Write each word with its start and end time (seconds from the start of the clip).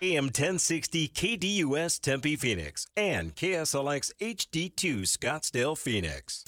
AM 0.00 0.26
1060 0.26 1.08
KDUS 1.08 2.00
Tempe 2.00 2.36
Phoenix 2.36 2.86
and 2.96 3.34
KSLX 3.34 4.12
HD2 4.20 5.02
Scottsdale 5.02 5.76
Phoenix. 5.76 6.44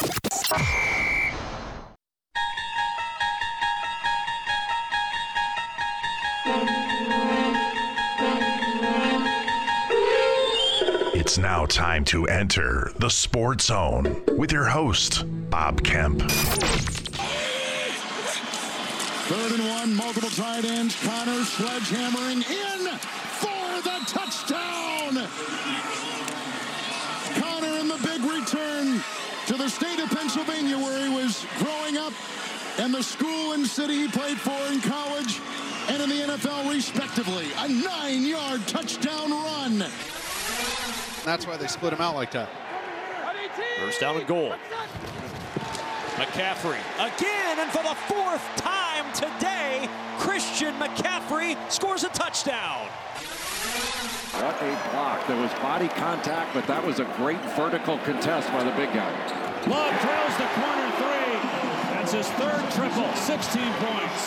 It's 11.12 11.36
now 11.36 11.66
time 11.66 12.04
to 12.04 12.26
enter 12.26 12.92
the 12.98 13.10
Sports 13.10 13.64
Zone 13.64 14.22
with 14.38 14.52
your 14.52 14.66
host, 14.66 15.24
Bob 15.50 15.82
Kemp. 15.82 16.22
Third 19.30 19.60
and 19.60 19.68
one, 19.68 19.94
multiple 19.94 20.28
tight 20.30 20.64
ends. 20.64 20.96
Connor 21.04 21.44
sledgehammering 21.44 22.42
in 22.50 22.98
for 23.38 23.80
the 23.80 24.00
touchdown. 24.10 25.24
Connor 27.40 27.78
in 27.78 27.86
the 27.86 28.00
big 28.02 28.24
return 28.24 29.00
to 29.46 29.54
the 29.54 29.68
state 29.68 30.00
of 30.00 30.10
Pennsylvania 30.10 30.76
where 30.76 31.00
he 31.06 31.14
was 31.14 31.46
growing 31.58 31.96
up 31.96 32.12
and 32.78 32.92
the 32.92 33.04
school 33.04 33.52
and 33.52 33.64
city 33.64 33.98
he 33.98 34.08
played 34.08 34.36
for 34.36 34.50
in 34.72 34.80
college 34.80 35.38
and 35.90 36.02
in 36.02 36.08
the 36.08 36.34
NFL 36.34 36.68
respectively. 36.68 37.46
A 37.58 37.68
nine-yard 37.68 38.66
touchdown 38.66 39.30
run. 39.30 39.78
That's 41.24 41.46
why 41.46 41.56
they 41.56 41.68
split 41.68 41.92
him 41.92 42.00
out 42.00 42.16
like 42.16 42.32
that. 42.32 42.48
First 43.78 44.00
down 44.00 44.16
and 44.16 44.26
goal. 44.26 44.54
McCaffrey 46.20 46.76
again, 47.00 47.60
and 47.60 47.70
for 47.72 47.82
the 47.82 47.96
fourth 48.04 48.44
time 48.56 49.08
today, 49.14 49.88
Christian 50.18 50.74
McCaffrey 50.74 51.56
scores 51.72 52.04
a 52.04 52.10
touchdown. 52.10 52.84
What 54.36 54.52
a 54.60 54.68
block. 54.92 55.26
There 55.26 55.40
was 55.40 55.50
body 55.64 55.88
contact, 55.96 56.52
but 56.52 56.66
that 56.66 56.84
was 56.84 57.00
a 57.00 57.08
great 57.16 57.40
vertical 57.56 57.96
contest 58.04 58.52
by 58.52 58.62
the 58.62 58.70
big 58.76 58.92
guy. 58.92 59.08
Love 59.64 59.96
drills 60.04 60.36
the 60.36 60.44
corner 60.60 60.88
three. 61.00 61.32
That's 61.96 62.12
his 62.12 62.28
third 62.36 62.68
triple, 62.76 63.08
16 63.16 63.64
points. 63.80 64.20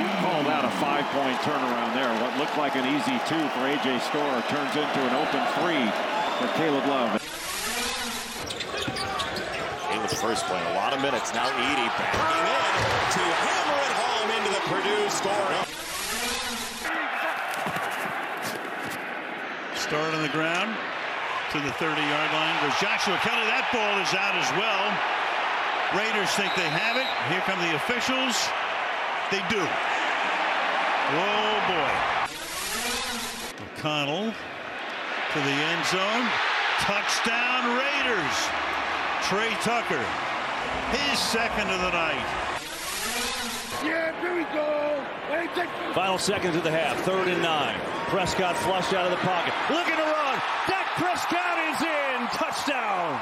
You 0.00 0.08
call 0.24 0.40
that 0.48 0.64
a 0.64 0.72
five-point 0.80 1.36
turnaround 1.44 1.92
there. 1.92 2.08
What 2.24 2.40
looked 2.40 2.56
like 2.56 2.72
an 2.72 2.88
easy 2.88 3.20
two 3.28 3.44
for 3.52 3.68
A.J. 3.68 4.00
Storr 4.08 4.32
turns 4.48 4.72
into 4.72 5.00
an 5.04 5.12
open 5.20 5.44
three 5.60 5.84
for 6.40 6.48
Caleb 6.56 6.88
Love. 6.88 7.27
Caleb's 10.08 10.20
first 10.20 10.46
play, 10.46 10.60
a 10.72 10.74
lot 10.74 10.92
of 10.92 11.00
minutes. 11.02 11.34
Now 11.34 11.48
Edey 11.48 11.88
backing 11.98 12.46
in 12.48 12.64
to 13.12 13.20
hammer 13.44 13.78
it 13.84 13.92
home 14.00 14.30
into 14.40 14.50
the 14.56 14.62
Purdue 14.68 15.08
score. 15.12 15.52
Start 19.76 20.14
on 20.14 20.22
the 20.22 20.28
ground 20.28 20.76
to 21.52 21.60
the 21.60 21.72
30-yard 21.76 22.30
line. 22.32 22.56
Goes 22.62 22.78
Joshua 22.80 23.16
Kelley. 23.20 23.44
That 23.48 23.68
ball 23.72 24.00
is 24.00 24.12
out 24.14 24.36
as 24.36 24.48
well. 24.56 24.88
Raiders 25.96 26.30
think 26.36 26.54
they 26.56 26.68
have 26.68 26.96
it. 26.96 27.08
Here 27.28 27.40
come 27.44 27.60
the 27.60 27.76
officials. 27.76 28.48
They 29.32 29.40
do. 29.48 29.60
Oh, 31.20 31.56
boy. 31.68 31.92
McConnell 33.60 34.32
to 35.32 35.38
the 35.40 35.56
end 35.68 35.84
zone. 35.86 36.28
Touchdown 36.80 37.76
Raiders. 37.76 38.48
Tre 39.22 39.48
Tucker. 39.62 40.04
His 40.90 41.18
second 41.18 41.70
of 41.70 41.80
the 41.80 41.90
night. 41.90 42.26
Yeah, 43.84 44.18
here 44.20 44.34
we 44.34 44.44
go. 44.54 44.88
Final 45.94 46.18
seconds 46.18 46.56
of 46.56 46.64
the 46.64 46.70
half, 46.70 46.96
third 47.02 47.28
and 47.28 47.42
nine. 47.42 47.78
Prescott 48.08 48.56
flushed 48.56 48.94
out 48.94 49.04
of 49.04 49.10
the 49.10 49.18
pocket. 49.18 49.52
Looking 49.70 49.96
to 49.96 50.02
run. 50.02 50.40
Dak 50.66 50.86
Prescott 50.96 51.58
is 51.70 51.80
in. 51.82 52.26
Touchdown. 52.32 53.20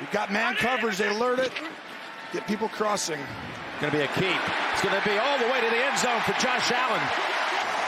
You've 0.00 0.10
got 0.10 0.32
man 0.32 0.54
coverage. 0.54 0.98
They 0.98 1.08
alert 1.08 1.38
it. 1.38 1.52
Get 2.32 2.46
people 2.46 2.68
crossing. 2.68 3.20
Going 3.80 3.92
to 3.92 3.98
be 3.98 4.04
a 4.04 4.08
keep. 4.08 4.40
It's 4.72 4.82
going 4.82 4.96
to 4.96 5.08
be 5.08 5.16
all 5.18 5.38
the 5.38 5.46
way 5.46 5.60
to 5.60 5.70
the 5.70 5.84
end 5.84 5.98
zone 5.98 6.20
for 6.22 6.32
Josh 6.40 6.72
Allen. 6.72 7.02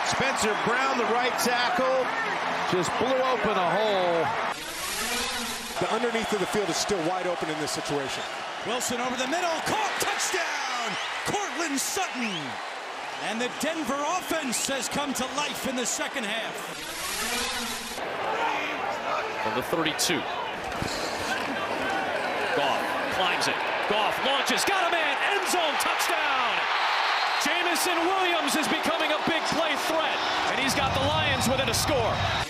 Spencer 0.04 0.56
Brown, 0.64 0.98
the 0.98 1.04
right 1.12 1.32
tackle, 1.40 2.06
just 2.72 2.90
blew 2.98 3.16
open 3.28 3.56
a 3.56 3.70
hole. 3.70 4.47
The 5.80 5.94
underneath 5.94 6.32
of 6.32 6.40
the 6.40 6.46
field 6.46 6.68
is 6.68 6.76
still 6.76 6.98
wide 7.08 7.28
open 7.28 7.48
in 7.48 7.56
this 7.60 7.70
situation. 7.70 8.24
Wilson 8.66 9.00
over 9.00 9.14
the 9.14 9.28
middle, 9.28 9.54
caught, 9.62 9.94
touchdown! 10.02 10.90
Courtland 11.24 11.78
Sutton! 11.78 12.34
And 13.30 13.40
the 13.40 13.48
Denver 13.60 14.02
offense 14.18 14.66
has 14.66 14.88
come 14.88 15.14
to 15.14 15.24
life 15.36 15.68
in 15.68 15.76
the 15.76 15.86
second 15.86 16.26
half. 16.26 16.50
From 19.44 19.54
the 19.54 19.62
32. 19.62 20.18
Goff 22.58 22.82
climbs 23.14 23.46
it. 23.46 23.54
Goff 23.86 24.18
launches, 24.26 24.64
got 24.64 24.82
a 24.82 24.90
man, 24.90 25.16
end 25.30 25.46
zone, 25.46 25.78
touchdown! 25.78 26.58
Jameson 27.46 27.98
Williams 28.02 28.56
is 28.58 28.66
becoming 28.66 29.14
a 29.14 29.20
big 29.30 29.42
play 29.54 29.78
threat, 29.86 30.18
and 30.50 30.58
he's 30.58 30.74
got 30.74 30.92
the 30.98 31.06
Lions 31.06 31.48
within 31.48 31.68
a 31.68 31.74
score. 31.74 32.47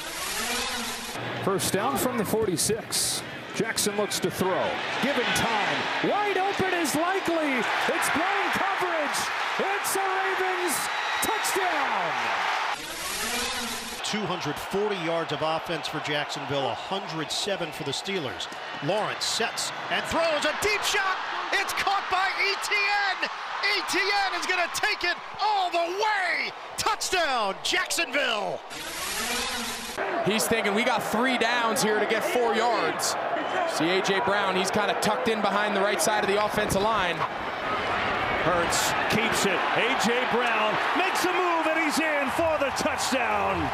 First 1.44 1.72
down 1.72 1.96
from 1.96 2.18
the 2.18 2.24
46. 2.24 3.22
Jackson 3.54 3.96
looks 3.96 4.20
to 4.20 4.30
throw. 4.30 4.70
Given 5.02 5.24
time. 5.34 5.76
Wide 6.08 6.36
open 6.36 6.74
is 6.74 6.94
likely. 6.94 7.58
It's 7.88 8.10
blown 8.10 8.48
coverage. 8.52 9.18
It's 9.58 9.96
a 9.96 10.00
Ravens 10.00 10.76
touchdown. 11.22 12.38
240 14.04 14.96
yards 15.04 15.32
of 15.32 15.40
offense 15.42 15.86
for 15.88 16.00
Jacksonville, 16.00 16.64
107 16.64 17.72
for 17.72 17.84
the 17.84 17.90
Steelers. 17.90 18.46
Lawrence 18.84 19.24
sets 19.24 19.72
and 19.90 20.04
throws 20.06 20.44
a 20.44 20.54
deep 20.62 20.82
shot. 20.82 21.16
It's 21.52 21.72
caught 21.74 22.04
by 22.10 22.28
Etienne. 22.50 23.30
Etienne 23.76 24.40
is 24.40 24.46
going 24.46 24.62
to 24.66 24.80
take 24.80 25.04
it 25.04 25.16
all 25.42 25.70
the 25.70 25.78
way. 25.78 26.52
Touchdown, 26.76 27.54
Jacksonville. 27.62 28.60
He's 30.24 30.46
thinking 30.46 30.74
we 30.74 30.84
got 30.84 31.02
three 31.02 31.38
downs 31.38 31.82
here 31.82 31.98
to 31.98 32.06
get 32.06 32.22
four 32.22 32.54
yards. 32.54 33.16
See 33.70 33.88
A.J. 33.88 34.20
Brown, 34.24 34.56
he's 34.56 34.70
kind 34.70 34.90
of 34.90 35.00
tucked 35.00 35.28
in 35.28 35.40
behind 35.40 35.76
the 35.76 35.80
right 35.80 36.00
side 36.00 36.24
of 36.24 36.30
the 36.30 36.44
offensive 36.44 36.82
line. 36.82 37.16
Hurts 38.44 38.92
keeps 39.10 39.46
it. 39.46 39.58
A.J. 39.76 40.28
Brown 40.32 40.74
makes 40.96 41.24
a 41.24 41.32
move 41.32 41.66
and 41.66 41.78
he's 41.80 41.98
in 41.98 42.30
for 42.36 42.58
the 42.58 42.70
touchdown. 42.76 43.70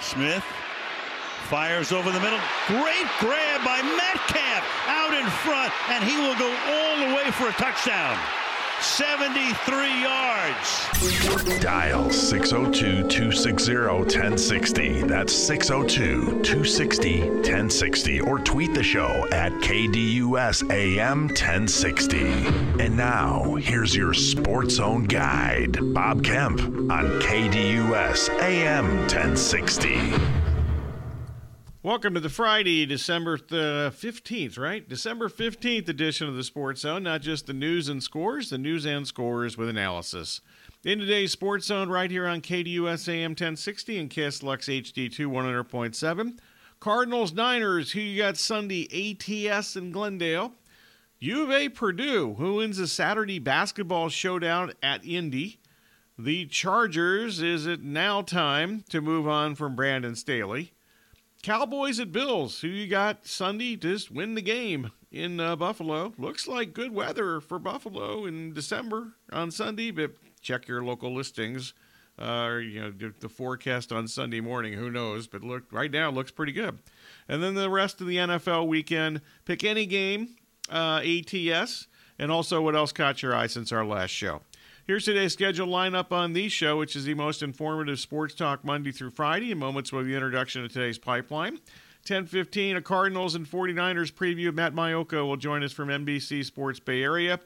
Smith 0.00 0.44
fires 1.48 1.92
over 1.92 2.10
the 2.10 2.20
middle. 2.20 2.40
Great 2.66 3.08
grab 3.20 3.64
by 3.64 3.82
Metcalf 3.82 4.64
out 4.88 5.12
in 5.12 5.28
front, 5.44 5.72
and 5.90 6.02
he 6.04 6.16
will 6.16 6.36
go 6.38 6.48
all 6.48 7.08
the 7.08 7.14
way 7.14 7.30
for 7.32 7.48
a 7.48 7.52
touchdown. 7.52 8.18
73 8.82 10.02
yards. 10.02 11.60
Dial 11.60 12.10
602 12.10 13.08
260 13.08 13.74
1060. 13.74 15.02
That's 15.02 15.32
602 15.32 16.42
260 16.42 17.20
1060. 17.20 18.20
Or 18.22 18.38
tweet 18.40 18.74
the 18.74 18.82
show 18.82 19.26
at 19.30 19.52
KDUS 19.52 20.68
AM 20.70 21.28
1060. 21.28 22.26
And 22.82 22.96
now, 22.96 23.54
here's 23.54 23.94
your 23.94 24.14
Sports 24.14 24.74
Zone 24.74 25.04
guide, 25.04 25.78
Bob 25.94 26.24
Kemp 26.24 26.60
on 26.90 27.20
KDUS 27.20 28.30
AM 28.40 28.88
1060. 29.02 30.41
Welcome 31.84 32.14
to 32.14 32.20
the 32.20 32.28
Friday, 32.28 32.86
December 32.86 33.36
the 33.38 33.92
15th, 33.92 34.56
right? 34.56 34.88
December 34.88 35.28
15th 35.28 35.88
edition 35.88 36.28
of 36.28 36.36
the 36.36 36.44
Sports 36.44 36.82
Zone. 36.82 37.02
Not 37.02 37.22
just 37.22 37.48
the 37.48 37.52
news 37.52 37.88
and 37.88 38.00
scores, 38.00 38.50
the 38.50 38.58
news 38.58 38.86
and 38.86 39.04
scores 39.04 39.58
with 39.58 39.68
analysis. 39.68 40.40
In 40.84 41.00
today's 41.00 41.32
Sports 41.32 41.66
Zone, 41.66 41.88
right 41.88 42.08
here 42.08 42.28
on 42.28 42.40
KDUS 42.40 43.08
AM 43.08 43.32
1060 43.32 43.98
and 43.98 44.08
KSLX 44.08 44.92
HD2 44.94 45.26
100.7. 45.26 46.38
Cardinals 46.78 47.32
Niners, 47.32 47.90
who 47.90 48.00
you 48.00 48.22
got 48.22 48.36
Sunday 48.36 48.86
ATS 49.50 49.74
in 49.74 49.90
Glendale. 49.90 50.52
U 51.18 51.42
of 51.42 51.50
A 51.50 51.68
Purdue, 51.68 52.34
who 52.34 52.54
wins 52.54 52.76
the 52.76 52.86
Saturday 52.86 53.40
basketball 53.40 54.08
showdown 54.08 54.72
at 54.84 55.04
Indy. 55.04 55.58
The 56.16 56.46
Chargers, 56.46 57.42
is 57.42 57.66
it 57.66 57.82
now 57.82 58.22
time 58.22 58.84
to 58.90 59.00
move 59.00 59.26
on 59.26 59.56
from 59.56 59.74
Brandon 59.74 60.14
Staley? 60.14 60.74
Cowboys 61.42 61.98
at 61.98 62.12
Bills, 62.12 62.60
who 62.60 62.68
you 62.68 62.86
got 62.86 63.26
Sunday 63.26 63.74
to 63.76 63.98
win 64.12 64.36
the 64.36 64.42
game 64.42 64.92
in 65.10 65.40
uh, 65.40 65.56
Buffalo. 65.56 66.12
Looks 66.16 66.46
like 66.46 66.72
good 66.72 66.94
weather 66.94 67.40
for 67.40 67.58
Buffalo 67.58 68.24
in 68.26 68.52
December 68.52 69.14
on 69.32 69.50
Sunday, 69.50 69.90
but 69.90 70.12
check 70.40 70.68
your 70.68 70.84
local 70.84 71.12
listings. 71.12 71.74
Uh, 72.16 72.58
you 72.62 72.80
know 72.80 72.92
the 73.18 73.28
forecast 73.28 73.90
on 73.90 74.06
Sunday 74.06 74.40
morning. 74.40 74.74
Who 74.74 74.88
knows? 74.88 75.26
But 75.26 75.42
look, 75.42 75.64
right 75.72 75.90
now 75.90 76.12
looks 76.12 76.30
pretty 76.30 76.52
good. 76.52 76.78
And 77.28 77.42
then 77.42 77.54
the 77.54 77.70
rest 77.70 78.00
of 78.00 78.06
the 78.06 78.18
NFL 78.18 78.68
weekend, 78.68 79.20
pick 79.44 79.64
any 79.64 79.86
game, 79.86 80.36
uh, 80.70 81.02
ATS, 81.04 81.88
and 82.20 82.30
also 82.30 82.62
what 82.62 82.76
else 82.76 82.92
caught 82.92 83.20
your 83.20 83.34
eye 83.34 83.48
since 83.48 83.72
our 83.72 83.84
last 83.84 84.10
show. 84.10 84.42
Here's 84.84 85.04
today's 85.04 85.32
scheduled 85.32 85.68
lineup 85.68 86.10
on 86.10 86.32
the 86.32 86.48
show, 86.48 86.76
which 86.76 86.96
is 86.96 87.04
the 87.04 87.14
most 87.14 87.40
informative 87.40 88.00
sports 88.00 88.34
talk 88.34 88.64
Monday 88.64 88.90
through 88.90 89.10
Friday. 89.10 89.52
In 89.52 89.58
moments 89.58 89.92
with 89.92 90.06
the 90.06 90.14
introduction 90.14 90.64
of 90.64 90.72
today's 90.72 90.98
pipeline. 90.98 91.60
10:15, 92.04 92.74
a 92.74 92.82
Cardinals 92.82 93.36
and 93.36 93.46
49ers 93.46 94.12
preview. 94.12 94.52
Matt 94.52 94.74
Maiocco 94.74 95.24
will 95.24 95.36
join 95.36 95.62
us 95.62 95.70
from 95.70 95.88
NBC 95.88 96.44
Sports 96.44 96.80
Bay 96.80 97.00
Area. 97.00 97.38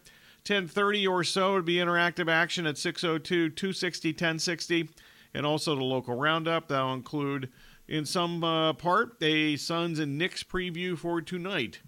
10:30 0.45 1.07
or 1.07 1.23
so 1.23 1.53
would 1.53 1.67
be 1.67 1.75
interactive 1.75 2.31
action 2.31 2.67
at 2.67 2.79
602 2.79 3.51
260 3.51 4.13
1060 4.13 4.89
and 5.35 5.45
also 5.45 5.77
the 5.77 5.85
local 5.85 6.17
roundup. 6.17 6.69
That'll 6.69 6.95
include, 6.95 7.51
in 7.87 8.07
some 8.07 8.43
uh, 8.43 8.73
part, 8.73 9.23
a 9.23 9.57
Suns 9.57 9.99
and 9.99 10.17
Knicks 10.17 10.43
preview 10.43 10.97
for 10.97 11.21
tonight. 11.21 11.81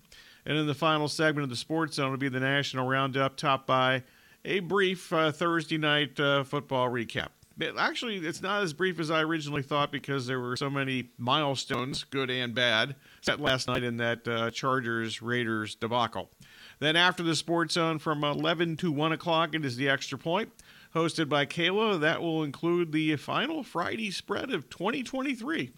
And 0.44 0.58
in 0.58 0.66
the 0.66 0.74
final 0.74 1.08
segment 1.08 1.44
of 1.44 1.48
the 1.48 1.56
Sports 1.56 1.96
Zone 1.96 2.10
will 2.10 2.18
be 2.18 2.28
the 2.28 2.38
National 2.38 2.86
Roundup, 2.86 3.38
topped 3.38 3.66
by 3.66 4.02
a 4.44 4.60
brief 4.60 5.12
uh, 5.12 5.32
Thursday 5.32 5.78
night 5.78 6.18
uh, 6.20 6.44
football 6.44 6.88
recap. 6.88 7.28
Actually, 7.76 8.18
it's 8.18 8.40
not 8.40 8.62
as 8.62 8.72
brief 8.72 9.00
as 9.00 9.10
I 9.10 9.22
originally 9.22 9.62
thought 9.62 9.90
because 9.90 10.28
there 10.28 10.38
were 10.38 10.56
so 10.56 10.70
many 10.70 11.10
milestones, 11.18 12.04
good 12.04 12.30
and 12.30 12.54
bad, 12.54 12.94
set 13.20 13.40
last 13.40 13.66
night 13.66 13.82
in 13.82 13.96
that 13.96 14.28
uh, 14.28 14.50
Chargers 14.52 15.20
Raiders 15.20 15.74
debacle. 15.74 16.30
Then 16.78 16.94
after 16.94 17.24
the 17.24 17.34
Sports 17.34 17.74
Zone 17.74 17.98
from 17.98 18.22
11 18.22 18.76
to 18.76 18.92
1 18.92 19.10
o'clock, 19.12 19.54
it 19.56 19.64
is 19.64 19.76
the 19.76 19.88
Extra 19.88 20.18
Point 20.18 20.52
hosted 20.94 21.28
by 21.28 21.46
Kayla. 21.46 22.00
That 22.00 22.22
will 22.22 22.44
include 22.44 22.92
the 22.92 23.16
final 23.16 23.64
Friday 23.64 24.12
spread 24.12 24.50
of 24.52 24.70
2023. 24.70 25.72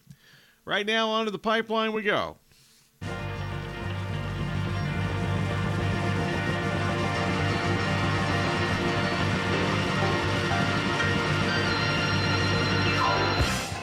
Right 0.67 0.87
now, 0.87 1.09
onto 1.09 1.31
the 1.31 1.39
pipeline 1.39 1.93
we 1.93 2.03
go. 2.03 2.37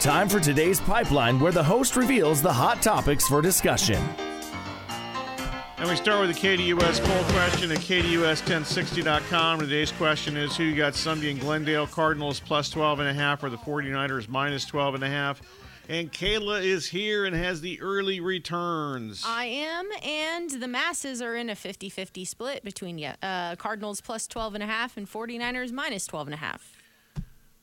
Time 0.08 0.30
for 0.30 0.40
today's 0.40 0.80
pipeline, 0.80 1.38
where 1.38 1.52
the 1.52 1.62
host 1.62 1.98
reveals 1.98 2.42
the 2.42 2.54
hot 2.54 2.82
topics 2.82 3.28
for 3.28 3.42
discussion. 3.42 4.02
And 5.78 5.90
we 5.90 5.98
start 5.98 6.26
with 6.26 6.34
the 6.34 6.48
KDUS 6.48 7.04
poll 7.04 7.24
question 7.34 7.74
at 7.74 7.80
KDUS1060.com. 7.80 9.60
Today's 9.60 9.92
question 9.92 10.38
is 10.38 10.56
who 10.56 10.64
you 10.64 10.78
got 10.78 10.96
Sunday 10.96 11.32
in 11.32 11.40
Glendale? 11.40 11.88
Cardinals 11.88 12.40
plus 12.40 12.74
12.5 12.74 13.44
or 13.44 13.50
the 13.50 13.58
49ers 13.58 14.30
minus 14.30 14.66
12.5? 14.72 15.40
And 15.90 16.10
Kayla 16.10 16.64
is 16.64 16.88
here 16.88 17.26
and 17.26 17.36
has 17.36 17.60
the 17.60 17.82
early 17.82 18.22
returns. 18.22 19.26
I 19.28 19.44
am, 19.44 19.90
and 20.06 20.50
the 20.50 20.70
masses 20.70 21.22
are 21.22 21.36
in 21.36 21.50
a 21.50 21.56
50 21.56 21.90
50 21.90 22.24
split 22.24 22.64
between 22.64 23.04
uh, 23.04 23.58
Cardinals 23.58 24.00
plus 24.00 24.26
12.5 24.30 24.96
and 24.96 25.12
49ers 25.12 25.74
minus 25.74 26.08
12.5. 26.08 26.77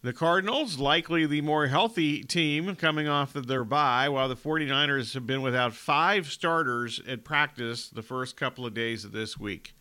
The 0.04 0.12
Cardinals, 0.12 0.78
likely 0.78 1.24
the 1.24 1.40
more 1.40 1.68
healthy 1.68 2.22
team 2.22 2.76
coming 2.76 3.08
off 3.08 3.34
of 3.36 3.46
their 3.46 3.64
bye, 3.64 4.06
while 4.10 4.28
the 4.28 4.36
49ers 4.36 5.14
have 5.14 5.26
been 5.26 5.40
without 5.40 5.72
five 5.72 6.26
starters 6.26 7.00
at 7.08 7.24
practice 7.24 7.88
the 7.88 8.02
first 8.02 8.36
couple 8.36 8.66
of 8.66 8.74
days 8.74 9.06
of 9.06 9.12
this 9.12 9.38
week. 9.38 9.74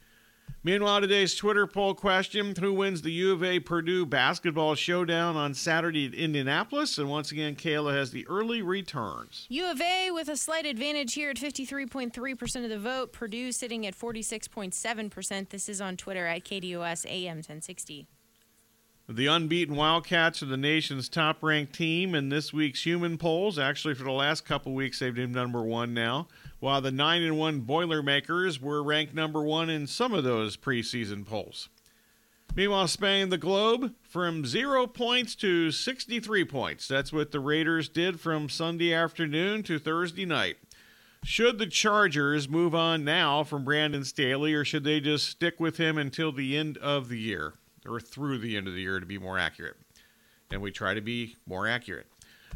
Meanwhile, 0.63 1.01
today's 1.01 1.35
Twitter 1.35 1.67
poll 1.67 1.93
question 1.93 2.55
Who 2.57 2.71
wins 2.71 3.01
the 3.01 3.11
U 3.11 3.33
of 3.33 3.43
A 3.43 3.59
Purdue 3.59 4.05
basketball 4.05 4.75
showdown 4.75 5.35
on 5.35 5.53
Saturday 5.53 6.05
at 6.07 6.13
Indianapolis? 6.13 6.97
And 6.97 7.09
once 7.09 7.33
again, 7.33 7.57
Kayla 7.57 7.93
has 7.93 8.11
the 8.11 8.25
early 8.27 8.61
returns. 8.61 9.45
U 9.49 9.69
of 9.69 9.81
A 9.81 10.09
with 10.11 10.29
a 10.29 10.37
slight 10.37 10.65
advantage 10.65 11.15
here 11.15 11.31
at 11.31 11.35
53.3% 11.35 12.63
of 12.63 12.69
the 12.69 12.79
vote. 12.79 13.11
Purdue 13.11 13.51
sitting 13.51 13.85
at 13.85 13.93
46.7%. 13.93 15.49
This 15.49 15.67
is 15.67 15.81
on 15.81 15.97
Twitter 15.97 16.25
at 16.25 16.45
KDUS 16.45 17.05
AM 17.07 17.39
1060. 17.39 18.07
The 19.09 19.27
unbeaten 19.27 19.75
Wildcats 19.75 20.41
are 20.41 20.45
the 20.45 20.55
nation's 20.55 21.09
top 21.09 21.43
ranked 21.43 21.73
team 21.73 22.15
in 22.15 22.29
this 22.29 22.53
week's 22.53 22.85
human 22.85 23.17
polls. 23.17 23.59
Actually, 23.59 23.95
for 23.95 24.05
the 24.05 24.11
last 24.13 24.45
couple 24.45 24.73
weeks, 24.73 24.99
they've 24.99 25.13
been 25.13 25.33
number 25.33 25.61
one 25.61 25.93
now, 25.93 26.29
while 26.61 26.79
the 26.79 26.89
9 26.89 27.21
and 27.21 27.37
1 27.37 27.59
Boilermakers 27.61 28.61
were 28.61 28.81
ranked 28.81 29.13
number 29.13 29.43
one 29.43 29.69
in 29.69 29.87
some 29.87 30.13
of 30.13 30.23
those 30.23 30.55
preseason 30.55 31.25
polls. 31.25 31.67
Meanwhile, 32.55 32.87
spanning 32.87 33.27
the 33.27 33.37
globe 33.37 33.93
from 34.03 34.45
zero 34.45 34.87
points 34.87 35.35
to 35.35 35.69
63 35.69 36.45
points. 36.45 36.87
That's 36.87 37.11
what 37.11 37.31
the 37.33 37.41
Raiders 37.41 37.89
did 37.89 38.21
from 38.21 38.47
Sunday 38.47 38.93
afternoon 38.93 39.63
to 39.63 39.79
Thursday 39.79 40.25
night. 40.25 40.55
Should 41.25 41.57
the 41.57 41.67
Chargers 41.67 42.47
move 42.47 42.73
on 42.73 43.03
now 43.03 43.43
from 43.43 43.65
Brandon 43.65 44.05
Staley, 44.05 44.53
or 44.53 44.63
should 44.63 44.85
they 44.85 45.01
just 45.01 45.27
stick 45.27 45.59
with 45.59 45.75
him 45.75 45.97
until 45.97 46.31
the 46.31 46.55
end 46.55 46.77
of 46.77 47.09
the 47.09 47.19
year? 47.19 47.55
Or 47.85 47.99
through 47.99 48.39
the 48.39 48.57
end 48.57 48.67
of 48.67 48.73
the 48.73 48.81
year 48.81 48.99
to 48.99 49.05
be 49.05 49.17
more 49.17 49.37
accurate. 49.37 49.77
And 50.51 50.61
we 50.61 50.71
try 50.71 50.93
to 50.93 51.01
be 51.01 51.35
more 51.45 51.67
accurate. 51.67 52.07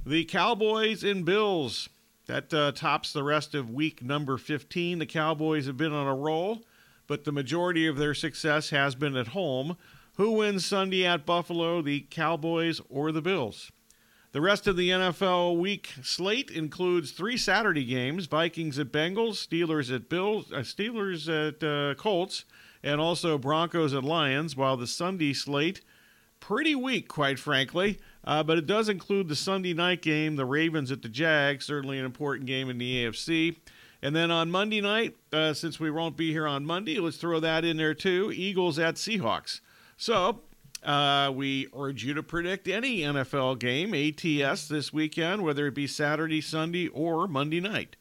The 0.06 0.26
Cowboys 0.26 1.04
and 1.04 1.26
Bills. 1.26 1.90
That 2.28 2.54
uh, 2.54 2.74
tops 2.74 3.14
the 3.14 3.24
rest 3.24 3.56
of 3.56 3.70
week 3.70 4.04
number 4.04 4.38
15. 4.38 5.00
The 5.00 5.06
Cowboys 5.06 5.66
have 5.66 5.78
been 5.78 5.94
on 5.94 6.08
a 6.08 6.16
roll, 6.16 6.66
but 7.08 7.24
the 7.24 7.32
majority 7.32 7.88
of 7.88 7.96
their 7.96 8.14
success 8.14 8.70
has 8.72 8.96
been 8.96 9.16
at 9.16 9.30
home. 9.30 9.78
Who 10.18 10.32
wins 10.32 10.66
Sunday 10.66 11.06
at 11.06 11.26
Buffalo, 11.26 11.82
the 11.82 12.02
Cowboys 12.10 12.82
or 12.90 13.14
the 13.14 13.22
Bills? 13.22 13.72
The 14.34 14.42
rest 14.42 14.68
of 14.68 14.76
the 14.76 14.90
NFL 14.90 15.58
week 15.58 15.94
slate 16.04 16.52
includes 16.52 17.12
three 17.12 17.38
Saturday 17.38 17.86
games: 17.86 18.26
Vikings 18.26 18.78
at 18.78 18.92
Bengals, 18.92 19.48
Steelers 19.48 19.94
at 19.94 20.10
Bills, 20.10 20.52
uh, 20.52 20.58
Steelers 20.58 21.30
at 21.30 21.64
uh, 21.64 21.96
Colts, 21.96 22.44
and 22.84 23.02
also 23.02 23.38
Broncos 23.38 23.94
and 23.94 24.06
Lions, 24.06 24.56
while 24.56 24.78
the 24.78 24.88
Sunday 24.88 25.34
slate, 25.34 25.82
pretty 26.40 26.76
weak, 26.76 27.08
quite 27.08 27.40
frankly. 27.40 28.00
Uh, 28.24 28.44
but 28.44 28.58
it 28.58 28.68
does 28.68 28.90
include 28.90 29.28
the 29.28 29.36
Sunday 29.36 29.74
night 29.74 30.02
game, 30.02 30.36
the 30.36 30.46
Ravens 30.46 30.92
at 30.92 31.02
the 31.02 31.10
Jags, 31.10 31.66
certainly 31.66 31.98
an 31.98 32.06
important 32.06 32.46
game 32.46 32.70
in 32.70 32.78
the 32.78 33.06
AFC. 33.06 33.58
And 34.02 34.16
then 34.16 34.30
on 34.30 34.52
Monday 34.52 34.82
night, 34.82 35.16
uh, 35.34 35.54
since 35.54 35.80
we 35.80 35.90
won't 35.90 36.18
be 36.18 36.32
here 36.32 36.48
on 36.48 36.66
Monday, 36.66 37.00
let's 37.00 37.18
throw 37.18 37.40
that 37.40 37.66
in 37.66 37.78
there 37.78 37.94
too 37.94 38.32
Eagles 38.34 38.78
at 38.78 38.96
Seahawks. 38.96 39.62
So 39.98 40.42
uh, 40.84 41.32
we 41.34 41.68
urge 41.76 42.04
you 42.04 42.14
to 42.14 42.22
predict 42.22 42.68
any 42.68 43.00
NFL 43.00 43.60
game, 43.60 43.94
ATS, 43.94 44.68
this 44.68 44.94
weekend, 44.94 45.42
whether 45.42 45.66
it 45.68 45.74
be 45.76 45.88
Saturday, 45.88 46.42
Sunday, 46.42 46.88
or 46.90 47.28
Monday 47.28 47.60
night. 47.60 47.96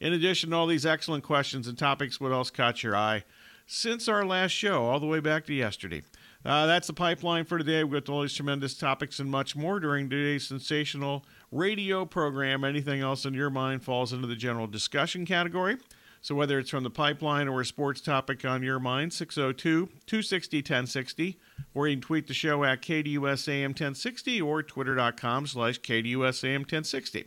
In 0.00 0.12
addition 0.12 0.50
to 0.50 0.56
all 0.56 0.66
these 0.66 0.86
excellent 0.86 1.22
questions 1.22 1.68
and 1.68 1.78
topics, 1.78 2.20
what 2.20 2.32
else 2.32 2.50
caught 2.50 2.82
your 2.82 2.96
eye? 2.96 3.24
Since 3.72 4.06
our 4.06 4.26
last 4.26 4.50
show, 4.50 4.84
all 4.84 5.00
the 5.00 5.06
way 5.06 5.18
back 5.18 5.46
to 5.46 5.54
yesterday. 5.54 6.02
Uh, 6.44 6.66
that's 6.66 6.88
the 6.88 6.92
pipeline 6.92 7.44
for 7.44 7.56
today. 7.56 7.82
We've 7.82 8.04
got 8.04 8.12
all 8.12 8.20
these 8.20 8.34
tremendous 8.34 8.74
topics 8.74 9.18
and 9.18 9.30
much 9.30 9.56
more 9.56 9.80
during 9.80 10.10
today's 10.10 10.46
sensational 10.46 11.24
radio 11.50 12.04
program. 12.04 12.64
Anything 12.64 13.00
else 13.00 13.24
in 13.24 13.32
your 13.32 13.48
mind 13.48 13.82
falls 13.82 14.12
into 14.12 14.26
the 14.26 14.36
general 14.36 14.66
discussion 14.66 15.24
category. 15.24 15.78
So 16.20 16.34
whether 16.34 16.58
it's 16.58 16.68
from 16.68 16.84
the 16.84 16.90
pipeline 16.90 17.48
or 17.48 17.62
a 17.62 17.64
sports 17.64 18.02
topic 18.02 18.44
on 18.44 18.62
your 18.62 18.78
mind, 18.78 19.14
602 19.14 19.86
260 20.06 20.58
1060, 20.58 21.38
or 21.74 21.88
you 21.88 21.96
can 21.96 22.02
tweet 22.02 22.26
the 22.26 22.34
show 22.34 22.64
at 22.64 22.82
KDUSAM 22.82 23.68
1060 23.68 24.42
or 24.42 24.62
twitter.com 24.62 25.46
slash 25.46 25.80
KDUSAM 25.80 26.58
1060. 26.58 27.26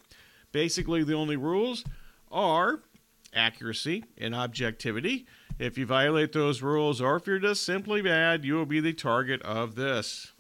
Basically, 0.52 1.04
the 1.04 1.16
only 1.16 1.38
rules 1.38 1.84
are 2.32 2.82
accuracy 3.34 4.06
and 4.18 4.36
objectivity. 4.36 5.26
If 5.58 5.78
you 5.78 5.86
violate 5.86 6.34
those 6.34 6.62
rules 6.62 7.00
or 7.00 7.16
if 7.16 7.28
you're 7.28 7.40
just 7.40 7.64
simply 7.64 8.02
bad, 8.02 8.44
you 8.44 8.56
will 8.56 8.66
be 8.66 8.82
the 8.82 8.92
target 8.92 9.42
of 9.44 9.76
this. 9.76 10.34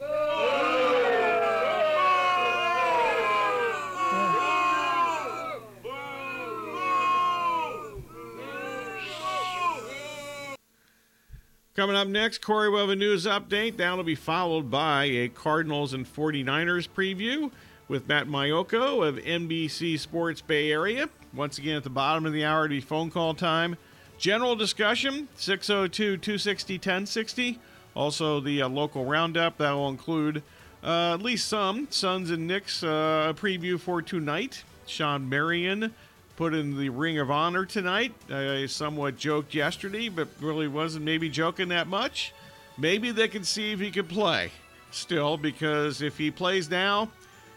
Coming 11.75 11.95
up 11.95 12.07
next, 12.07 12.39
Corey 12.39 12.69
will 12.69 12.79
have 12.79 12.89
a 12.89 12.95
news 12.95 13.25
update. 13.25 13.77
That'll 13.77 14.03
be 14.03 14.15
followed 14.15 14.69
by 14.69 15.05
a 15.05 15.29
Cardinals 15.29 15.93
and 15.93 16.05
49ers 16.05 16.89
preview 16.89 17.51
with 17.87 18.07
Matt 18.07 18.27
Maiocco 18.27 19.05
of 19.05 19.15
NBC 19.15 19.97
Sports 19.99 20.41
Bay 20.41 20.71
Area. 20.71 21.09
Once 21.33 21.57
again, 21.57 21.75
at 21.77 21.83
the 21.83 21.89
bottom 21.89 22.25
of 22.25 22.33
the 22.33 22.45
hour, 22.45 22.63
to 22.63 22.69
be 22.69 22.81
phone 22.81 23.11
call 23.11 23.33
time. 23.33 23.77
General 24.17 24.55
discussion 24.55 25.27
602 25.35 26.17
260 26.17 26.75
1060. 26.75 27.59
Also, 27.95 28.39
the 28.39 28.61
uh, 28.61 28.69
local 28.69 29.05
roundup 29.05 29.57
that 29.57 29.71
will 29.71 29.89
include 29.89 30.43
uh, 30.83 31.13
at 31.13 31.21
least 31.21 31.47
some 31.47 31.87
Suns 31.89 32.29
and 32.29 32.47
Knicks 32.47 32.83
uh, 32.83 33.33
preview 33.35 33.79
for 33.79 34.01
tonight. 34.01 34.63
Shawn 34.85 35.27
Marion 35.27 35.93
put 36.35 36.53
in 36.53 36.77
the 36.77 36.89
Ring 36.89 37.17
of 37.17 37.31
Honor 37.31 37.65
tonight. 37.65 38.13
I 38.29 38.65
somewhat 38.67 39.17
joked 39.17 39.53
yesterday, 39.53 40.09
but 40.09 40.27
really 40.39 40.67
wasn't 40.67 41.05
maybe 41.05 41.29
joking 41.29 41.69
that 41.69 41.87
much. 41.87 42.33
Maybe 42.77 43.11
they 43.11 43.27
can 43.27 43.43
see 43.43 43.71
if 43.71 43.79
he 43.79 43.89
can 43.89 44.07
play 44.07 44.51
still, 44.91 45.37
because 45.37 46.01
if 46.01 46.17
he 46.17 46.31
plays 46.31 46.69
now, 46.69 47.09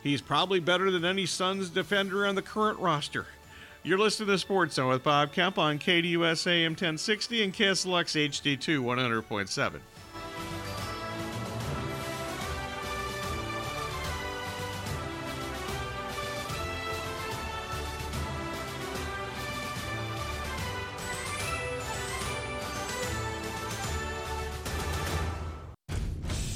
he's 0.03 0.21
probably 0.21 0.61
better 0.61 0.91
than 0.91 1.05
any 1.05 1.27
Suns 1.27 1.71
defender 1.71 2.27
on 2.27 2.35
the 2.35 2.43
current 2.43 2.79
roster. 2.79 3.27
You're 3.88 3.97
listening 3.97 4.28
to 4.28 4.38
Sports 4.38 4.75
Zone 4.75 4.90
with 4.90 5.02
Bob 5.02 5.33
Kemp 5.33 5.57
on 5.57 5.78
KDUS 5.78 6.47
AM 6.47 6.73
1060 6.73 7.42
and 7.42 7.54
KSLX 7.54 8.28
HD2 8.28 8.83
100.7. 8.83 9.80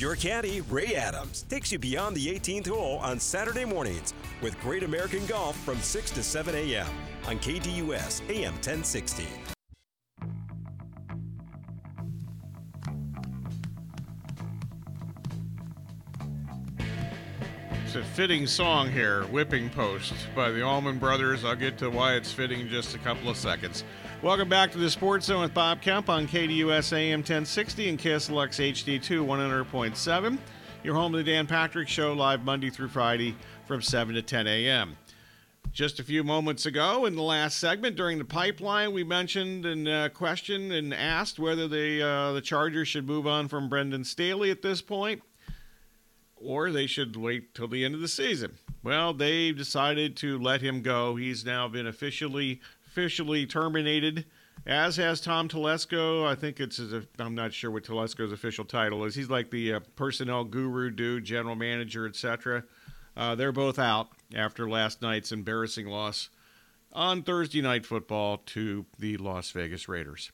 Your 0.03 0.17
caddy, 0.17 0.63
Ray 0.63 0.97
Adams, 0.97 1.43
takes 1.43 1.71
you 1.71 1.79
beyond 1.79 2.17
the 2.17 2.27
18th 2.27 2.67
hole 2.67 2.99
on 2.99 3.21
Saturday 3.21 3.65
mornings 3.65 4.13
with 4.43 4.61
Great 4.61 4.83
American 4.83 5.25
Golf 5.27 5.57
from 5.59 5.79
6 5.79 6.11
to 6.11 6.25
7 6.25 6.57
a.m. 6.57 6.89
on 7.29 7.39
KDUS 7.39 8.29
AM 8.29 8.55
1060. 8.55 9.29
It's 17.85 17.95
a 17.95 18.03
fitting 18.03 18.49
song 18.49 18.91
here, 18.91 19.23
Whipping 19.27 19.71
Post 19.71 20.15
by 20.35 20.51
the 20.51 20.63
Allman 20.63 20.99
Brothers. 20.99 21.45
I'll 21.45 21.55
get 21.55 21.79
to 21.79 21.91
why 21.91 22.15
it's 22.15 22.33
fitting 22.33 22.59
in 22.59 22.69
just 22.69 22.97
a 22.97 22.99
couple 22.99 23.29
of 23.29 23.37
seconds. 23.37 23.85
Welcome 24.23 24.49
back 24.49 24.71
to 24.71 24.79
the 24.79 24.89
Sports 24.89 25.27
Zone 25.27 25.41
with 25.41 25.53
Bob 25.53 25.83
Kemp 25.83 26.09
on 26.09 26.29
KDUS 26.29 26.93
AM 26.93 27.19
1060 27.19 27.89
and 27.89 27.99
KSLX 27.99 28.73
HD2 28.73 29.27
100.7. 29.27 30.39
Your 30.85 30.95
home 30.95 31.13
of 31.13 31.25
the 31.25 31.29
Dan 31.29 31.49
Patrick 31.49 31.89
Show, 31.89 32.13
live 32.13 32.45
Monday 32.45 32.71
through 32.71 32.87
Friday 32.87 33.35
from 33.67 33.83
7 33.83 34.15
to 34.15 34.23
10 34.23 34.47
a.m. 34.47 34.97
Just 35.73 35.99
a 35.99 36.05
few 36.05 36.23
moments 36.23 36.67
ago, 36.67 37.05
in 37.07 37.17
the 37.17 37.23
last 37.23 37.59
segment 37.59 37.97
during 37.97 38.17
the 38.17 38.25
pipeline, 38.25 38.93
we 38.93 39.03
mentioned 39.03 39.67
and 39.67 39.89
uh, 39.89 40.09
questioned 40.11 40.71
and 40.71 40.95
asked 40.95 41.41
whether 41.41 41.67
the 41.67 42.01
uh, 42.01 42.33
the 42.33 42.41
Chargers 42.41 42.87
should 42.87 43.09
move 43.09 43.27
on 43.27 43.49
from 43.49 43.69
Brandon 43.69 44.05
Staley 44.05 44.53
at 44.53 44.63
this 44.63 44.81
point 44.81 45.21
or 46.37 46.71
they 46.71 46.87
should 46.87 47.17
wait 47.17 47.55
till 47.55 47.69
the 47.69 47.85
end 47.85 47.95
of 47.95 48.01
the 48.01 48.09
season. 48.09 48.59
Well, 48.83 49.15
they've 49.15 49.57
decided 49.57 50.17
to 50.19 50.39
let 50.39 50.61
him 50.61 50.83
go. 50.83 51.17
He's 51.17 51.45
now 51.45 51.69
been 51.69 51.87
officially 51.87 52.61
officially 52.93 53.47
terminated, 53.47 54.27
as 54.67 54.97
has 54.97 55.19
Tom 55.19 55.49
Telesco. 55.49 56.27
I 56.27 56.35
think 56.35 56.61
it's 56.61 56.79
I'm 57.19 57.35
not 57.35 57.55
sure 57.55 57.71
what 57.71 57.85
Telesco's 57.85 58.33
official 58.33 58.67
title 58.67 59.05
is. 59.05 59.15
He's 59.15 59.31
like 59.31 59.51
the 59.51 59.75
uh, 59.75 59.81
personnel 59.97 60.45
guru, 60.45 60.91
dude, 60.91 61.25
general 61.25 61.57
manager, 61.57 62.07
etc. 62.07 62.65
Uh, 63.17 63.35
they're 63.35 63.51
both 63.51 63.79
out 63.79 64.09
after 64.35 64.69
last 64.69 65.01
night's 65.01 65.33
embarrassing 65.33 65.87
loss 65.87 66.29
on 66.93 67.23
Thursday 67.23 67.63
night 67.63 67.87
football 67.87 68.43
to 68.47 68.85
the 68.99 69.17
Las 69.17 69.51
Vegas 69.53 69.89
Raiders. 69.89 70.31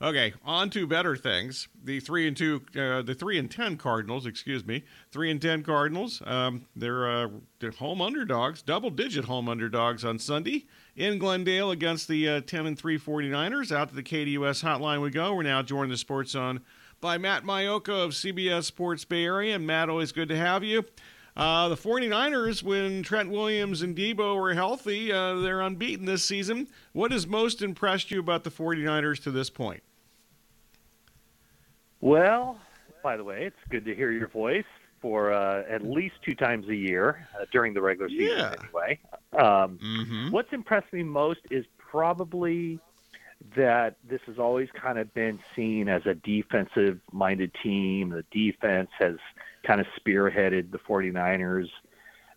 Okay, 0.00 0.34
on 0.44 0.68
to 0.70 0.86
better 0.86 1.16
things. 1.16 1.68
The 1.82 2.00
three 2.00 2.28
and 2.28 2.36
two, 2.36 2.60
uh, 2.78 3.00
the 3.00 3.14
three 3.14 3.38
and 3.38 3.50
ten 3.50 3.78
Cardinals, 3.78 4.26
excuse 4.26 4.66
me, 4.66 4.84
three 5.10 5.30
and 5.30 5.40
ten 5.40 5.62
Cardinals. 5.62 6.20
Um, 6.26 6.66
they're, 6.76 7.10
uh, 7.10 7.28
they're 7.60 7.70
home 7.70 8.02
underdogs, 8.02 8.60
double-digit 8.60 9.24
home 9.24 9.48
underdogs 9.48 10.04
on 10.04 10.18
Sunday 10.18 10.66
in 10.96 11.18
Glendale 11.18 11.70
against 11.70 12.08
the 12.08 12.28
uh, 12.28 12.40
ten 12.42 12.66
and 12.66 12.78
three 12.78 12.98
49ers. 12.98 13.74
Out 13.74 13.88
to 13.88 13.94
the 13.94 14.02
KDUS 14.02 14.62
hotline 14.62 15.00
we 15.00 15.08
go. 15.08 15.34
We're 15.34 15.44
now 15.44 15.62
joined 15.62 15.90
the 15.90 15.96
Sports 15.96 16.32
Zone 16.32 16.60
by 17.00 17.16
Matt 17.16 17.44
Maiocco 17.44 18.04
of 18.04 18.10
CBS 18.10 18.64
Sports 18.64 19.06
Bay 19.06 19.24
Area. 19.24 19.54
And 19.54 19.66
Matt, 19.66 19.88
always 19.88 20.12
good 20.12 20.28
to 20.28 20.36
have 20.36 20.62
you. 20.62 20.84
Uh, 21.36 21.68
the 21.68 21.76
49ers, 21.76 22.62
when 22.62 23.02
Trent 23.02 23.30
Williams 23.30 23.82
and 23.82 23.94
Deebo 23.94 24.36
were 24.36 24.54
healthy, 24.54 25.12
uh, 25.12 25.36
they're 25.36 25.60
unbeaten 25.60 26.06
this 26.06 26.24
season. 26.24 26.68
What 26.92 27.12
has 27.12 27.26
most 27.26 27.60
impressed 27.60 28.10
you 28.10 28.20
about 28.20 28.44
the 28.44 28.50
49ers 28.50 29.22
to 29.24 29.30
this 29.30 29.50
point? 29.50 29.82
Well, 32.06 32.60
by 33.02 33.16
the 33.16 33.24
way, 33.24 33.46
it's 33.46 33.56
good 33.68 33.84
to 33.84 33.92
hear 33.92 34.12
your 34.12 34.28
voice 34.28 34.64
for 35.02 35.32
uh, 35.32 35.64
at 35.68 35.82
least 35.82 36.14
two 36.24 36.36
times 36.36 36.68
a 36.68 36.74
year 36.74 37.26
uh, 37.34 37.46
during 37.50 37.74
the 37.74 37.82
regular 37.82 38.08
season, 38.08 38.38
yeah. 38.38 38.54
anyway. 38.62 39.00
Um, 39.32 39.80
mm-hmm. 39.82 40.30
What's 40.30 40.52
impressed 40.52 40.92
me 40.92 41.02
most 41.02 41.40
is 41.50 41.66
probably 41.78 42.78
that 43.56 43.96
this 44.08 44.20
has 44.26 44.38
always 44.38 44.68
kind 44.80 45.00
of 45.00 45.12
been 45.14 45.40
seen 45.56 45.88
as 45.88 46.06
a 46.06 46.14
defensive 46.14 47.00
minded 47.10 47.50
team. 47.60 48.10
The 48.10 48.24
defense 48.30 48.90
has 49.00 49.16
kind 49.64 49.80
of 49.80 49.88
spearheaded 49.98 50.70
the 50.70 50.78
49ers. 50.78 51.70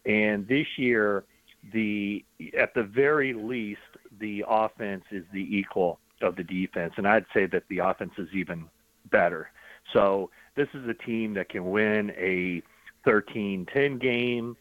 And 0.03 0.47
this 0.47 0.65
year, 0.79 1.25
the 1.71 2.25
at 2.57 2.73
the 2.73 2.83
very 2.83 3.33
least, 3.33 3.81
the 4.19 4.45
offense 4.47 5.05
is 5.11 5.25
the 5.31 5.57
equal 5.57 5.99
of 6.23 6.38
the 6.38 6.43
defense. 6.43 6.95
And 6.97 7.07
I'd 7.07 7.27
say 7.35 7.45
that 7.45 7.65
the 7.69 7.79
offense 7.79 8.13
is 8.17 8.29
even 8.33 8.65
better. 9.11 9.51
So 9.93 10.29
this 10.55 10.67
is 10.74 10.88
a 10.88 10.93
team 10.93 11.34
that 11.36 11.50
can 11.50 11.69
win 11.69 12.12
a 12.17 12.62
13-10 13.08 14.00
game. 14.00 14.58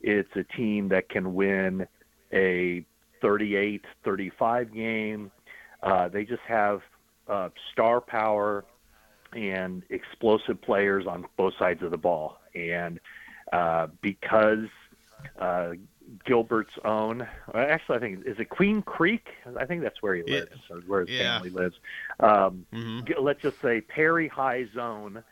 It's 0.00 0.34
a 0.36 0.44
team 0.44 0.88
that 0.88 1.08
can 1.08 1.34
win 1.34 1.86
a 2.32 2.84
38-35 3.22 4.74
game. 4.74 5.30
Uh, 5.82 6.08
they 6.08 6.24
just 6.24 6.42
have 6.46 6.80
uh, 7.28 7.48
star 7.72 8.00
power 8.00 8.64
and 9.32 9.82
explosive 9.90 10.60
players 10.60 11.06
on 11.06 11.26
both 11.36 11.54
sides 11.58 11.82
of 11.82 11.90
the 11.90 11.98
ball. 11.98 12.38
And 12.54 13.00
uh, 13.52 13.88
because 14.00 14.68
uh, 15.38 15.72
Gilbert's 16.24 16.74
own, 16.84 17.26
actually, 17.54 17.96
I 17.96 18.00
think 18.00 18.26
is 18.26 18.38
it 18.38 18.48
Queen 18.48 18.82
Creek? 18.82 19.26
I 19.58 19.64
think 19.64 19.82
that's 19.82 20.00
where 20.02 20.14
he 20.14 20.22
lives, 20.22 20.50
or 20.70 20.78
where 20.86 21.00
his 21.00 21.10
Yeah. 21.10 21.34
family 21.34 21.50
lives. 21.50 21.76
Um, 22.20 22.66
Mhm. 22.72 23.14
Let's 23.20 23.42
just 23.42 23.60
say 23.60 23.80
Perry 23.80 24.28
High 24.28 24.66
Zone, 24.74 25.22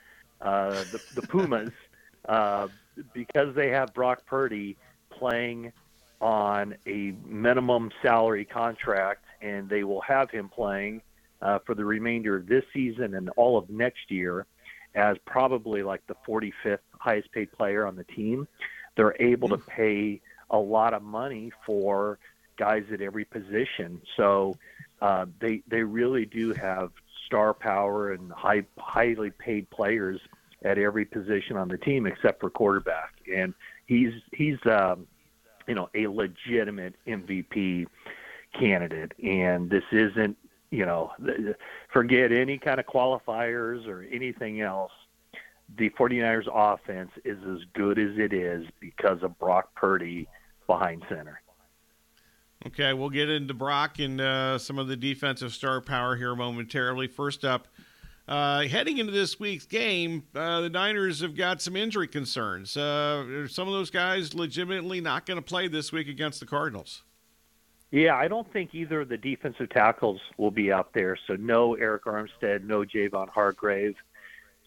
uh, 0.41 0.85
the, 0.91 1.01
the 1.15 1.23
Pumas, 1.23 1.73
uh, 2.29 2.69
because 3.13 3.55
they 3.55 3.71
have 3.71 3.93
Brock 3.95 4.27
Purdy 4.27 4.77
playing 5.11 5.73
on 6.21 6.77
a 6.87 7.13
minimum 7.25 7.91
salary 8.03 8.45
contract, 8.45 9.25
and 9.41 9.69
they 9.69 9.85
will 9.85 10.01
have 10.01 10.31
him 10.31 10.49
playing 10.49 11.03
uh, 11.43 11.59
for 11.67 11.75
the 11.75 11.85
remainder 11.85 12.37
of 12.37 12.47
this 12.47 12.65
season 12.73 13.15
and 13.15 13.29
all 13.31 13.59
of 13.59 13.69
next 13.69 14.11
year 14.11 14.47
as 14.95 15.17
probably 15.27 15.83
like 15.83 16.01
the 16.07 16.15
45th 16.27 16.79
highest 16.99 17.31
paid 17.33 17.51
player 17.53 17.87
on 17.87 17.97
the 17.97 18.05
team. 18.05 18.47
They're 18.97 19.17
able 19.21 19.49
to 19.49 19.59
pay 19.59 20.21
a 20.51 20.59
lot 20.59 20.95
of 20.95 21.03
money 21.03 21.53
for 21.67 22.19
guys 22.57 22.85
at 22.93 23.01
every 23.01 23.25
position. 23.25 24.01
So 24.17 24.57
uh, 25.01 25.27
they 25.41 25.63
they 25.69 25.83
really 25.83 26.25
do 26.25 26.53
have 26.55 26.91
star 27.27 27.55
power 27.55 28.13
and 28.13 28.31
high 28.33 28.65
highly 28.79 29.31
paid 29.31 29.69
players 29.71 30.21
at 30.63 30.79
every 30.79 31.05
position 31.05 31.57
on 31.57 31.69
the 31.69 31.79
team 31.79 32.07
except 32.07 32.41
for 32.41 32.51
quarterback. 32.51 33.13
And 33.33 33.55
he's 33.87 34.13
he's 34.33 34.59
um, 34.67 35.07
you 35.67 35.75
know 35.75 35.89
a 35.95 36.07
legitimate 36.07 36.95
MVP 37.07 37.87
candidate. 38.59 39.13
And 39.23 39.69
this 39.71 39.85
isn't 39.93 40.37
you 40.71 40.87
know 40.87 41.13
forget 41.93 42.33
any 42.33 42.59
kind 42.59 42.81
of 42.81 42.87
qualifiers 42.87 43.87
or 43.87 44.03
anything 44.11 44.61
else. 44.61 44.93
The 45.77 45.91
49ers 45.91 46.47
offense 46.53 47.11
is 47.25 47.39
as 47.45 47.59
good 47.75 47.99
as 47.99 48.19
it 48.19 48.33
is 48.33 48.67
because 48.81 49.23
of 49.23 49.39
Brock 49.39 49.75
Purdy 49.75 50.29
behind 50.67 51.03
center. 51.09 51.41
Okay, 52.67 52.93
we'll 52.95 53.11
get 53.11 53.29
into 53.29 53.53
Brock 53.53 53.99
and 53.99 54.21
uh, 54.21 54.59
some 54.59 54.79
of 54.79 54.89
the 54.89 54.97
defensive 54.97 55.53
star 55.53 55.81
power 55.81 56.17
here 56.17 56.35
momentarily. 56.35 57.07
First 57.07 57.45
up, 57.45 57.69
uh, 58.27 58.63
heading 58.63 58.97
into 58.99 59.13
this 59.13 59.39
week's 59.39 59.67
game, 59.67 60.25
uh, 60.35 60.63
the 60.63 60.71
Niners 60.71 61.21
have 61.21 61.37
got 61.37 61.61
some 61.61 61.77
injury 61.77 62.09
concerns. 62.09 62.75
Uh, 62.77 63.25
are 63.29 63.49
some 63.49 63.69
of 63.69 63.75
those 63.75 63.91
guys 63.91 64.33
legitimately 64.33 65.03
not 65.03 65.27
going 65.27 65.37
to 65.37 65.43
play 65.43 65.69
this 65.69 65.93
week 65.93 66.09
against 66.09 66.41
the 66.41 66.47
Cardinals. 66.47 67.03
Yeah, 67.91 68.17
I 68.17 68.29
don't 68.29 68.51
think 68.51 68.75
either 68.75 69.03
of 69.03 69.09
the 69.09 69.19
defensive 69.19 69.69
tackles 69.69 70.21
will 70.39 70.51
be 70.51 70.73
out 70.73 70.95
there. 70.95 71.19
So 71.27 71.37
no 71.37 71.77
Arik 71.77 72.01
Armstead, 72.01 72.65
no 72.65 72.83
Javon 72.83 73.29
Hargrave. 73.29 73.95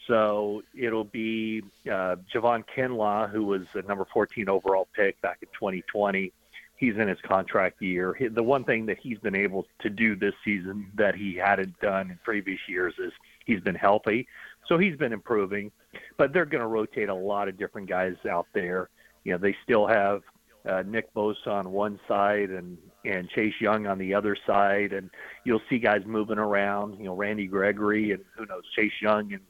So 0.07 0.63
it'll 0.77 1.03
be 1.03 1.61
uh, 1.85 2.15
Javon 2.33 2.63
Kinlaw, 2.75 3.29
who 3.29 3.45
was 3.45 3.63
a 3.73 3.81
number 3.81 4.05
14 4.11 4.49
overall 4.49 4.87
pick 4.95 5.21
back 5.21 5.39
in 5.41 5.49
2020. 5.49 6.31
He's 6.77 6.95
in 6.95 7.07
his 7.07 7.19
contract 7.21 7.81
year. 7.81 8.15
The 8.31 8.43
one 8.43 8.63
thing 8.63 8.85
that 8.85 8.99
he's 8.99 9.17
been 9.19 9.35
able 9.35 9.65
to 9.79 9.89
do 9.89 10.15
this 10.15 10.33
season 10.45 10.91
that 10.95 11.15
he 11.15 11.35
hadn't 11.35 11.79
done 11.79 12.11
in 12.11 12.19
previous 12.23 12.59
years 12.67 12.93
is 12.99 13.11
he's 13.45 13.59
been 13.59 13.75
healthy. 13.75 14.27
So 14.67 14.77
he's 14.77 14.95
been 14.95 15.11
improving. 15.11 15.71
But 16.17 16.33
they're 16.33 16.45
going 16.45 16.61
to 16.61 16.67
rotate 16.67 17.09
a 17.09 17.15
lot 17.15 17.47
of 17.47 17.57
different 17.57 17.89
guys 17.89 18.15
out 18.29 18.47
there. 18.53 18.89
You 19.23 19.33
know, 19.33 19.39
they 19.39 19.55
still 19.63 19.87
have 19.87 20.21
uh, 20.67 20.83
Nick 20.85 21.13
Bosa 21.13 21.47
on 21.47 21.71
one 21.71 21.99
side 22.07 22.49
and 22.49 22.77
and 23.05 23.29
Chase 23.29 23.53
Young 23.61 23.87
on 23.87 23.97
the 23.97 24.13
other 24.13 24.35
side, 24.45 24.91
and 24.91 25.09
you'll 25.45 25.61
see 25.69 25.79
guys 25.79 26.01
moving 26.05 26.37
around. 26.37 26.97
You 26.97 27.05
know, 27.05 27.15
Randy 27.15 27.47
Gregory 27.47 28.11
and 28.11 28.23
who 28.35 28.45
knows 28.45 28.63
Chase 28.75 28.91
Young 29.01 29.31
and 29.31 29.41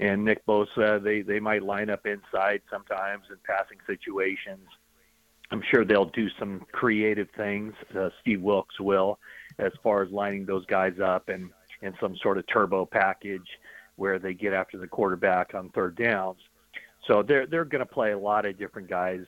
and 0.00 0.24
Nick 0.24 0.44
Bosa. 0.46 1.02
They 1.02 1.20
they 1.20 1.38
might 1.38 1.62
line 1.62 1.90
up 1.90 2.06
inside 2.06 2.62
sometimes 2.70 3.24
in 3.30 3.36
passing 3.44 3.78
situations. 3.86 4.66
I'm 5.52 5.62
sure 5.70 5.84
they'll 5.84 6.06
do 6.06 6.28
some 6.38 6.64
creative 6.72 7.28
things. 7.36 7.74
Uh, 7.96 8.08
Steve 8.20 8.40
Wilks 8.40 8.78
will, 8.80 9.18
as 9.58 9.72
far 9.82 10.02
as 10.02 10.10
lining 10.10 10.46
those 10.46 10.64
guys 10.66 10.94
up 11.02 11.28
and 11.28 11.50
in 11.82 11.94
some 12.00 12.16
sort 12.22 12.38
of 12.38 12.46
turbo 12.46 12.86
package 12.86 13.46
where 13.96 14.18
they 14.18 14.32
get 14.32 14.52
after 14.52 14.78
the 14.78 14.86
quarterback 14.86 15.54
on 15.54 15.68
third 15.70 15.96
downs. 15.96 16.38
So 17.06 17.22
they're 17.22 17.46
they're 17.46 17.64
going 17.64 17.84
to 17.84 17.92
play 17.92 18.12
a 18.12 18.18
lot 18.18 18.46
of 18.46 18.58
different 18.58 18.88
guys 18.88 19.24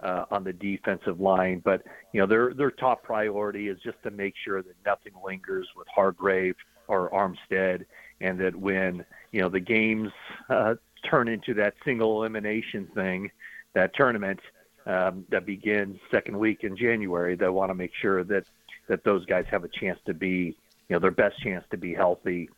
uh, 0.00 0.24
on 0.30 0.44
the 0.44 0.52
defensive 0.52 1.20
line, 1.20 1.60
but 1.64 1.82
you 2.12 2.20
know 2.20 2.26
their 2.26 2.54
their 2.54 2.70
top 2.70 3.02
priority 3.02 3.68
is 3.68 3.78
just 3.82 4.02
to 4.04 4.10
make 4.10 4.34
sure 4.44 4.62
that 4.62 4.74
nothing 4.86 5.12
lingers 5.24 5.68
with 5.76 5.86
Hargrave 5.94 6.56
or 6.88 7.10
Armstead, 7.10 7.84
and 8.20 8.38
that 8.40 8.54
when 8.54 9.04
you 9.34 9.40
know 9.40 9.48
the 9.48 9.58
games 9.58 10.12
uh, 10.48 10.76
turn 11.10 11.26
into 11.26 11.54
that 11.54 11.74
single 11.84 12.18
elimination 12.18 12.86
thing, 12.94 13.32
that 13.74 13.92
tournament 13.96 14.38
um, 14.86 15.24
that 15.28 15.44
begins 15.44 15.98
second 16.08 16.38
week 16.38 16.62
in 16.62 16.76
January. 16.76 17.34
They 17.34 17.48
want 17.48 17.70
to 17.70 17.74
make 17.74 17.90
sure 18.00 18.22
that 18.22 18.44
that 18.86 19.02
those 19.02 19.26
guys 19.26 19.44
have 19.50 19.64
a 19.64 19.68
chance 19.68 19.98
to 20.06 20.14
be, 20.14 20.56
you 20.88 20.94
know, 20.94 21.00
their 21.00 21.10
best 21.10 21.42
chance 21.42 21.64
to 21.72 21.76
be 21.76 21.92
healthy 21.92 22.48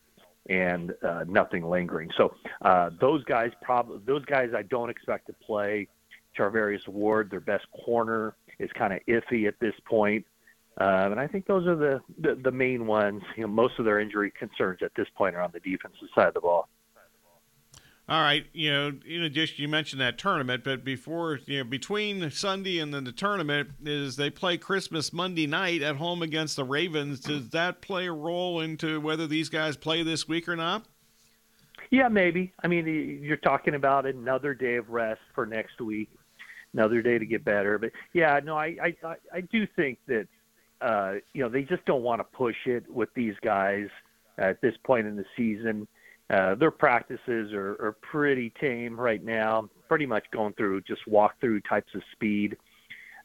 and 0.50 0.92
uh, 1.02 1.25
nothing 1.26 1.66
lingering. 1.66 2.11
So 2.14 2.35
uh, 2.61 2.90
those 3.00 3.25
guys 3.25 3.52
probably 3.62 4.00
those 4.04 4.26
guys 4.26 4.50
I 4.54 4.62
don't 4.62 4.90
expect 4.90 5.28
to 5.28 5.33
play. 5.33 5.88
Charvarius 6.37 6.87
Ward, 6.87 7.30
their 7.30 7.40
best 7.40 7.64
corner, 7.87 8.35
is 8.59 8.71
kind 8.73 8.92
of 8.92 9.00
iffy 9.09 9.49
at 9.49 9.59
this 9.61 9.73
point. 9.87 10.26
Um, 10.78 11.12
and 11.12 11.21
I 11.21 11.26
think 11.26 11.47
those 11.47 11.66
are 11.66 11.76
the, 11.76 12.00
the, 12.18 12.35
the 12.35 12.50
main 12.50 12.87
ones. 12.87 13.23
You 13.37 13.42
know, 13.45 13.49
most 13.49 13.78
of 13.78 13.85
their 13.85 13.99
injury 13.99 14.30
concerns 14.30 14.80
at 14.83 14.92
this 14.95 15.06
point 15.16 15.35
are 15.35 15.40
on 15.40 15.50
the 15.52 15.61
defensive 15.61 16.09
side 16.14 16.28
of 16.28 16.35
the 16.35 16.40
ball. 16.40 16.68
All 18.09 18.21
right, 18.23 18.47
you 18.52 18.71
know, 18.71 18.92
in 19.04 19.23
addition, 19.25 19.61
you 19.61 19.66
mentioned 19.66 20.00
that 20.00 20.16
tournament, 20.16 20.62
but 20.62 20.85
before, 20.85 21.40
you 21.47 21.59
know, 21.59 21.64
between 21.64 22.30
Sunday 22.30 22.78
and 22.78 22.95
then 22.95 23.02
the 23.02 23.11
tournament 23.11 23.71
is 23.85 24.14
they 24.14 24.30
play 24.30 24.59
Christmas 24.59 25.12
Monday 25.12 25.49
night 25.49 25.83
at 25.83 25.97
home 25.97 26.23
against 26.23 26.54
the 26.54 26.62
Ravens. 26.62 27.18
Does 27.18 27.49
that 27.49 27.80
play 27.80 28.06
a 28.06 28.12
role 28.12 28.61
into 28.61 29.00
whether 29.00 29.26
these 29.26 29.49
guys 29.49 29.76
play 29.76 30.04
this 30.04 30.28
week 30.28 30.49
or 30.49 30.54
not? 30.54 30.87
Yeah, 31.90 32.06
maybe. 32.06 32.52
I 32.62 32.68
mean, 32.68 32.87
you're 33.23 33.37
talking 33.38 33.75
about 33.75 34.06
another 34.06 34.54
day 34.54 34.76
of 34.76 34.88
rest 34.88 35.21
for 35.35 35.45
next 35.45 35.80
week, 35.80 36.09
another 36.75 37.02
day 37.02 37.18
to 37.18 37.26
get 37.26 37.45
better. 37.45 37.76
But 37.76 37.90
yeah, 38.12 38.38
no, 38.45 38.56
I 38.56 38.95
I 39.04 39.16
I 39.33 39.40
do 39.40 39.66
think 39.75 39.99
that 40.06 40.28
uh, 40.80 41.14
you 41.33 41.42
know 41.42 41.49
they 41.49 41.62
just 41.62 41.85
don't 41.85 42.02
want 42.02 42.21
to 42.21 42.25
push 42.25 42.56
it 42.66 42.85
with 42.90 43.09
these 43.14 43.35
guys 43.42 43.88
at 44.38 44.61
this 44.61 44.75
point 44.85 45.06
in 45.06 45.16
the 45.16 45.25
season. 45.37 45.87
Uh, 46.28 46.56
their 46.56 46.73
practices 46.73 47.52
are, 47.52 47.76
are 47.80 47.97
pretty 48.02 48.52
tame 48.61 48.99
right 48.99 49.25
now, 49.25 49.68
pretty 49.88 50.06
much 50.06 50.25
going 50.33 50.52
through 50.54 50.80
just 50.80 51.00
walkthrough 51.09 51.62
types 51.68 51.95
of 51.95 52.02
speed. 52.12 52.56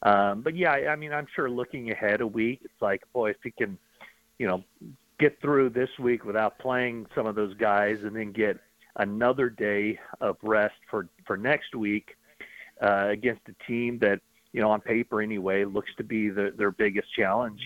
Um, 0.03 0.41
but 0.41 0.55
yeah, 0.55 0.71
I 0.71 0.95
mean, 0.95 1.11
I'm 1.11 1.27
sure 1.35 1.49
looking 1.49 1.91
ahead 1.91 2.21
a 2.21 2.27
week, 2.27 2.59
it's 2.63 2.81
like, 2.81 3.01
boy, 3.13 3.31
if 3.31 3.37
he 3.43 3.51
can, 3.51 3.77
you 4.37 4.47
know, 4.47 4.63
get 5.19 5.39
through 5.41 5.69
this 5.69 5.89
week 5.99 6.25
without 6.25 6.59
playing 6.59 7.05
some 7.15 7.25
of 7.25 7.35
those 7.35 7.55
guys, 7.55 7.97
and 8.03 8.15
then 8.15 8.31
get 8.31 8.59
another 8.97 9.49
day 9.49 9.99
of 10.19 10.37
rest 10.41 10.75
for 10.89 11.07
for 11.25 11.37
next 11.37 11.75
week 11.75 12.15
uh, 12.81 13.07
against 13.09 13.41
a 13.47 13.67
team 13.67 13.99
that, 13.99 14.19
you 14.53 14.61
know, 14.61 14.71
on 14.71 14.81
paper 14.81 15.21
anyway, 15.21 15.65
looks 15.65 15.91
to 15.97 16.03
be 16.03 16.29
the, 16.29 16.53
their 16.57 16.71
biggest 16.71 17.07
challenge 17.13 17.61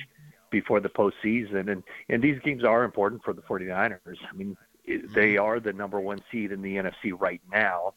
before 0.52 0.80
the 0.80 0.90
postseason. 0.90 1.72
And 1.72 1.84
and 2.10 2.24
these 2.24 2.40
games 2.44 2.64
are 2.64 2.84
important 2.84 3.24
for 3.24 3.34
the 3.34 3.42
49ers. 3.42 4.00
I 4.08 4.36
mean, 4.36 4.58
mm-hmm. 4.88 5.14
they 5.14 5.38
are 5.38 5.60
the 5.60 5.74
number 5.74 6.00
one 6.00 6.20
seed 6.32 6.52
in 6.52 6.62
the 6.62 6.76
NFC 6.76 7.14
right 7.18 7.42
now, 7.52 7.94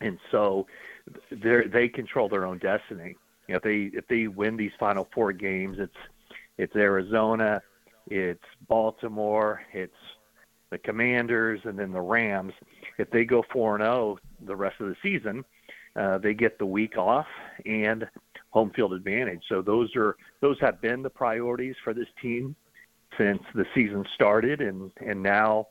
and 0.00 0.18
so 0.30 0.66
they 1.30 1.62
they 1.66 1.88
control 1.88 2.28
their 2.28 2.46
own 2.46 2.58
destiny. 2.58 3.16
You 3.46 3.54
know, 3.54 3.56
if 3.56 3.62
they 3.62 3.96
if 3.96 4.08
they 4.08 4.26
win 4.26 4.56
these 4.56 4.72
final 4.78 5.08
four 5.14 5.32
games, 5.32 5.76
it's 5.78 5.96
it's 6.56 6.74
Arizona, 6.76 7.60
it's 8.06 8.44
Baltimore, 8.68 9.62
it's 9.72 9.92
the 10.70 10.78
Commanders, 10.78 11.60
and 11.64 11.78
then 11.78 11.92
the 11.92 12.00
Rams. 12.00 12.52
If 12.98 13.10
they 13.10 13.24
go 13.24 13.44
four 13.52 13.74
and 13.76 13.84
zero 13.84 14.18
the 14.44 14.56
rest 14.56 14.80
of 14.80 14.88
the 14.88 14.96
season, 15.02 15.44
uh, 15.96 16.18
they 16.18 16.34
get 16.34 16.58
the 16.58 16.66
week 16.66 16.96
off 16.96 17.26
and 17.64 18.06
home 18.50 18.70
field 18.74 18.92
advantage. 18.92 19.42
So 19.48 19.62
those 19.62 19.94
are 19.96 20.16
those 20.40 20.56
have 20.60 20.80
been 20.80 21.02
the 21.02 21.10
priorities 21.10 21.74
for 21.82 21.94
this 21.94 22.08
team 22.20 22.54
since 23.18 23.40
the 23.54 23.64
season 23.74 24.04
started, 24.14 24.60
and 24.60 24.90
and 25.04 25.22
now 25.22 25.68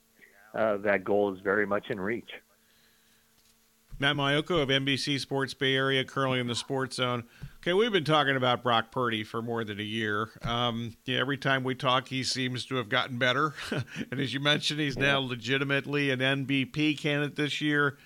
uh, 0.54 0.78
that 0.78 1.04
goal 1.04 1.34
is 1.34 1.40
very 1.42 1.66
much 1.66 1.90
in 1.90 2.00
reach. 2.00 2.30
Matt 4.00 4.16
Maiocco 4.16 4.62
of 4.62 4.70
NBC 4.70 5.20
Sports 5.20 5.54
Bay 5.54 5.76
Area, 5.76 6.04
currently 6.04 6.40
in 6.40 6.48
the 6.48 6.56
Sports 6.56 6.96
Zone. 6.96 7.24
Okay, 7.60 7.74
we've 7.74 7.92
been 7.92 8.04
talking 8.04 8.36
about 8.36 8.64
Brock 8.64 8.92
Purdy 8.92 9.24
for 9.24 9.42
more 9.42 9.64
than 9.64 9.80
a 9.80 9.84
year. 9.84 10.30
Um, 10.42 10.98
yeah, 11.06 11.20
every 11.20 11.38
time 11.38 11.64
we 11.64 11.76
talk, 11.76 12.08
he 12.08 12.24
seems 12.24 12.66
to 12.66 12.76
have 12.76 12.90
gotten 12.90 13.18
better. 13.18 13.54
and 14.12 14.20
as 14.20 14.34
you 14.34 14.40
mentioned, 14.40 14.80
he's 14.80 14.98
now 14.98 15.20
legitimately 15.20 16.10
an 16.10 16.20
MVP 16.20 16.98
candidate 17.00 17.36
this 17.36 17.62
year. 17.62 17.98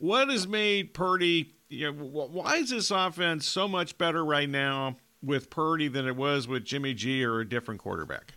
What 0.00 0.30
has 0.30 0.48
made 0.48 0.94
Purdy? 0.94 1.52
You 1.68 1.92
know, 1.92 2.04
why 2.04 2.56
is 2.56 2.70
this 2.70 2.90
offense 2.90 3.46
so 3.46 3.68
much 3.68 3.98
better 3.98 4.24
right 4.24 4.48
now 4.48 4.96
with 5.22 5.50
Purdy 5.50 5.88
than 5.88 6.08
it 6.08 6.16
was 6.16 6.48
with 6.48 6.64
Jimmy 6.64 6.94
G 6.94 7.22
or 7.22 7.40
a 7.40 7.48
different 7.48 7.80
quarterback? 7.80 8.32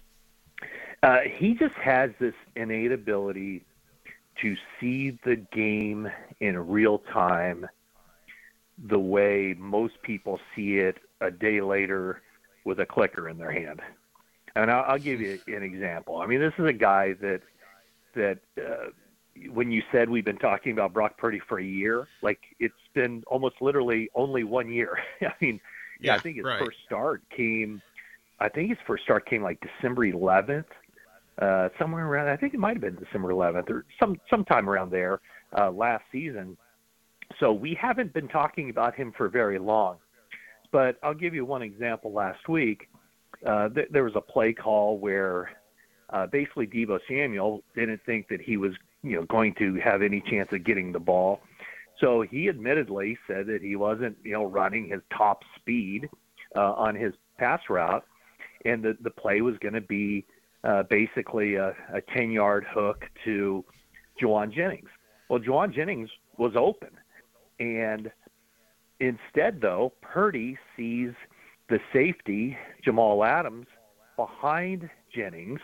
Uh, 1.02 1.20
he 1.26 1.54
just 1.54 1.76
has 1.76 2.12
this 2.20 2.34
innate 2.58 2.92
ability 2.92 3.64
to 4.42 4.58
see 4.78 5.18
the 5.24 5.38
game 5.38 6.12
in 6.42 6.58
real 6.68 7.00
time 7.00 7.66
the 8.90 9.00
way 9.00 9.56
most 9.58 10.02
people 10.02 10.42
see 10.54 10.80
it 10.80 10.98
a 11.22 11.32
day 11.32 11.62
later 11.62 12.22
with 12.66 12.82
a 12.82 12.86
clicker 12.86 13.30
in 13.30 13.38
their 13.38 13.52
hand. 13.52 13.82
And 14.58 14.70
I'll, 14.70 14.84
I'll 14.84 15.00
give 15.00 15.22
you 15.22 15.40
an 15.48 15.64
example. 15.64 16.18
I 16.18 16.26
mean, 16.26 16.42
this 16.42 16.54
is 16.60 16.66
a 16.66 16.74
guy 16.74 17.14
that 17.22 17.42
that 18.16 18.40
uh, 18.58 18.90
when 19.52 19.72
you 19.72 19.82
said 19.92 20.10
we've 20.10 20.26
been 20.26 20.38
talking 20.38 20.72
about 20.72 20.94
Brock 20.94 21.18
Purdy 21.18 21.42
for 21.48 21.60
a 21.60 21.64
year, 21.64 22.08
like 22.22 22.40
it's 22.60 22.74
been 22.94 23.24
almost 23.28 23.56
literally 23.62 24.10
only 24.16 24.44
one 24.44 24.72
year. 24.72 24.98
I 25.22 25.34
mean, 25.42 25.60
yeah, 26.00 26.16
I 26.16 26.20
think 26.20 26.38
his 26.38 26.46
right. 26.46 26.60
first 26.60 26.78
start 26.86 27.22
came. 27.36 27.82
I 28.40 28.50
think 28.50 28.70
his 28.70 28.78
first 28.86 29.04
start 29.04 29.26
came 29.28 29.42
like 29.42 29.60
December 29.62 30.06
11th, 30.06 30.66
uh, 31.40 31.70
somewhere 31.80 32.06
around. 32.06 32.28
I 32.28 32.36
think 32.36 32.54
it 32.54 32.60
might 32.60 32.74
have 32.74 32.82
been 32.82 32.96
December 32.96 33.30
11th 33.30 33.70
or 33.70 33.86
some 34.00 34.20
sometime 34.30 34.70
around 34.70 34.92
there 34.92 35.22
uh, 35.58 35.72
last 35.72 36.04
season. 36.12 36.58
So 37.40 37.52
we 37.54 37.78
haven't 37.80 38.14
been 38.14 38.28
talking 38.28 38.70
about 38.70 38.96
him 38.96 39.14
for 39.16 39.30
very 39.30 39.60
long. 39.60 39.98
But 40.72 40.98
I'll 41.04 41.14
give 41.14 41.34
you 41.34 41.46
one 41.46 41.62
example. 41.62 42.12
Last 42.12 42.48
week, 42.50 42.90
uh, 43.46 43.70
th- 43.70 43.90
there 43.92 44.04
was 44.04 44.14
a 44.16 44.22
play 44.22 44.54
call 44.54 44.98
where 44.98 45.50
uh, 46.10 46.28
basically 46.28 46.68
Deebo 46.68 47.00
Samuel 47.08 47.64
didn't 47.76 48.02
think 48.06 48.28
that 48.30 48.42
he 48.42 48.58
was, 48.58 48.74
you 49.04 49.16
know, 49.18 49.24
going 49.24 49.54
to 49.56 49.76
have 49.76 50.02
any 50.02 50.22
chance 50.22 50.50
of 50.52 50.64
getting 50.64 50.92
the 50.92 51.00
ball. 51.00 51.42
So 52.00 52.22
he 52.22 52.50
admittedly 52.50 53.18
said 53.28 53.48
that 53.48 53.62
he 53.62 53.76
wasn't, 53.76 54.18
you 54.24 54.34
know, 54.34 54.46
running 54.46 54.90
his 54.90 55.02
top 55.16 55.44
speed 55.58 56.10
uh, 56.56 56.74
on 56.74 56.96
his 56.96 57.14
pass 57.38 57.62
route, 57.70 58.06
and 58.66 58.84
that 58.84 59.04
the 59.04 59.10
play 59.12 59.42
was 59.42 59.56
going 59.60 59.74
to 59.74 59.82
be 59.82 60.26
uh, 60.64 60.84
basically 60.84 61.56
a, 61.56 61.76
a 61.94 62.02
10 62.16 62.32
yard 62.32 62.66
hook 62.70 63.06
to 63.26 63.64
Jauan 64.22 64.52
Jennings. 64.54 64.90
Well, 65.30 65.40
Jauan 65.40 65.74
Jennings 65.74 66.10
was 66.38 66.54
open. 66.56 66.90
And 67.60 68.12
instead, 69.00 69.62
though, 69.62 69.94
Purdy 70.02 70.58
sees 70.76 71.12
the 71.70 71.80
safety, 71.92 72.58
Jamal 72.84 73.24
Adams, 73.24 73.68
behind 74.16 74.90
Jennings, 75.14 75.60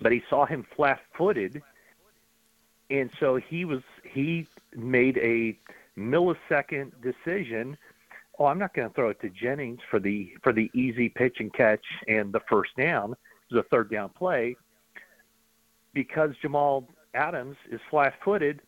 but 0.00 0.12
he 0.12 0.22
saw 0.30 0.46
him 0.46 0.66
flat 0.76 1.00
footed. 1.16 1.62
And 2.90 3.10
so 3.20 3.36
he 3.36 3.64
was 3.64 3.82
he 4.04 4.46
made 4.74 5.18
a 5.18 5.58
millisecond 5.98 6.92
decision. 7.02 7.76
Oh, 8.38 8.46
I'm 8.46 8.58
not 8.58 8.74
going 8.74 8.88
to 8.88 8.94
throw 8.94 9.10
it 9.10 9.20
to 9.20 9.30
Jennings 9.30 9.80
for 9.90 10.00
the 10.00 10.32
for 10.42 10.52
the 10.52 10.70
easy 10.74 11.08
pitch 11.08 11.36
and 11.40 11.52
catch 11.52 11.84
and 12.08 12.32
the 12.32 12.40
first 12.48 12.76
down 12.76 13.14
a 13.58 13.62
third 13.64 13.90
down 13.90 14.10
play, 14.10 14.56
because 15.92 16.30
Jamal 16.40 16.88
Adams 17.14 17.56
is 17.70 17.80
flat 17.90 18.14
footed, 18.24 18.60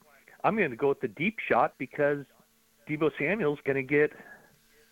I'm 0.44 0.56
going 0.56 0.70
to 0.70 0.76
go 0.76 0.88
with 0.88 1.00
the 1.00 1.08
deep 1.08 1.38
shot 1.48 1.74
because 1.78 2.24
Deebo 2.88 3.10
Samuel's 3.18 3.60
going 3.64 3.76
to 3.76 3.82
get 3.82 4.12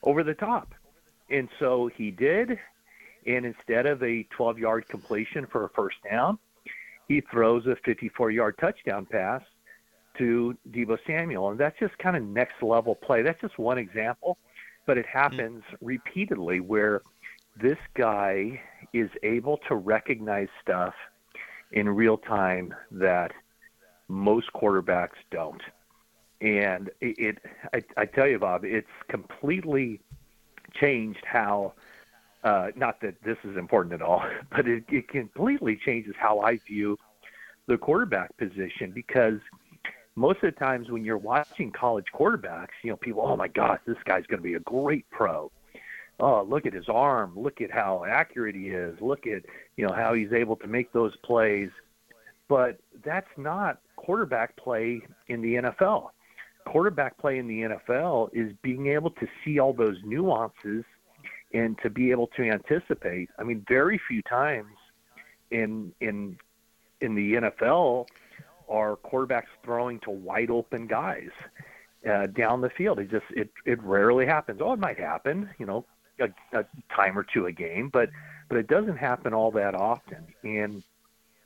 over 0.02 0.22
the 0.22 0.34
top. 0.34 0.74
And 1.28 1.48
so 1.58 1.90
he 1.96 2.10
did. 2.10 2.58
And 3.26 3.44
instead 3.44 3.86
of 3.86 4.02
a 4.02 4.22
12 4.30 4.58
yard 4.58 4.88
completion 4.88 5.46
for 5.46 5.64
a 5.64 5.68
first 5.70 5.96
down, 6.08 6.38
he 7.10 7.20
throws 7.22 7.66
a 7.66 7.74
54 7.84 8.30
yard 8.30 8.54
touchdown 8.60 9.04
pass 9.04 9.42
to 10.16 10.56
Deebo 10.70 10.96
Samuel. 11.08 11.50
And 11.50 11.58
that's 11.58 11.76
just 11.80 11.98
kind 11.98 12.16
of 12.16 12.22
next 12.22 12.62
level 12.62 12.94
play. 12.94 13.22
That's 13.22 13.40
just 13.40 13.58
one 13.58 13.78
example, 13.78 14.38
but 14.86 14.96
it 14.96 15.06
happens 15.06 15.64
mm-hmm. 15.64 15.86
repeatedly 15.86 16.60
where 16.60 17.02
this 17.60 17.78
guy 17.94 18.62
is 18.92 19.10
able 19.24 19.58
to 19.66 19.74
recognize 19.74 20.46
stuff 20.62 20.94
in 21.72 21.88
real 21.88 22.16
time 22.16 22.72
that 22.92 23.32
most 24.06 24.52
quarterbacks 24.52 25.18
don't. 25.32 25.62
And 26.40 26.90
it, 27.00 27.18
it 27.18 27.38
I, 27.74 27.82
I 28.02 28.06
tell 28.06 28.28
you, 28.28 28.38
Bob, 28.38 28.64
it's 28.64 28.86
completely 29.08 30.00
changed 30.80 31.24
how. 31.24 31.72
Uh, 32.42 32.68
not 32.74 33.00
that 33.02 33.14
this 33.22 33.36
is 33.44 33.56
important 33.56 33.94
at 33.94 34.02
all, 34.02 34.22
but 34.50 34.66
it, 34.66 34.84
it 34.88 35.08
completely 35.08 35.78
changes 35.84 36.14
how 36.18 36.40
I 36.40 36.56
view 36.66 36.96
the 37.66 37.76
quarterback 37.76 38.36
position 38.38 38.92
because 38.94 39.38
most 40.16 40.36
of 40.42 40.54
the 40.54 40.58
times 40.58 40.90
when 40.90 41.04
you're 41.04 41.18
watching 41.18 41.70
college 41.70 42.06
quarterbacks, 42.14 42.68
you 42.82 42.90
know, 42.90 42.96
people, 42.96 43.22
oh 43.24 43.36
my 43.36 43.48
gosh, 43.48 43.78
this 43.86 43.98
guy's 44.04 44.26
going 44.26 44.40
to 44.40 44.44
be 44.44 44.54
a 44.54 44.60
great 44.60 45.08
pro 45.10 45.50
oh, 46.20 46.46
look 46.48 46.66
at 46.66 46.72
his 46.72 46.88
arm, 46.88 47.32
look 47.36 47.60
at 47.60 47.70
how 47.70 48.04
accurate 48.04 48.54
he 48.54 48.68
is, 48.68 48.96
look 49.00 49.26
at 49.26 49.42
you 49.76 49.86
know 49.86 49.92
how 49.92 50.14
he's 50.14 50.32
able 50.32 50.56
to 50.56 50.66
make 50.66 50.92
those 50.92 51.16
plays. 51.24 51.70
but 52.48 52.78
that's 53.04 53.30
not 53.36 53.80
quarterback 53.96 54.56
play 54.56 55.00
in 55.28 55.40
the 55.40 55.54
NFL. 55.54 56.10
Quarterback 56.66 57.16
play 57.18 57.38
in 57.38 57.46
the 57.46 57.62
NFL 57.62 58.30
is 58.32 58.52
being 58.62 58.88
able 58.88 59.10
to 59.10 59.26
see 59.44 59.58
all 59.58 59.72
those 59.72 59.96
nuances 60.04 60.84
and 61.52 61.78
to 61.82 61.90
be 61.90 62.10
able 62.10 62.28
to 62.28 62.42
anticipate. 62.42 63.28
I 63.38 63.42
mean, 63.42 63.64
very 63.68 64.00
few 64.08 64.22
times 64.22 64.72
in 65.50 65.92
in 66.00 66.38
in 67.00 67.14
the 67.14 67.34
NFL 67.34 68.06
are 68.68 68.96
quarterbacks 68.96 69.48
throwing 69.64 69.98
to 70.00 70.10
wide 70.10 70.50
open 70.50 70.86
guys 70.86 71.30
uh, 72.08 72.26
down 72.26 72.60
the 72.60 72.70
field. 72.70 72.98
It 72.98 73.10
just 73.10 73.26
it 73.30 73.50
it 73.66 73.82
rarely 73.82 74.26
happens. 74.26 74.60
Oh, 74.62 74.72
it 74.72 74.78
might 74.78 74.98
happen, 74.98 75.50
you 75.58 75.66
know, 75.66 75.84
a, 76.20 76.28
a 76.56 76.64
time 76.94 77.18
or 77.18 77.24
two 77.24 77.46
a 77.46 77.52
game, 77.52 77.90
but 77.92 78.10
but 78.48 78.58
it 78.58 78.68
doesn't 78.68 78.96
happen 78.96 79.34
all 79.34 79.50
that 79.52 79.74
often. 79.74 80.26
And 80.44 80.82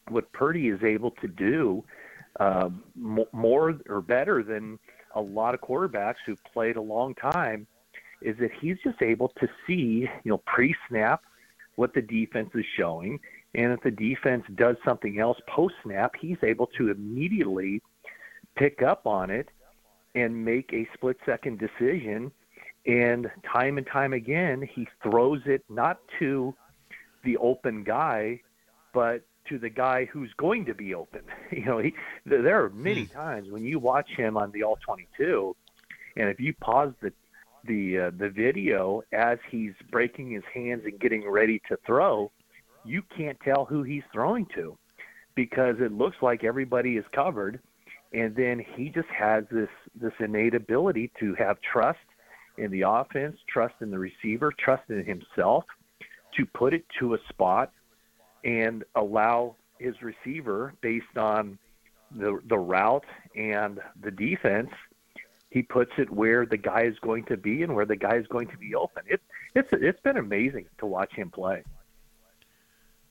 what 0.08 0.30
Purdy 0.32 0.68
is 0.68 0.82
able 0.82 1.12
to 1.12 1.28
do 1.28 1.82
uh, 2.40 2.68
more 2.94 3.78
or 3.88 4.00
better 4.00 4.42
than 4.42 4.78
a 5.14 5.20
lot 5.20 5.54
of 5.54 5.60
quarterbacks 5.60 6.16
who 6.26 6.36
played 6.52 6.76
a 6.76 6.82
long 6.82 7.14
time 7.14 7.66
is 8.24 8.36
that 8.38 8.50
he's 8.60 8.76
just 8.82 9.00
able 9.02 9.28
to 9.40 9.48
see, 9.66 10.08
you 10.24 10.30
know, 10.30 10.38
pre-snap 10.38 11.22
what 11.76 11.94
the 11.94 12.02
defense 12.02 12.50
is 12.54 12.64
showing, 12.76 13.20
and 13.54 13.72
if 13.72 13.80
the 13.82 13.90
defense 13.90 14.44
does 14.56 14.76
something 14.84 15.20
else 15.20 15.38
post-snap, 15.46 16.14
he's 16.20 16.38
able 16.42 16.66
to 16.78 16.90
immediately 16.90 17.80
pick 18.56 18.82
up 18.82 19.06
on 19.06 19.30
it 19.30 19.48
and 20.14 20.44
make 20.44 20.72
a 20.72 20.88
split-second 20.94 21.58
decision. 21.58 22.32
And 22.86 23.30
time 23.50 23.78
and 23.78 23.86
time 23.86 24.12
again, 24.12 24.68
he 24.74 24.88
throws 25.02 25.40
it 25.46 25.64
not 25.68 26.00
to 26.18 26.54
the 27.22 27.36
open 27.38 27.84
guy, 27.84 28.40
but 28.92 29.22
to 29.48 29.58
the 29.58 29.70
guy 29.70 30.06
who's 30.06 30.32
going 30.36 30.64
to 30.66 30.74
be 30.74 30.94
open. 30.94 31.22
You 31.50 31.64
know, 31.64 31.78
he, 31.78 31.94
there 32.26 32.64
are 32.64 32.70
many 32.70 33.04
hmm. 33.04 33.14
times 33.14 33.50
when 33.50 33.62
you 33.62 33.78
watch 33.78 34.10
him 34.16 34.36
on 34.36 34.50
the 34.50 34.64
All 34.64 34.76
22, 34.84 35.54
and 36.16 36.28
if 36.28 36.40
you 36.40 36.52
pause 36.54 36.92
the 37.00 37.12
the 37.66 37.98
uh, 37.98 38.10
the 38.18 38.28
video 38.28 39.02
as 39.12 39.38
he's 39.50 39.72
breaking 39.90 40.30
his 40.30 40.44
hands 40.52 40.82
and 40.84 40.98
getting 41.00 41.28
ready 41.28 41.60
to 41.68 41.76
throw, 41.86 42.30
you 42.84 43.02
can't 43.16 43.38
tell 43.40 43.64
who 43.64 43.82
he's 43.82 44.02
throwing 44.12 44.46
to 44.54 44.76
because 45.34 45.76
it 45.80 45.92
looks 45.92 46.16
like 46.22 46.44
everybody 46.44 46.96
is 46.96 47.04
covered, 47.14 47.60
and 48.12 48.34
then 48.36 48.64
he 48.74 48.88
just 48.88 49.08
has 49.08 49.44
this 49.50 49.68
this 50.00 50.12
innate 50.20 50.54
ability 50.54 51.10
to 51.20 51.34
have 51.34 51.56
trust 51.60 51.98
in 52.58 52.70
the 52.70 52.82
offense, 52.86 53.36
trust 53.48 53.74
in 53.80 53.90
the 53.90 53.98
receiver, 53.98 54.52
trust 54.58 54.88
in 54.88 55.04
himself 55.04 55.64
to 56.36 56.46
put 56.46 56.74
it 56.74 56.84
to 56.98 57.14
a 57.14 57.18
spot 57.28 57.72
and 58.44 58.84
allow 58.94 59.56
his 59.78 59.94
receiver 60.02 60.74
based 60.80 61.16
on 61.16 61.58
the 62.16 62.40
the 62.48 62.58
route 62.58 63.04
and 63.34 63.80
the 64.02 64.10
defense 64.10 64.70
he 65.54 65.62
puts 65.62 65.92
it 65.98 66.10
where 66.10 66.44
the 66.44 66.56
guy 66.56 66.82
is 66.82 66.98
going 66.98 67.24
to 67.26 67.36
be 67.36 67.62
and 67.62 67.76
where 67.76 67.86
the 67.86 67.94
guy 67.94 68.16
is 68.16 68.26
going 68.26 68.48
to 68.48 68.58
be 68.58 68.74
open. 68.74 69.04
It, 69.06 69.20
it's 69.54 69.68
it's 69.72 70.00
been 70.00 70.16
amazing 70.16 70.66
to 70.78 70.86
watch 70.86 71.12
him 71.12 71.30
play. 71.30 71.62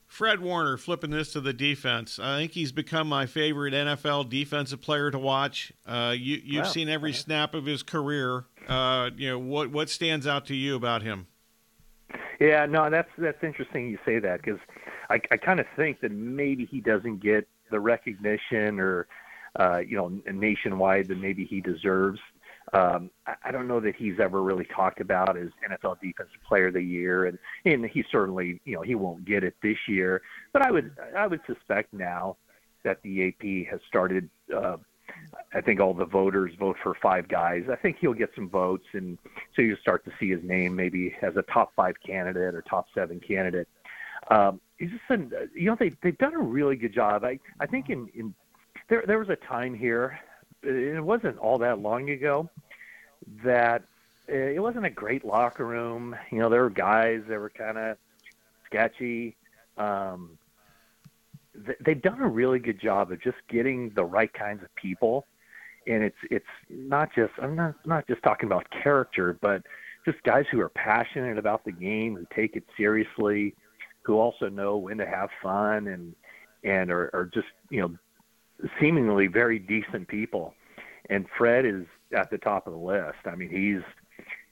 Fred 0.07 0.41
Warner 0.41 0.77
flipping 0.77 1.09
this 1.09 1.31
to 1.33 1.41
the 1.41 1.53
defense. 1.53 2.19
I 2.19 2.37
think 2.37 2.51
he's 2.51 2.73
become 2.73 3.07
my 3.07 3.25
favorite 3.25 3.73
NFL 3.73 4.29
defensive 4.29 4.81
player 4.81 5.09
to 5.09 5.17
watch. 5.17 5.71
Uh, 5.87 6.13
you 6.15 6.39
you've 6.43 6.67
seen 6.67 6.89
every 6.89 7.13
snap 7.13 7.55
of 7.55 7.65
his 7.65 7.81
career. 7.81 8.43
Uh, 8.67 9.09
you 9.15 9.29
know 9.29 9.39
what 9.39 9.71
what 9.71 9.89
stands 9.89 10.27
out 10.27 10.45
to 10.47 10.55
you 10.55 10.75
about 10.75 11.01
him? 11.01 11.27
Yeah, 12.41 12.65
no, 12.65 12.89
that's 12.89 13.09
that's 13.17 13.41
interesting 13.41 13.87
you 13.87 13.97
say 14.05 14.19
that 14.19 14.41
because 14.41 14.59
I, 15.09 15.21
I 15.31 15.37
kind 15.37 15.61
of 15.61 15.65
think 15.77 16.01
that 16.01 16.11
maybe 16.11 16.65
he 16.65 16.81
doesn't 16.81 17.23
get 17.23 17.47
the 17.71 17.79
recognition 17.79 18.81
or 18.81 19.07
uh, 19.55 19.77
you 19.77 19.95
know 19.95 20.11
nationwide 20.29 21.07
that 21.07 21.17
maybe 21.17 21.45
he 21.45 21.61
deserves. 21.61 22.19
Um, 22.71 23.09
I, 23.27 23.35
I 23.45 23.51
don't 23.51 23.67
know 23.67 23.79
that 23.81 23.95
he's 23.95 24.19
ever 24.19 24.41
really 24.41 24.65
talked 24.65 25.01
about 25.01 25.37
as 25.37 25.49
NFL 25.69 25.99
Defensive 26.01 26.41
Player 26.47 26.67
of 26.67 26.73
the 26.73 26.81
Year, 26.81 27.25
and 27.25 27.37
and 27.65 27.85
he 27.85 28.03
certainly 28.11 28.61
you 28.65 28.75
know 28.75 28.81
he 28.81 28.95
won't 28.95 29.25
get 29.25 29.43
it 29.43 29.55
this 29.61 29.77
year. 29.87 30.21
But 30.53 30.65
I 30.65 30.71
would 30.71 30.95
I 31.15 31.27
would 31.27 31.41
suspect 31.45 31.93
now 31.93 32.37
that 32.83 33.01
the 33.03 33.27
AP 33.27 33.69
has 33.71 33.79
started. 33.87 34.29
Uh, 34.53 34.77
I 35.53 35.61
think 35.61 35.79
all 35.79 35.93
the 35.93 36.05
voters 36.05 36.53
vote 36.57 36.77
for 36.81 36.95
five 37.01 37.27
guys. 37.27 37.65
I 37.71 37.75
think 37.75 37.97
he'll 37.99 38.13
get 38.13 38.31
some 38.35 38.49
votes, 38.49 38.85
and 38.93 39.17
so 39.55 39.61
you 39.61 39.75
start 39.75 40.05
to 40.05 40.11
see 40.19 40.29
his 40.29 40.43
name 40.43 40.75
maybe 40.75 41.13
as 41.21 41.35
a 41.35 41.43
top 41.43 41.73
five 41.75 41.95
candidate 42.05 42.55
or 42.55 42.61
top 42.61 42.87
seven 42.95 43.19
candidate. 43.19 43.67
Um, 44.31 44.61
he's 44.77 44.91
just, 44.91 45.03
an, 45.09 45.31
you 45.53 45.65
know, 45.65 45.75
they 45.79 45.91
they've 46.01 46.17
done 46.17 46.33
a 46.33 46.39
really 46.39 46.75
good 46.75 46.93
job. 46.93 47.23
I 47.23 47.39
I 47.59 47.65
think 47.65 47.89
in 47.89 48.07
in 48.15 48.33
there 48.89 49.03
there 49.05 49.19
was 49.19 49.29
a 49.29 49.35
time 49.35 49.73
here, 49.73 50.19
it 50.63 51.03
wasn't 51.03 51.37
all 51.37 51.57
that 51.59 51.79
long 51.79 52.09
ago, 52.09 52.49
that 53.43 53.83
it 54.27 54.61
wasn't 54.61 54.85
a 54.85 54.89
great 54.89 55.25
locker 55.25 55.65
room. 55.65 56.15
You 56.31 56.39
know, 56.39 56.49
there 56.49 56.61
were 56.61 56.69
guys 56.69 57.21
that 57.27 57.39
were 57.39 57.49
kind 57.49 57.77
of 57.77 57.97
sketchy. 58.65 59.35
Um, 59.77 60.37
they've 61.85 62.01
done 62.01 62.21
a 62.21 62.27
really 62.27 62.59
good 62.59 62.79
job 62.79 63.11
of 63.11 63.21
just 63.21 63.37
getting 63.49 63.91
the 63.95 64.03
right 64.03 64.31
kinds 64.33 64.63
of 64.63 64.73
people, 64.75 65.27
and 65.87 66.03
it's 66.03 66.17
it's 66.31 66.45
not 66.69 67.09
just 67.13 67.33
I'm 67.41 67.55
not 67.55 67.75
not 67.85 68.07
just 68.07 68.23
talking 68.23 68.47
about 68.47 68.65
character, 68.71 69.37
but 69.41 69.63
just 70.05 70.21
guys 70.23 70.45
who 70.51 70.59
are 70.59 70.69
passionate 70.69 71.37
about 71.37 71.63
the 71.63 71.71
game, 71.71 72.15
who 72.15 72.25
take 72.35 72.55
it 72.55 72.63
seriously, 72.75 73.55
who 74.01 74.17
also 74.17 74.49
know 74.49 74.77
when 74.77 74.97
to 74.97 75.05
have 75.05 75.29
fun 75.41 75.87
and 75.87 76.15
and 76.63 76.91
are, 76.91 77.09
are 77.13 77.29
just 77.33 77.47
you 77.69 77.81
know 77.81 77.93
seemingly 78.79 79.27
very 79.27 79.59
decent 79.59 80.07
people. 80.07 80.53
And 81.09 81.25
Fred 81.37 81.65
is 81.65 81.85
at 82.15 82.29
the 82.29 82.37
top 82.37 82.67
of 82.67 82.73
the 82.73 82.79
list. 82.79 83.19
I 83.25 83.35
mean, 83.35 83.49
he's 83.49 83.83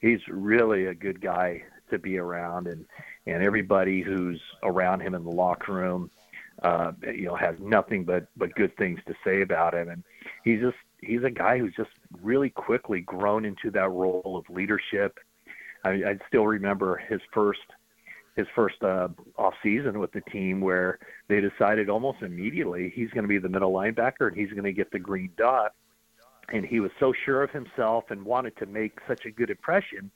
he's 0.00 0.20
really 0.28 0.86
a 0.86 0.94
good 0.94 1.20
guy 1.20 1.62
to 1.90 1.98
be 1.98 2.18
around, 2.18 2.66
and 2.66 2.84
and 3.26 3.42
everybody 3.42 4.02
who's 4.02 4.40
around 4.62 5.00
him 5.00 5.14
in 5.14 5.24
the 5.24 5.30
locker 5.30 5.72
room, 5.72 6.10
uh, 6.62 6.92
you 7.02 7.26
know, 7.26 7.36
has 7.36 7.56
nothing 7.58 8.04
but 8.04 8.26
but 8.36 8.54
good 8.54 8.76
things 8.76 9.00
to 9.06 9.14
say 9.24 9.42
about 9.42 9.74
him. 9.74 9.88
And 9.88 10.04
he's 10.44 10.60
just 10.60 10.76
he's 11.00 11.24
a 11.24 11.30
guy 11.30 11.58
who's 11.58 11.74
just 11.74 11.90
really 12.20 12.50
quickly 12.50 13.00
grown 13.00 13.44
into 13.44 13.70
that 13.70 13.90
role 13.90 14.36
of 14.36 14.54
leadership. 14.54 15.18
I, 15.84 15.90
I 15.90 16.18
still 16.28 16.46
remember 16.46 16.96
his 16.96 17.20
first 17.32 17.60
his 18.36 18.46
first 18.54 18.82
uh, 18.82 19.08
off 19.36 19.54
season 19.62 19.98
with 19.98 20.12
the 20.12 20.22
team 20.32 20.60
where 20.60 20.98
they 21.28 21.40
decided 21.40 21.90
almost 21.90 22.22
immediately 22.22 22.92
he's 22.94 23.10
going 23.10 23.24
to 23.24 23.28
be 23.28 23.38
the 23.38 23.48
middle 23.48 23.72
linebacker 23.72 24.28
and 24.28 24.36
he's 24.36 24.50
going 24.50 24.64
to 24.64 24.72
get 24.72 24.90
the 24.90 24.98
green 24.98 25.30
dot. 25.36 25.74
And 26.48 26.64
he 26.64 26.80
was 26.80 26.90
so 26.98 27.12
sure 27.24 27.42
of 27.42 27.50
himself 27.50 28.04
and 28.10 28.24
wanted 28.24 28.56
to 28.58 28.66
make 28.66 28.98
such 29.06 29.26
a 29.26 29.30
good 29.30 29.50
impression. 29.50 30.10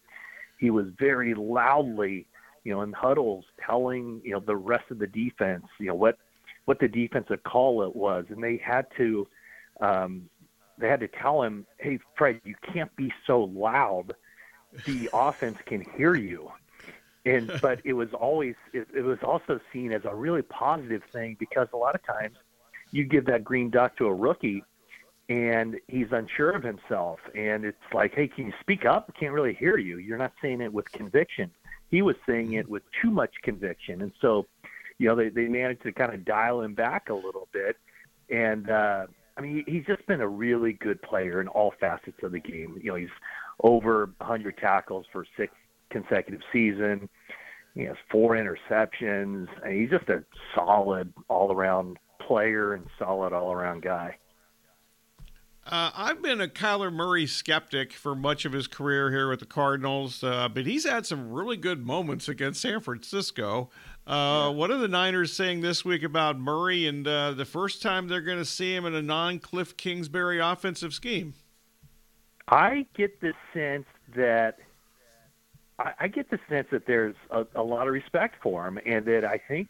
He 0.58 0.70
was 0.70 0.86
very 0.98 1.34
loudly, 1.34 2.26
you 2.64 2.72
know, 2.72 2.82
in 2.82 2.92
huddles 2.92 3.44
telling, 3.64 4.20
you 4.24 4.32
know, 4.32 4.40
the 4.40 4.56
rest 4.56 4.84
of 4.90 4.98
the 4.98 5.06
defense, 5.06 5.66
you 5.78 5.88
know, 5.88 5.94
what 5.94 6.18
what 6.64 6.80
the 6.80 6.88
defensive 6.88 7.42
call 7.44 7.82
it 7.82 7.94
was, 7.94 8.24
and 8.28 8.42
they 8.42 8.56
had 8.56 8.86
to 8.96 9.28
um, 9.80 10.28
they 10.78 10.88
had 10.88 11.00
to 11.00 11.08
tell 11.08 11.42
him, 11.42 11.64
"Hey, 11.78 11.98
Fred, 12.16 12.40
you 12.44 12.54
can't 12.72 12.94
be 12.96 13.12
so 13.26 13.44
loud. 13.44 14.14
The 14.84 15.08
offense 15.12 15.58
can 15.64 15.84
hear 15.96 16.14
you." 16.14 16.50
And 17.26 17.50
but 17.60 17.80
it 17.84 17.92
was 17.92 18.08
always 18.14 18.54
it, 18.72 18.88
it 18.94 19.02
was 19.02 19.18
also 19.22 19.60
seen 19.72 19.92
as 19.92 20.02
a 20.04 20.14
really 20.14 20.42
positive 20.42 21.02
thing 21.12 21.36
because 21.38 21.68
a 21.74 21.76
lot 21.76 21.94
of 21.94 22.02
times 22.04 22.36
you 22.92 23.04
give 23.04 23.26
that 23.26 23.44
green 23.44 23.68
duck 23.68 23.96
to 23.98 24.06
a 24.06 24.14
rookie 24.14 24.64
and 25.28 25.76
he's 25.88 26.06
unsure 26.12 26.50
of 26.50 26.62
himself. 26.62 27.18
And 27.34 27.64
it's 27.64 27.76
like 27.92 28.14
hey 28.14 28.28
can 28.28 28.46
you 28.46 28.52
speak 28.60 28.86
up? 28.86 29.12
I 29.14 29.18
can't 29.18 29.32
really 29.32 29.54
hear 29.54 29.76
you. 29.76 29.98
You're 29.98 30.18
not 30.18 30.32
saying 30.40 30.62
it 30.62 30.72
with 30.72 30.90
conviction. 30.92 31.50
He 31.90 32.00
was 32.00 32.16
saying 32.26 32.54
it 32.54 32.68
with 32.68 32.82
too 33.02 33.10
much 33.10 33.34
conviction. 33.42 34.02
And 34.02 34.12
so 34.20 34.46
you 34.98 35.08
know 35.08 35.16
they 35.16 35.28
they 35.28 35.48
managed 35.48 35.82
to 35.82 35.92
kind 35.92 36.14
of 36.14 36.24
dial 36.24 36.62
him 36.62 36.74
back 36.74 37.10
a 37.10 37.14
little 37.14 37.48
bit. 37.52 37.76
And 38.30 38.70
uh 38.70 39.06
I 39.36 39.40
mean 39.40 39.64
he's 39.66 39.84
just 39.84 40.06
been 40.06 40.20
a 40.20 40.28
really 40.28 40.74
good 40.74 41.02
player 41.02 41.40
in 41.40 41.48
all 41.48 41.74
facets 41.80 42.22
of 42.22 42.32
the 42.32 42.40
game. 42.40 42.78
You 42.80 42.92
know 42.92 42.96
he's 42.96 43.08
over 43.62 44.10
100 44.18 44.58
tackles 44.58 45.06
for 45.10 45.24
six 45.36 45.52
consecutive 45.90 46.40
season. 46.52 47.08
He 47.74 47.82
has 47.82 47.96
four 48.10 48.36
interceptions. 48.36 49.48
And 49.62 49.80
he's 49.80 49.90
just 49.90 50.08
a 50.08 50.24
solid 50.54 51.12
all 51.28 51.52
around 51.52 51.98
player 52.26 52.74
and 52.74 52.86
solid 52.98 53.32
all 53.32 53.52
around 53.52 53.82
guy. 53.82 54.16
Uh, 55.66 55.90
I've 55.96 56.22
been 56.22 56.40
a 56.40 56.46
Kyler 56.46 56.92
Murray 56.92 57.26
skeptic 57.26 57.92
for 57.92 58.14
much 58.14 58.44
of 58.44 58.52
his 58.52 58.68
career 58.68 59.10
here 59.10 59.28
with 59.28 59.40
the 59.40 59.46
Cardinals, 59.46 60.22
uh, 60.22 60.48
but 60.48 60.64
he's 60.64 60.84
had 60.84 61.06
some 61.06 61.32
really 61.32 61.56
good 61.56 61.84
moments 61.84 62.28
against 62.28 62.60
San 62.60 62.80
Francisco. 62.80 63.70
Uh, 64.06 64.12
yeah. 64.12 64.48
What 64.50 64.70
are 64.70 64.78
the 64.78 64.86
Niners 64.86 65.32
saying 65.32 65.62
this 65.62 65.84
week 65.84 66.04
about 66.04 66.38
Murray 66.38 66.86
and 66.86 67.06
uh, 67.06 67.32
the 67.32 67.44
first 67.44 67.82
time 67.82 68.06
they're 68.06 68.20
going 68.20 68.38
to 68.38 68.44
see 68.44 68.76
him 68.76 68.86
in 68.86 68.94
a 68.94 69.02
non 69.02 69.40
Cliff 69.40 69.76
Kingsbury 69.76 70.38
offensive 70.38 70.94
scheme? 70.94 71.34
I 72.46 72.86
get 72.96 73.20
the 73.20 73.32
sense 73.52 73.86
that 74.14 74.58
I, 75.78 75.92
I 76.00 76.08
get 76.08 76.30
the 76.30 76.38
sense 76.48 76.68
that 76.72 76.86
there's 76.86 77.16
a, 77.30 77.46
a 77.54 77.62
lot 77.62 77.86
of 77.86 77.92
respect 77.92 78.36
for 78.42 78.66
him, 78.66 78.78
and 78.86 79.04
that 79.06 79.24
I 79.24 79.40
think 79.48 79.68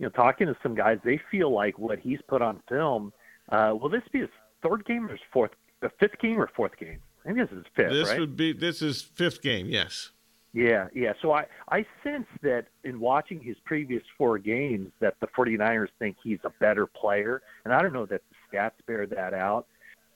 you 0.00 0.06
know, 0.06 0.10
talking 0.10 0.46
to 0.46 0.56
some 0.62 0.74
guys, 0.74 0.98
they 1.04 1.20
feel 1.30 1.52
like 1.52 1.78
what 1.78 1.98
he's 1.98 2.20
put 2.26 2.40
on 2.40 2.62
film. 2.68 3.12
Uh, 3.50 3.74
will 3.78 3.90
this 3.90 4.02
be 4.10 4.20
his 4.20 4.30
third 4.62 4.86
game 4.86 5.06
or 5.06 5.10
his 5.10 5.20
fourth, 5.30 5.50
the 5.82 5.90
fifth 6.00 6.18
game 6.20 6.40
or 6.40 6.48
fourth 6.56 6.76
game? 6.78 7.00
I 7.24 7.32
think 7.32 7.50
this 7.50 7.58
is 7.58 7.64
fifth. 7.76 7.92
This 7.92 8.08
right? 8.08 8.18
would 8.18 8.34
be 8.34 8.54
this 8.54 8.80
is 8.80 9.02
fifth 9.02 9.42
game. 9.42 9.66
Yes. 9.68 10.10
Yeah, 10.54 10.88
yeah. 10.94 11.12
So 11.20 11.32
I, 11.32 11.44
I 11.68 11.84
sense 12.02 12.26
that 12.42 12.66
in 12.82 12.98
watching 12.98 13.40
his 13.40 13.56
previous 13.64 14.02
four 14.16 14.38
games 14.38 14.90
that 15.00 15.14
the 15.20 15.26
49ers 15.28 15.88
think 15.98 16.16
he's 16.24 16.40
a 16.44 16.50
better 16.58 16.86
player. 16.86 17.42
And 17.64 17.74
I 17.74 17.82
don't 17.82 17.92
know 17.92 18.06
that 18.06 18.22
the 18.30 18.56
stats 18.56 18.72
bear 18.86 19.06
that 19.06 19.34
out, 19.34 19.66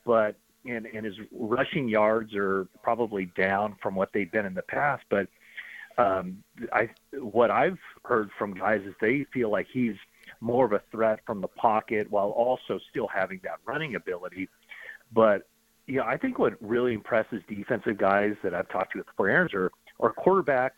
but 0.04 0.34
and, 0.64 0.86
and 0.86 1.04
his 1.04 1.16
rushing 1.32 1.88
yards 1.88 2.34
are 2.34 2.66
probably 2.82 3.26
down 3.36 3.76
from 3.82 3.94
what 3.94 4.10
they've 4.12 4.30
been 4.30 4.46
in 4.46 4.54
the 4.54 4.62
past. 4.62 5.04
But 5.08 5.28
um, 5.98 6.42
I 6.72 6.90
what 7.12 7.50
I've 7.50 7.78
heard 8.04 8.30
from 8.38 8.54
guys 8.54 8.82
is 8.86 8.94
they 9.00 9.26
feel 9.32 9.50
like 9.50 9.66
he's 9.72 9.96
more 10.40 10.64
of 10.64 10.72
a 10.72 10.82
threat 10.90 11.20
from 11.26 11.40
the 11.40 11.48
pocket 11.48 12.10
while 12.10 12.30
also 12.30 12.80
still 12.90 13.08
having 13.08 13.40
that 13.44 13.58
running 13.66 13.94
ability. 13.94 14.48
But 15.12 15.46
yeah, 15.86 16.02
I 16.02 16.16
think 16.16 16.38
what 16.38 16.54
really 16.60 16.94
impresses 16.94 17.42
defensive 17.48 17.98
guys 17.98 18.34
that 18.42 18.54
I've 18.54 18.68
talked 18.68 18.92
to 18.92 18.98
with 18.98 19.06
49ers 19.18 19.54
are– 19.54 19.70
are 20.00 20.12
quarterbacks 20.12 20.70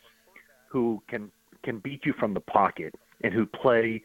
who 0.69 1.03
can 1.09 1.31
can 1.63 1.79
beat 1.79 2.05
you 2.05 2.13
from 2.19 2.35
the 2.35 2.41
pocket 2.41 2.95
and 3.23 3.33
who 3.33 3.47
play. 3.47 4.03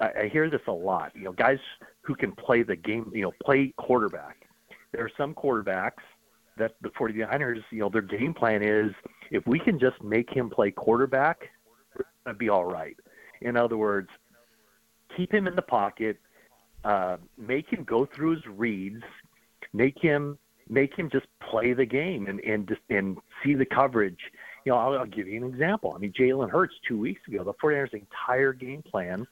I, 0.00 0.22
I 0.22 0.28
hear 0.28 0.50
this 0.50 0.62
a 0.66 0.72
lot. 0.72 1.12
You 1.14 1.24
know, 1.24 1.32
guys 1.32 1.58
who 2.02 2.14
can 2.14 2.32
play 2.32 2.62
the 2.62 2.76
game. 2.76 3.10
You 3.14 3.22
know, 3.22 3.32
play 3.44 3.72
quarterback. 3.76 4.48
There 4.96 5.04
are 5.04 5.10
some 5.18 5.34
quarterbacks 5.34 6.02
that 6.56 6.72
the 6.80 6.88
49ers, 6.88 7.62
you 7.70 7.80
know, 7.80 7.90
their 7.90 8.00
game 8.00 8.32
plan 8.32 8.62
is 8.62 8.92
if 9.30 9.46
we 9.46 9.58
can 9.58 9.78
just 9.78 10.02
make 10.02 10.30
him 10.30 10.48
play 10.48 10.70
quarterback, 10.70 11.50
that'd 12.24 12.38
be 12.38 12.48
all 12.48 12.64
right. 12.64 12.96
In 13.42 13.58
other 13.58 13.76
words, 13.76 14.08
keep 15.14 15.30
him 15.34 15.46
in 15.46 15.54
the 15.54 15.60
pocket, 15.60 16.18
uh, 16.82 17.18
make 17.36 17.68
him 17.68 17.84
go 17.84 18.06
through 18.06 18.36
his 18.36 18.46
reads, 18.46 19.02
make 19.74 20.00
him 20.00 20.38
make 20.66 20.94
him 20.96 21.10
just 21.10 21.26
play 21.40 21.74
the 21.74 21.84
game 21.84 22.26
and 22.26 22.40
and 22.40 22.66
just 22.66 22.80
and 22.88 23.18
see 23.44 23.52
the 23.52 23.66
coverage. 23.66 24.18
You 24.64 24.72
know, 24.72 24.78
I'll, 24.78 24.98
I'll 25.00 25.06
give 25.06 25.28
you 25.28 25.36
an 25.44 25.46
example. 25.46 25.92
I 25.94 25.98
mean, 25.98 26.14
Jalen 26.18 26.48
Hurts 26.48 26.74
two 26.88 26.98
weeks 26.98 27.20
ago, 27.28 27.44
the 27.44 27.52
49ers' 27.52 27.92
entire 27.92 28.54
game 28.54 28.82
plan 28.82 29.26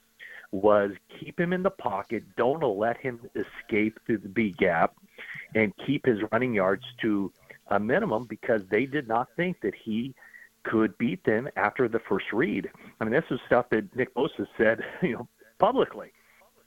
was 0.53 0.92
keep 1.18 1.40
him 1.40 1.55
in 1.55 1.62
the 1.62 1.70
pocket, 1.70 2.22
don't 2.37 2.62
let 2.62 2.98
him 2.98 3.18
escape 3.35 3.98
through 4.07 4.18
the 4.18 4.29
B 4.29 4.55
gap, 4.57 4.94
and 5.54 5.72
keep 5.86 6.06
his 6.06 6.18
running 6.32 6.54
yards 6.54 6.84
to 7.02 7.32
a 7.68 7.78
minimum 7.78 8.24
because 8.24 8.62
they 8.70 8.86
did 8.86 9.08
not 9.08 9.28
think 9.36 9.60
that 9.62 9.74
he 9.74 10.14
could 10.64 10.96
beat 10.98 11.22
them 11.24 11.48
after 11.56 11.88
the 11.88 11.98
first 11.98 12.26
read. 12.32 12.70
I 13.00 13.04
mean, 13.04 13.12
this 13.12 13.24
is 13.30 13.38
stuff 13.46 13.66
that 13.70 13.94
Nick 13.94 14.14
Bosa 14.14 14.46
said, 14.58 14.80
you 15.02 15.14
know, 15.14 15.28
publicly. 15.58 16.12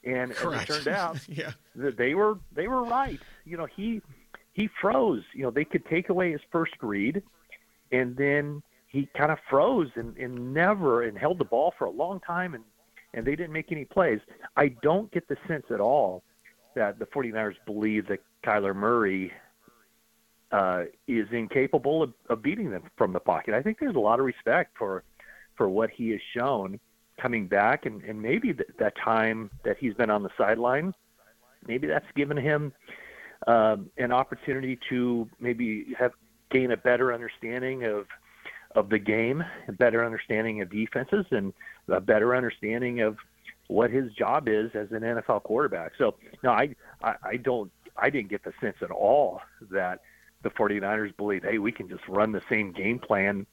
And 0.04 0.32
as 0.32 0.62
it 0.62 0.66
turned 0.66 0.88
out, 0.88 1.18
yeah. 1.28 1.52
that 1.74 1.96
they 1.98 2.14
were 2.14 2.38
they 2.54 2.68
were 2.68 2.84
right. 2.84 3.20
You 3.44 3.56
know, 3.56 3.66
he 3.66 4.00
he 4.52 4.68
froze. 4.80 5.22
You 5.34 5.42
know, 5.42 5.50
they 5.50 5.64
could 5.64 5.84
take 5.86 6.08
away 6.08 6.32
his 6.32 6.40
first 6.52 6.74
read, 6.80 7.22
and 7.90 8.16
then 8.16 8.62
he 8.86 9.08
kind 9.16 9.30
of 9.30 9.38
froze 9.50 9.90
and, 9.96 10.16
and 10.16 10.54
never 10.54 11.02
and 11.02 11.18
held 11.18 11.38
the 11.38 11.44
ball 11.44 11.74
for 11.76 11.84
a 11.84 11.90
long 11.90 12.20
time, 12.20 12.54
and 12.54 12.64
and 13.12 13.26
they 13.26 13.34
didn't 13.34 13.52
make 13.52 13.72
any 13.72 13.84
plays. 13.84 14.20
I 14.56 14.68
don't 14.82 15.10
get 15.10 15.26
the 15.28 15.36
sense 15.48 15.66
at 15.70 15.80
all 15.80 16.22
that 16.78 16.98
the 16.98 17.06
49ers 17.06 17.56
believe 17.66 18.06
that 18.08 18.20
Kyler 18.44 18.74
Murray 18.74 19.32
uh, 20.52 20.84
is 21.06 21.26
incapable 21.32 22.02
of, 22.02 22.14
of 22.30 22.42
beating 22.42 22.70
them 22.70 22.84
from 22.96 23.12
the 23.12 23.20
pocket. 23.20 23.52
I 23.52 23.62
think 23.62 23.78
there's 23.78 23.96
a 23.96 24.00
lot 24.00 24.18
of 24.18 24.24
respect 24.24 24.76
for 24.78 25.04
for 25.56 25.68
what 25.68 25.90
he 25.90 26.10
has 26.10 26.20
shown 26.36 26.78
coming 27.20 27.48
back, 27.48 27.84
and, 27.84 28.00
and 28.04 28.22
maybe 28.22 28.54
th- 28.54 28.68
that 28.78 28.94
time 28.96 29.50
that 29.64 29.76
he's 29.76 29.92
been 29.94 30.08
on 30.08 30.22
the 30.22 30.30
sideline, 30.38 30.94
maybe 31.66 31.88
that's 31.88 32.06
given 32.14 32.36
him 32.36 32.72
um, 33.48 33.90
an 33.98 34.12
opportunity 34.12 34.78
to 34.88 35.28
maybe 35.40 35.88
have 35.98 36.12
gain 36.52 36.70
a 36.70 36.76
better 36.76 37.12
understanding 37.12 37.84
of 37.84 38.06
of 38.76 38.88
the 38.88 38.98
game, 38.98 39.42
a 39.66 39.72
better 39.72 40.04
understanding 40.04 40.60
of 40.62 40.70
defenses, 40.70 41.26
and 41.32 41.52
a 41.88 42.00
better 42.00 42.36
understanding 42.36 43.00
of 43.00 43.16
what 43.68 43.90
his 43.90 44.12
job 44.12 44.48
is 44.48 44.70
as 44.74 44.90
an 44.90 45.00
NFL 45.00 45.44
quarterback. 45.44 45.92
So 45.96 46.16
no, 46.42 46.50
I 46.50 46.74
I, 47.02 47.14
I 47.22 47.36
don't 47.36 47.70
I 47.96 48.10
didn't 48.10 48.28
get 48.28 48.44
the 48.44 48.52
sense 48.60 48.76
at 48.82 48.90
all 48.90 49.40
that 49.70 50.00
the 50.42 50.50
49ers 50.50 51.16
believe, 51.16 51.42
hey, 51.42 51.58
we 51.58 51.72
can 51.72 51.88
just 51.88 52.06
run 52.08 52.32
the 52.32 52.42
same 52.48 52.72
game 52.72 52.98
plan 52.98 53.46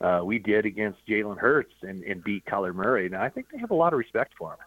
uh, 0.00 0.20
we 0.24 0.38
did 0.38 0.64
against 0.64 1.04
Jalen 1.06 1.38
Hurts 1.38 1.72
and, 1.82 2.02
and 2.04 2.22
beat 2.22 2.44
Kyler 2.44 2.74
Murray. 2.74 3.06
And 3.06 3.16
I 3.16 3.28
think 3.28 3.46
they 3.50 3.58
have 3.58 3.70
a 3.70 3.74
lot 3.74 3.92
of 3.92 3.98
respect 3.98 4.34
for 4.38 4.52
him. 4.52 4.58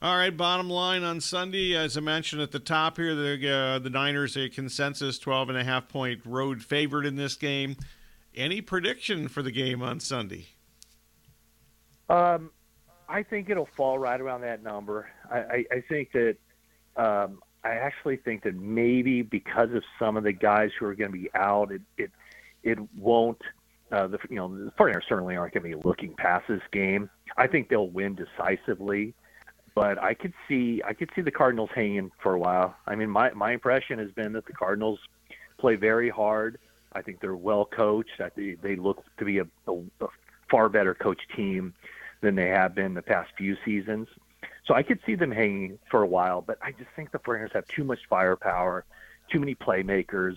All 0.00 0.16
right, 0.16 0.36
bottom 0.36 0.68
line 0.68 1.04
on 1.04 1.20
Sunday, 1.20 1.76
as 1.76 1.96
I 1.96 2.00
mentioned 2.00 2.42
at 2.42 2.50
the 2.50 2.58
top 2.58 2.96
here, 2.96 3.14
the 3.14 3.48
uh, 3.48 3.78
the 3.78 3.88
Niners 3.88 4.36
a 4.36 4.48
consensus 4.48 5.16
12 5.20 5.50
and 5.50 5.58
a 5.58 5.62
half 5.62 5.88
point 5.88 6.22
road 6.24 6.60
favorite 6.60 7.06
in 7.06 7.14
this 7.14 7.36
game. 7.36 7.76
Any 8.34 8.60
prediction 8.60 9.28
for 9.28 9.42
the 9.42 9.52
game 9.52 9.80
on 9.80 10.00
Sunday? 10.00 10.48
Um, 12.08 12.50
I 13.12 13.22
think 13.22 13.50
it'll 13.50 13.68
fall 13.76 13.98
right 13.98 14.20
around 14.20 14.40
that 14.40 14.62
number. 14.62 15.08
I, 15.30 15.38
I, 15.38 15.64
I 15.70 15.84
think 15.88 16.12
that 16.12 16.36
um, 16.96 17.42
I 17.62 17.72
actually 17.72 18.16
think 18.16 18.42
that 18.44 18.56
maybe 18.56 19.22
because 19.22 19.72
of 19.74 19.82
some 19.98 20.16
of 20.16 20.24
the 20.24 20.32
guys 20.32 20.70
who 20.78 20.86
are 20.86 20.94
going 20.94 21.12
to 21.12 21.18
be 21.18 21.30
out, 21.34 21.70
it 21.70 21.82
it 21.98 22.10
it 22.62 22.78
won't. 22.96 23.40
Uh, 23.90 24.06
the 24.06 24.18
you 24.30 24.36
know 24.36 24.48
the 24.48 24.70
49ers 24.72 25.02
certainly 25.08 25.36
aren't 25.36 25.52
going 25.52 25.70
to 25.70 25.76
be 25.76 25.82
looking 25.86 26.14
past 26.14 26.46
this 26.48 26.62
game. 26.72 27.10
I 27.36 27.46
think 27.46 27.68
they'll 27.68 27.90
win 27.90 28.14
decisively 28.16 29.14
but 29.74 30.02
I 30.02 30.14
could 30.14 30.34
see 30.48 30.82
I 30.86 30.92
could 30.92 31.10
see 31.14 31.22
the 31.22 31.30
Cardinals 31.30 31.70
hanging 31.74 32.10
for 32.22 32.34
a 32.34 32.38
while. 32.38 32.76
I 32.86 32.94
mean, 32.94 33.10
my 33.10 33.30
my 33.32 33.52
impression 33.52 33.98
has 33.98 34.10
been 34.10 34.32
that 34.32 34.46
the 34.46 34.52
Cardinals 34.52 34.98
play 35.58 35.76
very 35.76 36.10
hard. 36.10 36.58
I 36.92 37.02
think 37.02 37.20
they're 37.20 37.36
well 37.36 37.64
coached. 37.64 38.20
I 38.20 38.28
think 38.28 38.60
they 38.60 38.76
look 38.76 39.02
to 39.18 39.24
be 39.24 39.38
a, 39.38 39.46
a, 39.66 39.72
a 39.72 40.08
far 40.50 40.68
better 40.68 40.94
coached 40.94 41.26
team 41.34 41.72
than 42.22 42.34
they 42.34 42.48
have 42.48 42.74
been 42.74 42.94
the 42.94 43.02
past 43.02 43.30
few 43.36 43.56
seasons. 43.64 44.08
So 44.66 44.74
I 44.74 44.82
could 44.82 45.00
see 45.04 45.16
them 45.16 45.30
hanging 45.30 45.78
for 45.90 46.02
a 46.02 46.06
while, 46.06 46.40
but 46.40 46.56
I 46.62 46.70
just 46.72 46.90
think 46.96 47.10
the 47.10 47.18
49ers 47.18 47.52
have 47.52 47.66
too 47.66 47.84
much 47.84 47.98
firepower, 48.08 48.84
too 49.30 49.40
many 49.40 49.54
playmakers. 49.54 50.36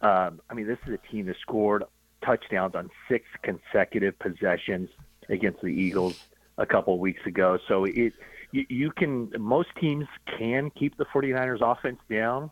Um, 0.00 0.40
I 0.48 0.54
mean, 0.54 0.66
this 0.66 0.78
is 0.86 0.94
a 0.94 1.12
team 1.12 1.26
that 1.26 1.36
scored 1.42 1.84
touchdowns 2.24 2.74
on 2.74 2.90
six 3.08 3.26
consecutive 3.42 4.18
possessions 4.18 4.88
against 5.28 5.60
the 5.60 5.68
Eagles 5.68 6.18
a 6.58 6.66
couple 6.66 6.94
of 6.94 7.00
weeks 7.00 7.24
ago. 7.26 7.58
So 7.68 7.84
it 7.84 8.12
you, 8.52 8.66
you 8.68 8.90
can 8.90 9.30
most 9.38 9.68
teams 9.80 10.06
can 10.38 10.70
keep 10.70 10.96
the 10.96 11.04
49ers 11.06 11.60
offense 11.60 12.00
down 12.10 12.50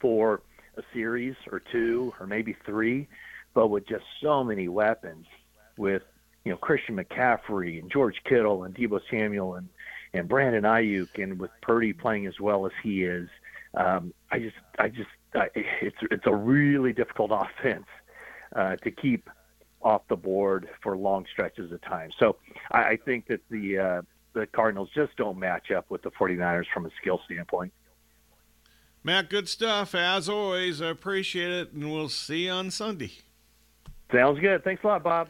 for 0.00 0.42
a 0.76 0.82
series 0.94 1.34
or 1.50 1.60
two 1.72 2.14
or 2.18 2.26
maybe 2.26 2.56
three, 2.64 3.08
but 3.54 3.68
with 3.68 3.86
just 3.86 4.04
so 4.22 4.42
many 4.42 4.68
weapons 4.68 5.26
with 5.76 6.02
you 6.44 6.52
know 6.52 6.56
Christian 6.56 6.96
McCaffrey 6.96 7.80
and 7.80 7.90
George 7.90 8.16
Kittle 8.24 8.64
and 8.64 8.74
Deebo 8.74 9.00
Samuel 9.10 9.54
and 9.54 9.68
and 10.12 10.28
Brandon 10.28 10.64
Aiyuk 10.64 11.22
and 11.22 11.38
with 11.38 11.50
Purdy 11.62 11.92
playing 11.92 12.26
as 12.26 12.40
well 12.40 12.66
as 12.66 12.72
he 12.82 13.04
is, 13.04 13.28
um, 13.74 14.12
I 14.30 14.40
just 14.40 14.56
I 14.78 14.88
just 14.88 15.10
I, 15.34 15.48
it's 15.54 15.96
it's 16.10 16.26
a 16.26 16.34
really 16.34 16.92
difficult 16.92 17.30
offense 17.34 17.86
uh, 18.54 18.76
to 18.76 18.90
keep 18.90 19.28
off 19.82 20.02
the 20.08 20.16
board 20.16 20.68
for 20.82 20.96
long 20.96 21.24
stretches 21.32 21.72
of 21.72 21.80
time. 21.82 22.10
So 22.18 22.36
I, 22.70 22.82
I 22.82 22.98
think 23.04 23.28
that 23.28 23.40
the 23.50 23.78
uh, 23.78 24.02
the 24.32 24.46
Cardinals 24.46 24.90
just 24.94 25.16
don't 25.16 25.38
match 25.38 25.70
up 25.70 25.90
with 25.90 26.02
the 26.02 26.10
49ers 26.10 26.66
from 26.72 26.86
a 26.86 26.90
skill 27.00 27.20
standpoint. 27.26 27.72
Matt, 29.02 29.30
good 29.30 29.48
stuff. 29.48 29.94
As 29.94 30.28
always, 30.28 30.82
I 30.82 30.88
appreciate 30.88 31.50
it, 31.50 31.72
and 31.72 31.90
we'll 31.90 32.10
see 32.10 32.44
you 32.44 32.50
on 32.50 32.70
Sunday. 32.70 33.12
Sounds 34.12 34.38
good. 34.40 34.62
Thanks 34.62 34.84
a 34.84 34.88
lot, 34.88 35.02
Bob. 35.02 35.28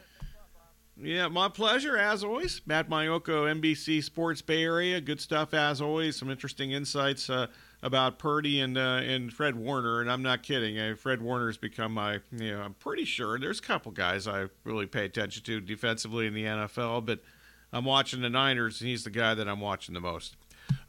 Yeah, 1.01 1.27
my 1.27 1.49
pleasure, 1.49 1.97
as 1.97 2.23
always. 2.23 2.61
Matt 2.65 2.89
Maiocco, 2.89 3.61
NBC 3.61 4.03
Sports 4.03 4.41
Bay 4.41 4.63
Area. 4.63 5.01
Good 5.01 5.19
stuff, 5.19 5.53
as 5.53 5.81
always. 5.81 6.15
Some 6.15 6.29
interesting 6.29 6.71
insights 6.71 7.29
uh, 7.29 7.47
about 7.81 8.19
Purdy 8.19 8.59
and 8.59 8.77
uh, 8.77 9.01
and 9.03 9.33
Fred 9.33 9.55
Warner, 9.55 10.01
and 10.01 10.11
I'm 10.11 10.21
not 10.21 10.43
kidding. 10.43 10.77
Uh, 10.77 10.95
Fred 10.95 11.21
Warner's 11.21 11.57
become 11.57 11.93
my, 11.93 12.19
you 12.31 12.51
know, 12.51 12.61
I'm 12.61 12.75
pretty 12.75 13.05
sure 13.05 13.39
there's 13.39 13.59
a 13.59 13.63
couple 13.63 13.91
guys 13.91 14.27
I 14.27 14.47
really 14.63 14.85
pay 14.85 15.05
attention 15.05 15.43
to 15.43 15.59
defensively 15.59 16.27
in 16.27 16.33
the 16.33 16.43
NFL, 16.43 17.05
but– 17.05 17.19
I'm 17.73 17.85
watching 17.85 18.21
the 18.21 18.29
Niners, 18.29 18.81
and 18.81 18.89
he's 18.89 19.03
the 19.03 19.09
guy 19.09 19.33
that 19.33 19.47
I'm 19.47 19.59
watching 19.59 19.93
the 19.93 20.01
most. 20.01 20.35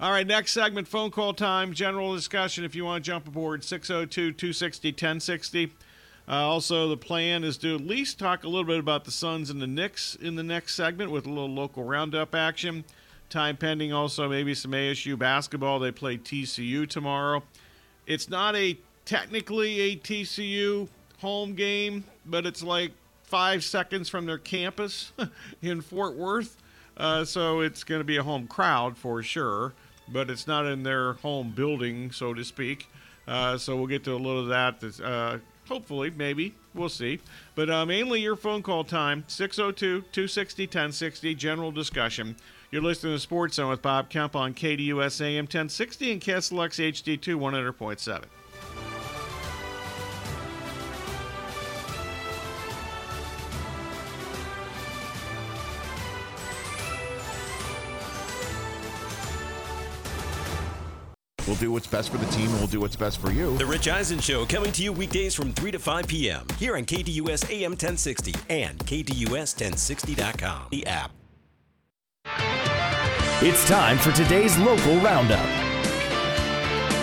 All 0.00 0.10
right, 0.10 0.26
next 0.26 0.52
segment, 0.52 0.88
phone 0.88 1.10
call 1.10 1.32
time, 1.32 1.72
general 1.72 2.14
discussion. 2.14 2.64
If 2.64 2.74
you 2.74 2.84
want 2.84 3.04
to 3.04 3.10
jump 3.10 3.28
aboard, 3.28 3.64
602 3.64 4.32
260 4.32 4.88
1060. 4.88 5.72
Uh, 6.28 6.32
also, 6.32 6.88
the 6.88 6.96
plan 6.96 7.42
is 7.42 7.56
to 7.58 7.74
at 7.74 7.80
least 7.80 8.18
talk 8.18 8.44
a 8.44 8.48
little 8.48 8.64
bit 8.64 8.78
about 8.78 9.04
the 9.04 9.10
Suns 9.10 9.50
and 9.50 9.60
the 9.60 9.66
Knicks 9.66 10.14
in 10.14 10.36
the 10.36 10.42
next 10.42 10.74
segment 10.74 11.10
with 11.10 11.26
a 11.26 11.28
little 11.28 11.50
local 11.50 11.84
roundup 11.84 12.34
action. 12.34 12.84
Time 13.28 13.56
pending, 13.56 13.92
also, 13.92 14.28
maybe 14.28 14.54
some 14.54 14.72
ASU 14.72 15.18
basketball. 15.18 15.78
They 15.78 15.90
play 15.90 16.18
TCU 16.18 16.88
tomorrow. 16.88 17.42
It's 18.06 18.28
not 18.28 18.54
a 18.54 18.78
technically 19.04 19.80
a 19.80 19.96
TCU 19.96 20.88
home 21.18 21.54
game, 21.54 22.04
but 22.26 22.46
it's 22.46 22.62
like 22.62 22.92
five 23.24 23.64
seconds 23.64 24.08
from 24.08 24.26
their 24.26 24.38
campus 24.38 25.12
in 25.62 25.80
Fort 25.80 26.14
Worth. 26.14 26.56
Uh, 26.96 27.24
so 27.24 27.60
it's 27.60 27.84
going 27.84 28.00
to 28.00 28.04
be 28.04 28.16
a 28.16 28.22
home 28.22 28.46
crowd 28.46 28.98
for 28.98 29.22
sure, 29.22 29.72
but 30.08 30.30
it's 30.30 30.46
not 30.46 30.66
in 30.66 30.82
their 30.82 31.14
home 31.14 31.50
building, 31.50 32.12
so 32.12 32.34
to 32.34 32.44
speak. 32.44 32.88
Uh, 33.26 33.56
so 33.56 33.76
we'll 33.76 33.86
get 33.86 34.04
to 34.04 34.12
a 34.12 34.16
little 34.16 34.40
of 34.40 34.48
that. 34.48 35.02
Uh, 35.02 35.38
hopefully, 35.68 36.10
maybe. 36.10 36.54
We'll 36.74 36.88
see. 36.88 37.20
But 37.54 37.70
uh, 37.70 37.84
mainly 37.86 38.20
your 38.20 38.36
phone 38.36 38.62
call 38.62 38.84
time 38.84 39.24
602 39.26 40.02
260 40.12 40.64
1060, 40.64 41.34
general 41.34 41.70
discussion. 41.70 42.36
You're 42.70 42.82
listening 42.82 43.14
to 43.14 43.20
Sports 43.20 43.56
Zone 43.56 43.68
with 43.68 43.82
Bob 43.82 44.08
Kemp 44.08 44.34
on 44.34 44.54
KDUS 44.54 45.20
AM 45.20 45.44
1060 45.44 46.12
and 46.12 46.20
KSLX 46.20 46.92
HD2 46.92 47.36
100.7. 47.36 48.24
do 61.62 61.70
what's 61.70 61.86
best 61.86 62.10
for 62.10 62.18
the 62.18 62.26
team 62.26 62.50
and 62.50 62.58
we'll 62.58 62.66
do 62.66 62.80
what's 62.80 62.96
best 62.96 63.20
for 63.20 63.30
you. 63.30 63.56
The 63.56 63.64
Rich 63.64 63.86
Eisen 63.86 64.18
Show 64.18 64.44
coming 64.44 64.72
to 64.72 64.82
you 64.82 64.92
weekdays 64.92 65.32
from 65.32 65.52
3 65.52 65.70
to 65.70 65.78
5 65.78 66.08
p.m. 66.08 66.44
here 66.58 66.76
on 66.76 66.84
KDUS 66.84 67.48
AM 67.50 67.70
1060 67.72 68.34
and 68.50 68.78
KDUS1060.com. 68.80 70.66
The 70.70 70.86
app. 70.86 71.12
It's 73.44 73.66
time 73.68 73.96
for 73.98 74.10
today's 74.10 74.58
local 74.58 74.98
roundup. 74.98 75.46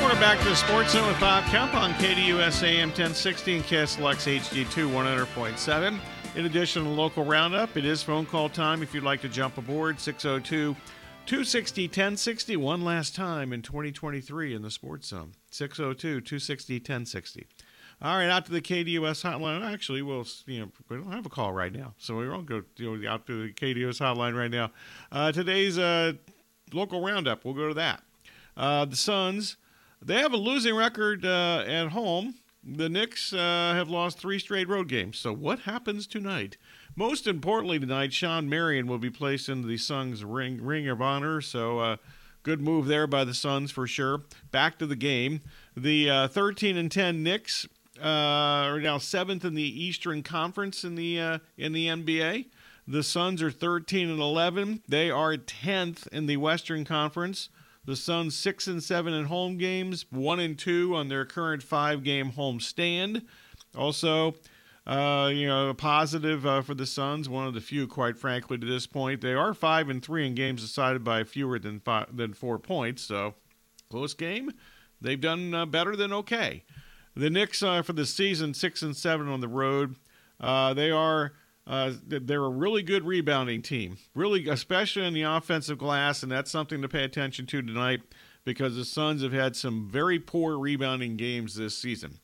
We're 0.04 0.19
back 0.19 0.39
to 0.41 0.54
Sports 0.56 0.91
Zone 0.91 1.08
with 1.08 1.19
Bob 1.22 1.45
Kemp 1.45 1.74
on 1.74 1.93
KDUS 1.93 2.63
AM 2.63 2.89
1060 2.89 3.56
and 3.56 3.63
KSLX 3.63 4.39
HD2 4.41 4.89
100.7. 4.89 6.00
In 6.36 6.45
addition 6.45 6.84
to 6.84 6.89
the 6.89 6.95
local 6.95 7.24
roundup, 7.24 7.78
it 7.78 7.86
is 7.86 8.04
phone 8.04 8.26
call 8.26 8.50
time 8.50 8.84
if 8.84 8.93
you'd 8.93 9.04
like 9.06 9.22
to 9.22 9.30
jump 9.30 9.58
aboard 9.58 9.98
602- 9.98 10.76
260 11.30 11.84
1060 11.84 12.58
one 12.58 12.84
last 12.84 13.15
time 13.15 13.54
in 13.54 13.62
2023 13.62 14.56
in 14.56 14.63
the 14.63 14.72
sports 14.72 15.10
zone. 15.10 15.34
602 15.52 16.22
260 16.22 16.78
1060 16.78 17.46
all 18.02 18.18
right 18.18 18.32
out 18.32 18.48
to 18.48 18.52
the 18.52 18.60
kdus 18.60 19.24
hotline. 19.24 19.63
Actually 19.63 20.02
we'll 20.02 20.26
you 20.48 20.62
know 20.62 20.72
we 20.89 20.98
don't 20.98 21.12
have 21.12 21.28
a 21.28 21.30
call 21.30 21.54
right 21.54 21.72
now 21.72 21.94
so 22.00 22.18
we 22.18 22.28
won't 22.28 22.48
go 22.48 22.63
you 22.78 22.98
know, 22.98 23.12
out 23.12 23.28
to 23.28 23.44
the 23.44 23.54
kdus 23.54 24.00
hotline 24.00 24.36
right 24.36 24.50
now. 24.50 24.72
Uh, 25.12 25.32
today's 25.32 25.78
uh, 25.78 26.13
local 26.74 27.06
roundup. 27.06 27.46
We'll 27.46 27.54
go 27.54 27.68
to 27.68 27.76
that. 27.76 28.02
Uh, 28.58 28.86
the 28.86 28.96
suns 28.96 29.58
they 30.02 30.15
have 30.15 30.34
a 30.34 30.38
losing 30.38 30.76
record 30.76 31.28
uh, 31.28 31.63
at 31.68 31.89
home 31.89 32.34
the 32.63 32.89
Knicks 32.89 33.34
uh, 33.34 33.74
have 33.76 33.89
lost 33.89 34.19
three 34.19 34.39
straight 34.39 34.67
road 34.67 34.88
games. 34.88 35.17
So, 35.17 35.34
what 35.34 35.60
happens 35.60 36.08
tonight? 36.08 36.58
Most 36.95 37.28
importantly, 37.28 37.80
tonight, 37.80 38.13
Shawn 38.13 38.50
Marion 38.50 38.88
will 38.88 38.98
be 38.98 39.10
placed 39.10 39.50
into 39.50 39.67
the 39.67 39.78
Suns 39.78 40.24
ring, 40.24 40.63
ring 40.63 40.88
of 40.88 41.02
honor. 41.02 41.41
So, 41.41 41.80
uh, 41.80 41.98
good 42.43 42.62
move 42.62 42.88
there 42.88 43.08
by 43.08 43.24
the 43.24 43.34
Suns 43.34 43.72
for 43.72 43.88
sure. 43.88 44.24
Back 44.52 44.78
to 44.80 44.86
the 44.86 44.95
game. 44.95 45.41
The 45.76 46.10
uh, 46.10 46.28
13 46.28 46.78
and 46.78 46.91
10 46.91 47.24
Knicks 47.24 47.67
uh, 48.02 48.04
are 48.08 48.80
now 48.80 48.98
seventh 48.98 49.45
in 49.45 49.56
the 49.56 49.84
Eastern 49.84 50.24
Conference 50.24 50.84
in 50.84 50.95
the 50.95 51.19
uh, 51.19 51.39
in 51.58 51.74
the 51.74 51.88
NBA. 51.88 52.48
The 52.88 53.04
Suns 53.04 53.43
are 53.43 53.52
13 53.52 54.10
and 54.10 54.19
11. 54.19 54.82
They 54.88 55.12
are 55.12 55.36
10th 55.36 56.08
in 56.08 56.26
the 56.26 56.38
Western 56.38 56.86
Conference. 56.86 57.50
The 57.86 57.96
Suns 57.96 58.36
six 58.36 58.68
and 58.68 58.84
seven 58.84 59.13
in 59.13 59.26
home 59.26 59.58
games, 59.58 60.06
one 60.12 60.39
and 60.39 60.58
two 60.58 60.96
on 60.96 61.08
their 61.08 61.26
current 61.26 61.63
five-game 61.63 62.32
home 62.32 62.60
stand. 62.60 63.24
Also, 63.76 64.36
uh, 64.86 65.30
you 65.34 65.48
know, 65.48 65.70
a 65.70 65.74
positive 65.74 66.46
uh, 66.46 66.62
for 66.62 66.74
the 66.74 66.86
Suns. 66.86 67.30
One 67.30 67.48
of 67.48 67.54
the 67.54 67.62
few, 67.62 67.88
quite 67.88 68.18
frankly, 68.18 68.58
to 68.58 68.65
this 68.65 68.86
point. 68.86 69.22
They 69.22 69.34
are 69.34 69.54
five 69.54 69.89
and 69.89 70.04
three 70.04 70.28
in 70.28 70.36
games 70.36 70.62
decided 70.62 71.04
by 71.04 71.24
fewer 71.24 71.58
than 71.58 71.80
five, 71.80 72.15
than 72.15 72.34
four 72.34 72.60
points. 72.60 73.04
So, 73.04 73.36
close 73.89 74.13
game. 74.13 74.52
They've 75.02 75.20
done 75.20 75.54
uh, 75.54 75.65
better 75.65 75.96
than 75.96 76.12
okay. 76.13 76.63
The 77.15 77.30
Knicks 77.30 77.63
uh, 77.63 77.82
for 77.82 77.94
the 77.94 78.06
season 78.06 78.54
six 78.54 78.82
and 78.82 78.96
seven 78.96 79.28
on 79.28 79.39
the 79.39 79.48
road. 79.48 79.96
Uh, 80.39 80.74
they 80.74 80.92
are 80.92 81.34
uh, 81.69 81.93
they're 82.08 82.43
a 82.43 82.49
really 82.49 82.82
good 82.82 83.05
rebounding 83.05 83.62
team, 83.62 83.99
really, 84.15 84.49
especially 84.49 85.05
in 85.05 85.13
the 85.13 85.21
offensive 85.21 85.77
glass, 85.77 86.23
and 86.23 86.32
that's 86.32 86.49
something 86.49 86.82
to 86.82 86.89
pay 86.89 87.03
attention 87.03 87.45
to 87.45 87.62
tonight 87.62 88.01
because 88.43 88.75
the 88.75 88.84
Suns 88.84 89.21
have 89.21 89.34
had 89.34 89.55
some 89.55 89.88
very 89.88 90.17
poor 90.17 90.58
rebounding 90.58 91.15
games 91.15 91.53
this 91.53 91.77
season. 91.77 92.17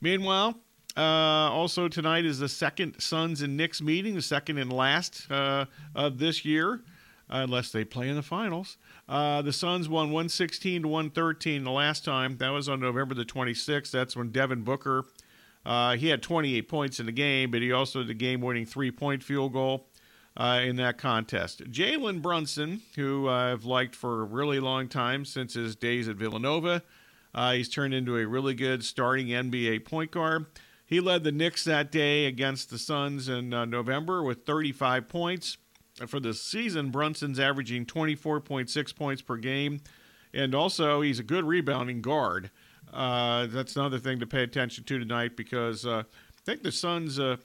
Meanwhile, 0.00 0.60
uh, 0.96 1.00
also 1.00 1.88
tonight 1.88 2.24
is 2.24 2.38
the 2.38 2.48
second 2.48 3.00
Suns 3.00 3.42
and 3.42 3.56
Knicks 3.56 3.82
meeting, 3.82 4.14
the 4.14 4.22
second 4.22 4.58
and 4.58 4.72
last 4.72 5.28
uh, 5.28 5.64
of 5.96 6.18
this 6.18 6.44
year, 6.44 6.84
unless 7.28 7.72
they 7.72 7.84
play 7.84 8.08
in 8.08 8.14
the 8.14 8.22
finals. 8.22 8.76
Uh, 9.08 9.42
the 9.42 9.52
Suns 9.52 9.88
won 9.88 10.12
116 10.12 10.82
to 10.82 10.88
113 10.88 11.64
the 11.64 11.70
last 11.72 12.04
time. 12.04 12.36
That 12.36 12.50
was 12.50 12.68
on 12.68 12.78
November 12.78 13.16
the 13.16 13.24
26th. 13.24 13.90
That's 13.90 14.14
when 14.14 14.30
Devin 14.30 14.62
Booker 14.62 15.04
uh, 15.64 15.96
he 15.96 16.08
had 16.08 16.22
28 16.22 16.68
points 16.68 17.00
in 17.00 17.06
the 17.06 17.12
game, 17.12 17.50
but 17.50 17.62
he 17.62 17.72
also 17.72 18.00
had 18.00 18.08
the 18.08 18.14
game 18.14 18.40
winning 18.40 18.66
three 18.66 18.90
point 18.90 19.22
field 19.22 19.52
goal 19.52 19.86
uh, 20.36 20.60
in 20.62 20.76
that 20.76 20.98
contest. 20.98 21.64
Jalen 21.70 22.22
Brunson, 22.22 22.82
who 22.96 23.28
I've 23.28 23.64
liked 23.64 23.94
for 23.94 24.20
a 24.20 24.24
really 24.24 24.60
long 24.60 24.88
time 24.88 25.24
since 25.24 25.54
his 25.54 25.76
days 25.76 26.08
at 26.08 26.16
Villanova, 26.16 26.82
uh, 27.34 27.52
he's 27.52 27.68
turned 27.68 27.94
into 27.94 28.16
a 28.16 28.26
really 28.26 28.54
good 28.54 28.84
starting 28.84 29.28
NBA 29.28 29.84
point 29.84 30.10
guard. 30.10 30.46
He 30.86 31.00
led 31.00 31.24
the 31.24 31.32
Knicks 31.32 31.64
that 31.64 31.90
day 31.90 32.26
against 32.26 32.70
the 32.70 32.78
Suns 32.78 33.28
in 33.28 33.54
uh, 33.54 33.64
November 33.64 34.22
with 34.22 34.44
35 34.44 35.08
points. 35.08 35.56
For 36.06 36.20
the 36.20 36.34
season, 36.34 36.90
Brunson's 36.90 37.38
averaging 37.38 37.86
24.6 37.86 38.96
points 38.96 39.22
per 39.22 39.36
game, 39.36 39.80
and 40.32 40.54
also 40.54 41.00
he's 41.00 41.20
a 41.20 41.24
good 41.24 41.44
rebounding 41.44 42.02
guard. 42.02 42.50
Uh, 42.94 43.46
that's 43.46 43.74
another 43.74 43.98
thing 43.98 44.20
to 44.20 44.26
pay 44.26 44.44
attention 44.44 44.84
to 44.84 44.98
tonight 44.98 45.36
because 45.36 45.84
uh, 45.84 46.04
I 46.06 46.40
think 46.44 46.62
the 46.62 46.70
Suns, 46.70 47.18
uh, 47.18 47.38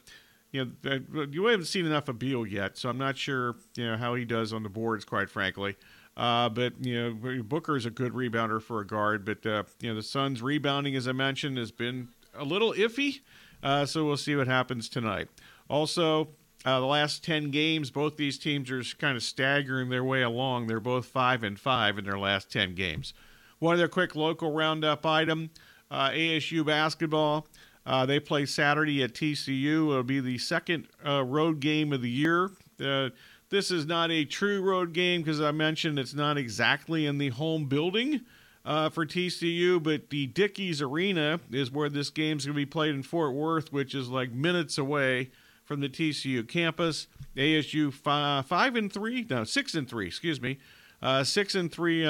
you 0.52 0.72
know, 0.84 1.26
you 1.32 1.46
haven't 1.48 1.66
seen 1.66 1.88
enough 1.88 2.08
of 2.08 2.20
Beal 2.20 2.46
yet, 2.46 2.78
so 2.78 2.88
I'm 2.88 3.00
not 3.00 3.18
sure, 3.18 3.56
you 3.76 3.88
know, 3.88 3.98
how 3.98 4.14
he 4.14 4.26
does 4.26 4.54
on 4.54 4.62
the 4.62 4.70
boards, 4.70 5.06
quite 5.06 5.30
frankly. 5.30 5.76
Uh, 6.16 6.50
but 6.50 6.74
you 6.86 7.02
know, 7.02 7.44
Booker 7.44 7.76
is 7.76 7.86
a 7.86 7.90
good 7.90 8.14
rebounder 8.14 8.62
for 8.62 8.80
a 8.80 8.86
guard, 8.86 9.26
but 9.26 9.44
uh, 9.46 9.64
you 9.80 9.90
know, 9.90 9.96
the 9.96 10.04
Suns' 10.04 10.42
rebounding, 10.42 10.96
as 10.96 11.08
I 11.08 11.14
mentioned, 11.14 11.58
has 11.58 11.72
been 11.72 12.10
a 12.36 12.44
little 12.44 12.74
iffy. 12.74 13.22
Uh, 13.64 13.86
so 13.86 14.06
we'll 14.06 14.18
see 14.18 14.36
what 14.36 14.48
happens 14.48 14.88
tonight. 14.88 15.30
Also, 15.70 16.30
the 16.64 16.80
last 16.80 17.24
ten 17.24 17.52
games, 17.52 17.90
both 17.90 18.18
these 18.18 18.38
teams 18.38 18.70
are 18.70 18.84
kind 18.98 19.16
of 19.16 19.24
staggering 19.24 19.90
their 19.90 20.04
way 20.04 20.22
along. 20.22 20.68
They're 20.68 20.80
both 20.80 21.06
five 21.06 21.42
and 21.44 21.60
five 21.60 21.98
in 21.98 22.06
their 22.06 22.20
last 22.20 22.52
ten 22.52 22.76
games. 22.76 23.14
One 23.60 23.76
other 23.76 23.88
quick 23.88 24.16
local 24.16 24.52
roundup 24.52 25.06
item 25.06 25.52
uh, 25.92 26.10
ASU 26.10 26.66
basketball. 26.66 27.48
Uh, 27.86 28.06
they 28.06 28.20
play 28.20 28.46
Saturday 28.46 29.04
at 29.04 29.14
TCU. 29.14 29.90
It'll 29.90 30.04
be 30.04 30.20
the 30.20 30.38
second 30.38 30.88
uh, 31.06 31.24
road 31.24 31.60
game 31.60 31.92
of 31.92 32.02
the 32.02 32.10
year. 32.10 32.52
Uh, 32.84 33.10
this 33.50 33.72
is 33.72 33.86
not 33.86 34.12
a 34.12 34.26
true 34.26 34.62
road 34.62 34.94
game 34.94 35.22
because 35.22 35.42
I 35.42 35.52
mentioned 35.52 35.98
it's 35.98 36.14
not 36.14 36.38
exactly 36.38 37.06
in 37.06 37.18
the 37.18 37.30
home 37.30 37.66
building 37.66 38.22
uh, 38.64 38.90
for 38.90 39.06
TCU, 39.06 39.82
but 39.82 40.10
the 40.12 40.28
Dickies 40.28 40.82
Arena 40.82 41.40
is 41.52 41.72
where 41.72 41.90
this 41.90 42.12
game's 42.12 42.46
going 42.46 42.54
to 42.54 42.58
be 42.58 42.66
played 42.66 42.94
in 42.94 43.02
Fort 43.02 43.34
Worth, 43.34 43.74
which 43.74 43.96
is 43.96 44.10
like 44.10 44.32
minutes 44.32 44.78
away 44.78 45.32
from 45.66 45.80
the 45.80 45.90
TCU 45.90 46.48
campus. 46.48 47.08
ASU 47.36 47.92
five, 47.92 48.46
five 48.46 48.76
and 48.76 48.92
three, 48.92 49.26
no 49.30 49.44
six 49.44 49.74
and 49.74 49.90
three, 49.90 50.08
excuse 50.08 50.40
me, 50.40 50.60
uh, 51.02 51.24
six 51.24 51.56
and 51.56 51.72
three 51.72 52.06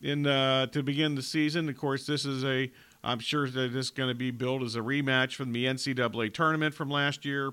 in 0.00 0.26
uh, 0.26 0.66
to 0.66 0.82
begin 0.82 1.14
the 1.14 1.22
season. 1.22 1.68
Of 1.68 1.76
course, 1.76 2.06
this 2.06 2.24
is 2.24 2.44
a 2.44 2.70
I'm 3.02 3.18
sure 3.18 3.48
that 3.48 3.72
this 3.72 3.86
is 3.86 3.90
going 3.90 4.08
to 4.08 4.14
be 4.14 4.30
billed 4.30 4.62
as 4.62 4.76
a 4.76 4.80
rematch 4.80 5.34
from 5.34 5.52
the 5.52 5.66
NCAA 5.66 6.32
tournament 6.32 6.74
from 6.74 6.88
last 6.88 7.24
year 7.24 7.52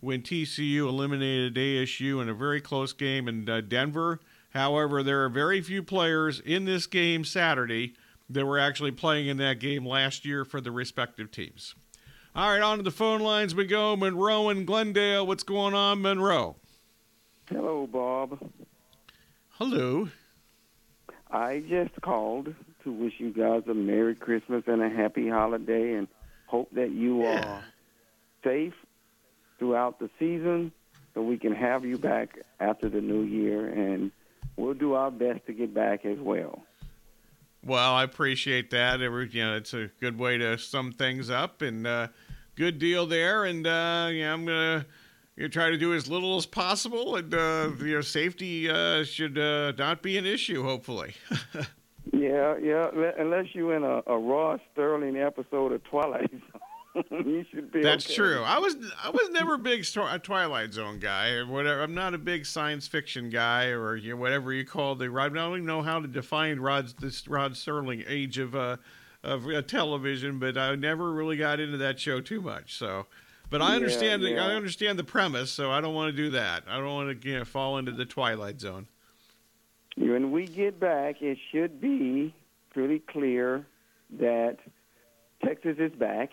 when 0.00 0.22
TCU 0.22 0.88
eliminated 0.88 1.54
ASU 1.54 2.20
in 2.20 2.28
a 2.28 2.34
very 2.34 2.60
close 2.60 2.92
game 2.92 3.28
in 3.28 3.48
uh, 3.48 3.60
Denver. 3.60 4.20
However, 4.50 5.02
there 5.02 5.24
are 5.24 5.28
very 5.28 5.60
few 5.60 5.82
players 5.82 6.40
in 6.40 6.64
this 6.64 6.86
game 6.86 7.24
Saturday 7.24 7.94
that 8.30 8.44
were 8.44 8.58
actually 8.58 8.90
playing 8.90 9.28
in 9.28 9.36
that 9.38 9.60
game 9.60 9.86
last 9.86 10.24
year 10.24 10.44
for 10.44 10.60
the 10.60 10.70
respective 10.70 11.30
teams. 11.30 11.74
All 12.34 12.50
right, 12.50 12.62
on 12.62 12.78
to 12.78 12.82
the 12.82 12.90
phone 12.90 13.20
lines 13.20 13.54
we 13.54 13.66
go. 13.66 13.96
Monroe 13.96 14.48
and 14.48 14.66
Glendale. 14.66 15.26
What's 15.26 15.42
going 15.42 15.74
on, 15.74 16.02
Monroe? 16.02 16.56
Hello, 17.46 17.86
Bob. 17.86 18.38
Hello. 19.52 20.08
I 21.30 21.62
just 21.68 22.00
called 22.00 22.54
to 22.84 22.92
wish 22.92 23.14
you 23.18 23.30
guys 23.30 23.62
a 23.68 23.74
Merry 23.74 24.14
Christmas 24.14 24.64
and 24.66 24.82
a 24.82 24.88
Happy 24.88 25.28
Holiday 25.28 25.94
and 25.94 26.08
hope 26.46 26.70
that 26.72 26.90
you 26.90 27.22
yeah. 27.22 27.44
are 27.44 27.64
safe 28.42 28.74
throughout 29.58 29.98
the 29.98 30.08
season 30.18 30.72
so 31.14 31.22
we 31.22 31.38
can 31.38 31.54
have 31.54 31.84
you 31.84 31.98
back 31.98 32.38
after 32.60 32.88
the 32.88 33.00
new 33.00 33.22
year 33.22 33.68
and 33.68 34.10
we'll 34.56 34.74
do 34.74 34.94
our 34.94 35.10
best 35.10 35.44
to 35.46 35.52
get 35.52 35.74
back 35.74 36.04
as 36.04 36.18
well. 36.18 36.62
Well, 37.64 37.94
I 37.94 38.04
appreciate 38.04 38.70
that. 38.70 39.00
you 39.00 39.44
know, 39.44 39.56
it's 39.56 39.74
a 39.74 39.90
good 40.00 40.18
way 40.18 40.38
to 40.38 40.56
sum 40.58 40.92
things 40.92 41.28
up 41.28 41.60
and 41.60 41.86
uh, 41.86 42.08
good 42.54 42.78
deal 42.78 43.06
there. 43.06 43.44
And 43.44 43.66
uh, 43.66 44.08
yeah, 44.12 44.32
I'm 44.32 44.46
gonna 44.46 44.86
you 45.38 45.48
try 45.48 45.70
to 45.70 45.78
do 45.78 45.94
as 45.94 46.10
little 46.10 46.36
as 46.36 46.46
possible, 46.46 47.16
and 47.16 47.32
uh, 47.32 47.70
you 47.78 47.94
know 47.94 48.00
safety 48.00 48.68
uh, 48.68 49.04
should 49.04 49.38
uh, 49.38 49.72
not 49.78 50.02
be 50.02 50.18
an 50.18 50.26
issue. 50.26 50.64
Hopefully. 50.64 51.14
yeah, 52.12 52.56
yeah. 52.58 52.88
Unless 53.18 53.54
you're 53.54 53.76
in 53.76 53.84
a, 53.84 54.02
a 54.06 54.18
Rod 54.18 54.60
Serling 54.76 55.24
episode 55.24 55.72
of 55.72 55.84
Twilight 55.84 56.30
you 57.10 57.44
should 57.50 57.70
be. 57.70 57.82
That's 57.82 58.06
okay. 58.06 58.14
true. 58.14 58.42
I 58.42 58.58
was 58.58 58.76
I 59.02 59.10
was 59.10 59.30
never 59.30 59.54
a 59.54 59.58
big 59.58 59.84
Twilight 59.84 60.72
Zone 60.72 60.98
guy 60.98 61.30
or 61.30 61.46
whatever. 61.46 61.82
I'm 61.82 61.94
not 61.94 62.14
a 62.14 62.18
big 62.18 62.44
science 62.44 62.88
fiction 62.88 63.30
guy 63.30 63.66
or 63.66 63.96
you 63.96 64.10
know, 64.10 64.16
whatever 64.16 64.52
you 64.52 64.64
call 64.64 64.94
the. 64.94 65.06
I 65.06 65.28
don't 65.28 65.52
even 65.52 65.66
know 65.66 65.82
how 65.82 66.00
to 66.00 66.08
define 66.08 66.58
Rod 66.58 66.92
this 66.98 67.28
Rod 67.28 67.52
Serling 67.52 68.04
age 68.08 68.38
of 68.38 68.56
uh, 68.56 68.78
of 69.22 69.46
uh, 69.46 69.62
television, 69.62 70.38
but 70.38 70.56
I 70.58 70.74
never 70.74 71.12
really 71.12 71.36
got 71.36 71.60
into 71.60 71.76
that 71.78 72.00
show 72.00 72.20
too 72.20 72.40
much. 72.40 72.74
So. 72.76 73.06
But 73.50 73.62
I 73.62 73.74
understand 73.74 74.22
yeah, 74.22 74.28
the, 74.28 74.34
yeah. 74.34 74.46
I 74.46 74.54
understand 74.54 74.98
the 74.98 75.04
premise, 75.04 75.50
so 75.50 75.70
I 75.70 75.80
don't 75.80 75.94
want 75.94 76.14
to 76.14 76.16
do 76.16 76.30
that. 76.30 76.64
I 76.68 76.76
don't 76.76 76.94
want 76.94 77.22
to 77.22 77.28
you 77.28 77.38
know, 77.38 77.44
fall 77.44 77.78
into 77.78 77.92
the 77.92 78.04
twilight 78.04 78.60
zone. 78.60 78.88
When 79.96 80.30
we 80.30 80.46
get 80.46 80.78
back, 80.78 81.22
it 81.22 81.38
should 81.50 81.80
be 81.80 82.34
pretty 82.72 83.00
clear 83.00 83.66
that 84.18 84.58
Texas 85.44 85.76
is 85.78 85.92
back. 85.92 86.30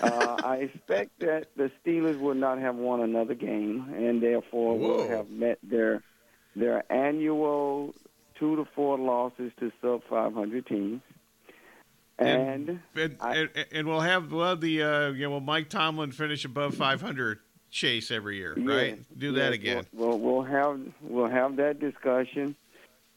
uh, 0.00 0.36
I 0.44 0.56
expect 0.56 1.18
that 1.20 1.48
the 1.56 1.70
Steelers 1.84 2.18
will 2.18 2.34
not 2.34 2.58
have 2.58 2.76
won 2.76 3.00
another 3.00 3.34
game, 3.34 3.92
and 3.94 4.22
therefore 4.22 4.78
Whoa. 4.78 4.96
will 4.96 5.08
have 5.08 5.30
met 5.30 5.58
their 5.62 6.02
their 6.54 6.90
annual 6.92 7.94
two 8.38 8.56
to 8.56 8.66
four 8.74 8.98
losses 8.98 9.52
to 9.58 9.72
sub 9.80 10.02
500 10.08 10.66
teams. 10.66 11.00
And 12.26 12.80
and, 12.94 13.16
and, 13.20 13.50
and 13.72 13.88
we'll 13.88 14.00
have 14.00 14.32
we'll 14.32 14.46
have 14.46 14.60
the 14.60 14.82
uh, 14.82 15.08
you 15.10 15.24
know 15.24 15.30
will 15.30 15.40
Mike 15.40 15.68
Tomlin 15.68 16.12
finish 16.12 16.44
above 16.44 16.74
500 16.74 17.38
chase 17.70 18.10
every 18.10 18.36
year, 18.36 18.54
right? 18.56 18.96
Yes, 18.96 18.98
Do 19.16 19.32
that 19.32 19.52
yes, 19.52 19.54
again. 19.54 19.86
We'll, 19.92 20.18
we'll 20.18 20.18
we'll 20.18 20.42
have 20.42 20.80
we'll 21.02 21.30
have 21.30 21.56
that 21.56 21.80
discussion. 21.80 22.54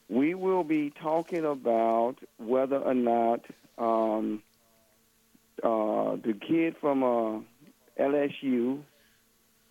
We 0.08 0.34
will 0.34 0.64
be 0.64 0.90
talking 0.90 1.44
about 1.44 2.16
whether 2.38 2.78
or 2.78 2.94
not 2.94 3.44
um, 3.76 4.42
uh, 5.62 6.16
the 6.16 6.38
kid 6.46 6.76
from 6.80 7.02
uh, 7.02 7.40
LSU 8.00 8.82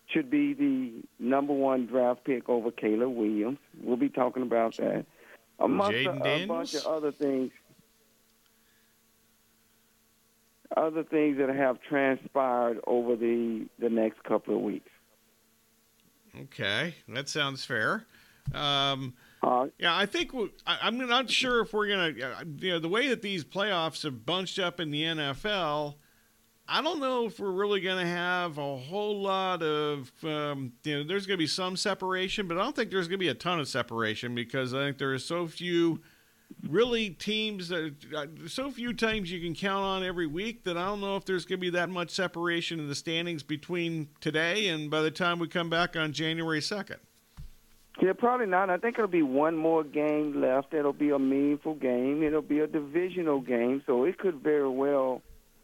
should 0.08 0.30
be 0.30 0.52
the 0.54 0.92
number 1.18 1.52
one 1.52 1.86
draft 1.86 2.24
pick 2.24 2.48
over 2.48 2.70
Caleb 2.70 3.14
Williams. 3.14 3.58
We'll 3.82 3.96
be 3.96 4.08
talking 4.08 4.42
about 4.42 4.76
that. 4.76 5.04
Amongst 5.58 5.92
a, 5.92 6.10
Jaden 6.10 6.44
a 6.44 6.46
bunch 6.46 6.74
of 6.74 6.86
other 6.86 7.12
things. 7.12 7.50
Other 10.76 11.04
things 11.04 11.38
that 11.38 11.48
have 11.48 11.80
transpired 11.82 12.80
over 12.86 13.16
the 13.16 13.66
the 13.78 13.90
next 13.90 14.22
couple 14.24 14.56
of 14.56 14.62
weeks. 14.62 14.90
Okay, 16.42 16.94
that 17.08 17.28
sounds 17.28 17.64
fair. 17.64 18.04
Um, 18.54 19.14
Uh, 19.42 19.66
yeah, 19.78 19.96
I 19.96 20.06
think 20.06 20.32
we, 20.32 20.50
I, 20.66 20.78
I'm 20.82 20.98
not 20.98 21.30
sure 21.30 21.60
if 21.60 21.72
we're 21.72 21.88
gonna. 21.88 22.44
You 22.58 22.70
know, 22.70 22.78
the 22.78 22.88
way 22.88 23.08
that 23.08 23.22
these 23.22 23.44
playoffs 23.44 24.02
have 24.02 24.26
bunched 24.26 24.58
up 24.58 24.80
in 24.80 24.90
the 24.90 25.02
NFL, 25.02 25.96
I 26.68 26.82
don't 26.82 27.00
know 27.00 27.26
if 27.26 27.38
we're 27.38 27.50
really 27.50 27.80
gonna 27.80 28.06
have 28.06 28.58
a 28.58 28.76
whole 28.76 29.20
lot 29.22 29.62
of. 29.62 30.10
Um, 30.24 30.72
you 30.84 30.98
know, 30.98 31.04
there's 31.04 31.26
gonna 31.26 31.36
be 31.36 31.46
some 31.46 31.76
separation, 31.76 32.48
but 32.48 32.58
I 32.58 32.62
don't 32.62 32.74
think 32.74 32.90
there's 32.90 33.08
gonna 33.08 33.18
be 33.18 33.28
a 33.28 33.34
ton 33.34 33.60
of 33.60 33.68
separation 33.68 34.34
because 34.34 34.74
I 34.74 34.78
think 34.78 34.98
there 34.98 35.12
are 35.12 35.18
so 35.18 35.46
few. 35.46 36.00
Really, 36.68 37.10
teams 37.10 37.68
that 37.68 37.94
uh, 38.16 38.26
so 38.48 38.70
few 38.70 38.92
teams 38.92 39.30
you 39.30 39.40
can 39.40 39.54
count 39.54 39.84
on 39.84 40.04
every 40.04 40.26
week 40.26 40.64
that 40.64 40.76
I 40.76 40.86
don't 40.86 41.00
know 41.00 41.16
if 41.16 41.24
there's 41.24 41.44
going 41.44 41.58
to 41.58 41.60
be 41.60 41.70
that 41.70 41.88
much 41.90 42.10
separation 42.10 42.80
in 42.80 42.88
the 42.88 42.94
standings 42.94 43.42
between 43.42 44.08
today 44.20 44.68
and 44.68 44.90
by 44.90 45.00
the 45.02 45.10
time 45.10 45.38
we 45.38 45.48
come 45.48 45.70
back 45.70 45.96
on 45.96 46.12
January 46.12 46.60
second. 46.60 46.98
Yeah, 48.00 48.12
probably 48.12 48.46
not. 48.46 48.68
I 48.68 48.76
think 48.78 48.96
it'll 48.96 49.08
be 49.08 49.22
one 49.22 49.56
more 49.56 49.82
game 49.82 50.40
left. 50.40 50.74
It'll 50.74 50.92
be 50.92 51.10
a 51.10 51.18
meaningful 51.18 51.74
game. 51.74 52.22
It'll 52.22 52.42
be 52.42 52.60
a 52.60 52.66
divisional 52.66 53.40
game, 53.40 53.82
so 53.86 54.04
it 54.04 54.18
could 54.18 54.36
very 54.42 54.68
well 54.68 55.22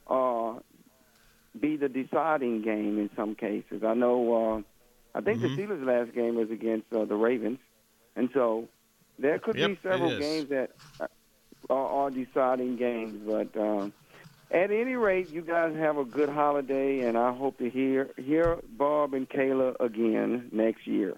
uh, 0.08 0.54
be 1.58 1.76
the 1.76 1.88
deciding 1.88 2.62
game 2.62 2.98
in 2.98 3.10
some 3.16 3.34
cases. 3.34 3.82
I 3.84 3.94
know. 3.94 4.34
Uh, 5.14 5.18
I 5.18 5.20
think 5.20 5.40
Mhm. 5.40 5.56
the 5.56 5.62
Steelers' 5.62 5.84
last 5.84 6.14
game 6.14 6.36
was 6.36 6.50
against 6.50 6.92
uh, 6.92 7.04
the 7.04 7.16
Ravens, 7.16 7.58
and 8.16 8.30
so 8.32 8.68
there 9.22 9.38
could 9.38 9.56
Yep, 9.56 9.70
be 9.70 9.78
several 9.82 10.18
games 10.18 10.50
that 10.50 10.70
uh, 11.00 11.06
are, 11.70 11.86
are 11.86 12.10
deciding 12.10 12.76
games. 12.76 13.22
But 13.26 13.56
um, 13.56 13.92
at 14.50 14.70
any 14.70 14.96
rate, 14.96 15.30
you 15.30 15.40
guys 15.42 15.74
have 15.76 15.96
a 15.96 16.04
good 16.04 16.28
holiday, 16.28 17.00
and 17.00 17.16
I 17.16 17.32
hope 17.32 17.58
to 17.58 17.70
hear 17.70 18.10
hear 18.16 18.58
Bob 18.76 19.14
and 19.14 19.28
Kayla 19.28 19.76
again 19.80 20.50
next 20.52 20.86
year. 20.86 21.16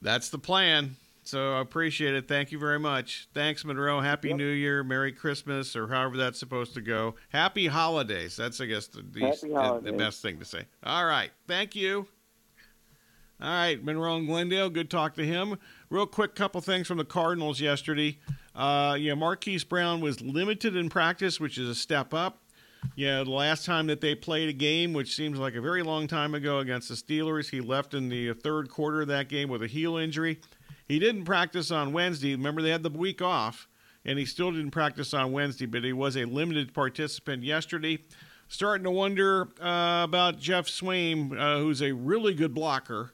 That's 0.00 0.30
the 0.30 0.38
plan. 0.38 0.96
So 1.24 1.52
I 1.52 1.60
appreciate 1.60 2.14
it. 2.14 2.26
Thank 2.26 2.50
you 2.50 2.58
very 2.58 2.80
much. 2.80 3.28
Thanks, 3.32 3.64
Monroe. 3.64 4.00
Happy 4.00 4.34
New 4.34 4.44
Year, 4.44 4.82
Merry 4.82 5.12
Christmas, 5.12 5.76
or 5.76 5.86
however 5.86 6.16
that's 6.16 6.38
supposed 6.38 6.74
to 6.74 6.80
go. 6.80 7.14
Happy 7.28 7.68
holidays. 7.68 8.34
That's, 8.34 8.60
I 8.60 8.66
guess, 8.66 8.88
the, 8.88 9.02
the, 9.02 9.80
the 9.84 9.92
best 9.92 10.20
thing 10.20 10.40
to 10.40 10.44
say. 10.44 10.64
All 10.82 11.06
right. 11.06 11.30
Thank 11.46 11.76
you. 11.76 12.08
All 13.42 13.48
right, 13.48 13.82
Monroe 13.82 14.18
and 14.18 14.28
Glendale. 14.28 14.70
Good 14.70 14.88
talk 14.88 15.14
to 15.14 15.26
him. 15.26 15.58
Real 15.90 16.06
quick, 16.06 16.36
couple 16.36 16.60
things 16.60 16.86
from 16.86 16.98
the 16.98 17.04
Cardinals 17.04 17.60
yesterday. 17.60 18.18
Uh, 18.54 18.96
yeah, 18.96 19.14
Marquise 19.14 19.64
Brown 19.64 20.00
was 20.00 20.20
limited 20.20 20.76
in 20.76 20.88
practice, 20.88 21.40
which 21.40 21.58
is 21.58 21.68
a 21.68 21.74
step 21.74 22.14
up. 22.14 22.38
Yeah, 22.94 23.24
the 23.24 23.30
last 23.30 23.66
time 23.66 23.88
that 23.88 24.00
they 24.00 24.14
played 24.14 24.48
a 24.48 24.52
game, 24.52 24.92
which 24.92 25.16
seems 25.16 25.40
like 25.40 25.56
a 25.56 25.60
very 25.60 25.82
long 25.82 26.06
time 26.06 26.36
ago 26.36 26.60
against 26.60 26.88
the 26.88 26.94
Steelers, 26.94 27.50
he 27.50 27.60
left 27.60 27.94
in 27.94 28.08
the 28.08 28.32
third 28.32 28.70
quarter 28.70 29.02
of 29.02 29.08
that 29.08 29.28
game 29.28 29.48
with 29.48 29.64
a 29.64 29.66
heel 29.66 29.96
injury. 29.96 30.38
He 30.86 31.00
didn't 31.00 31.24
practice 31.24 31.72
on 31.72 31.92
Wednesday. 31.92 32.36
Remember, 32.36 32.62
they 32.62 32.70
had 32.70 32.84
the 32.84 32.90
week 32.90 33.20
off, 33.20 33.66
and 34.04 34.20
he 34.20 34.24
still 34.24 34.52
didn't 34.52 34.70
practice 34.70 35.12
on 35.12 35.32
Wednesday, 35.32 35.66
but 35.66 35.82
he 35.82 35.92
was 35.92 36.16
a 36.16 36.26
limited 36.26 36.72
participant 36.72 37.42
yesterday. 37.42 37.98
Starting 38.46 38.84
to 38.84 38.90
wonder 38.92 39.48
uh, 39.60 40.04
about 40.04 40.38
Geoff 40.38 40.68
Swaim, 40.68 41.36
uh, 41.36 41.58
who's 41.58 41.82
a 41.82 41.90
really 41.90 42.34
good 42.34 42.54
blocker. 42.54 43.10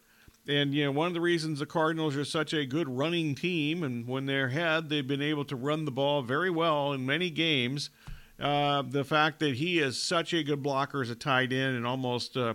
And, 0.49 0.72
you 0.72 0.86
know, 0.86 0.92
one 0.92 1.09
of 1.09 1.14
the 1.14 1.20
reasons 1.20 1.59
the 1.59 1.66
Cardinals 1.66 2.16
are 2.16 2.24
such 2.24 2.55
a 2.55 2.64
good 2.64 2.88
running 2.88 3.34
team, 3.34 3.82
and 3.82 4.09
when 4.09 4.24
they're 4.24 4.46
ahead, 4.46 4.88
they've 4.88 5.07
been 5.07 5.20
able 5.20 5.44
to 5.44 5.55
run 5.55 5.84
the 5.84 5.90
ball 5.90 6.22
very 6.22 6.49
well 6.49 6.94
in 6.94 7.05
many 7.05 7.28
games. 7.28 7.90
Uh, 8.40 8.82
the 8.82 9.05
fact 9.05 9.40
that 9.40 9.57
he 9.57 9.78
is 9.78 10.03
such 10.03 10.32
a 10.32 10.42
good 10.42 10.62
blocker 10.62 11.03
as 11.03 11.11
a 11.11 11.14
tight 11.14 11.53
end, 11.53 11.76
and 11.76 11.86
almost 11.86 12.36
uh, 12.36 12.55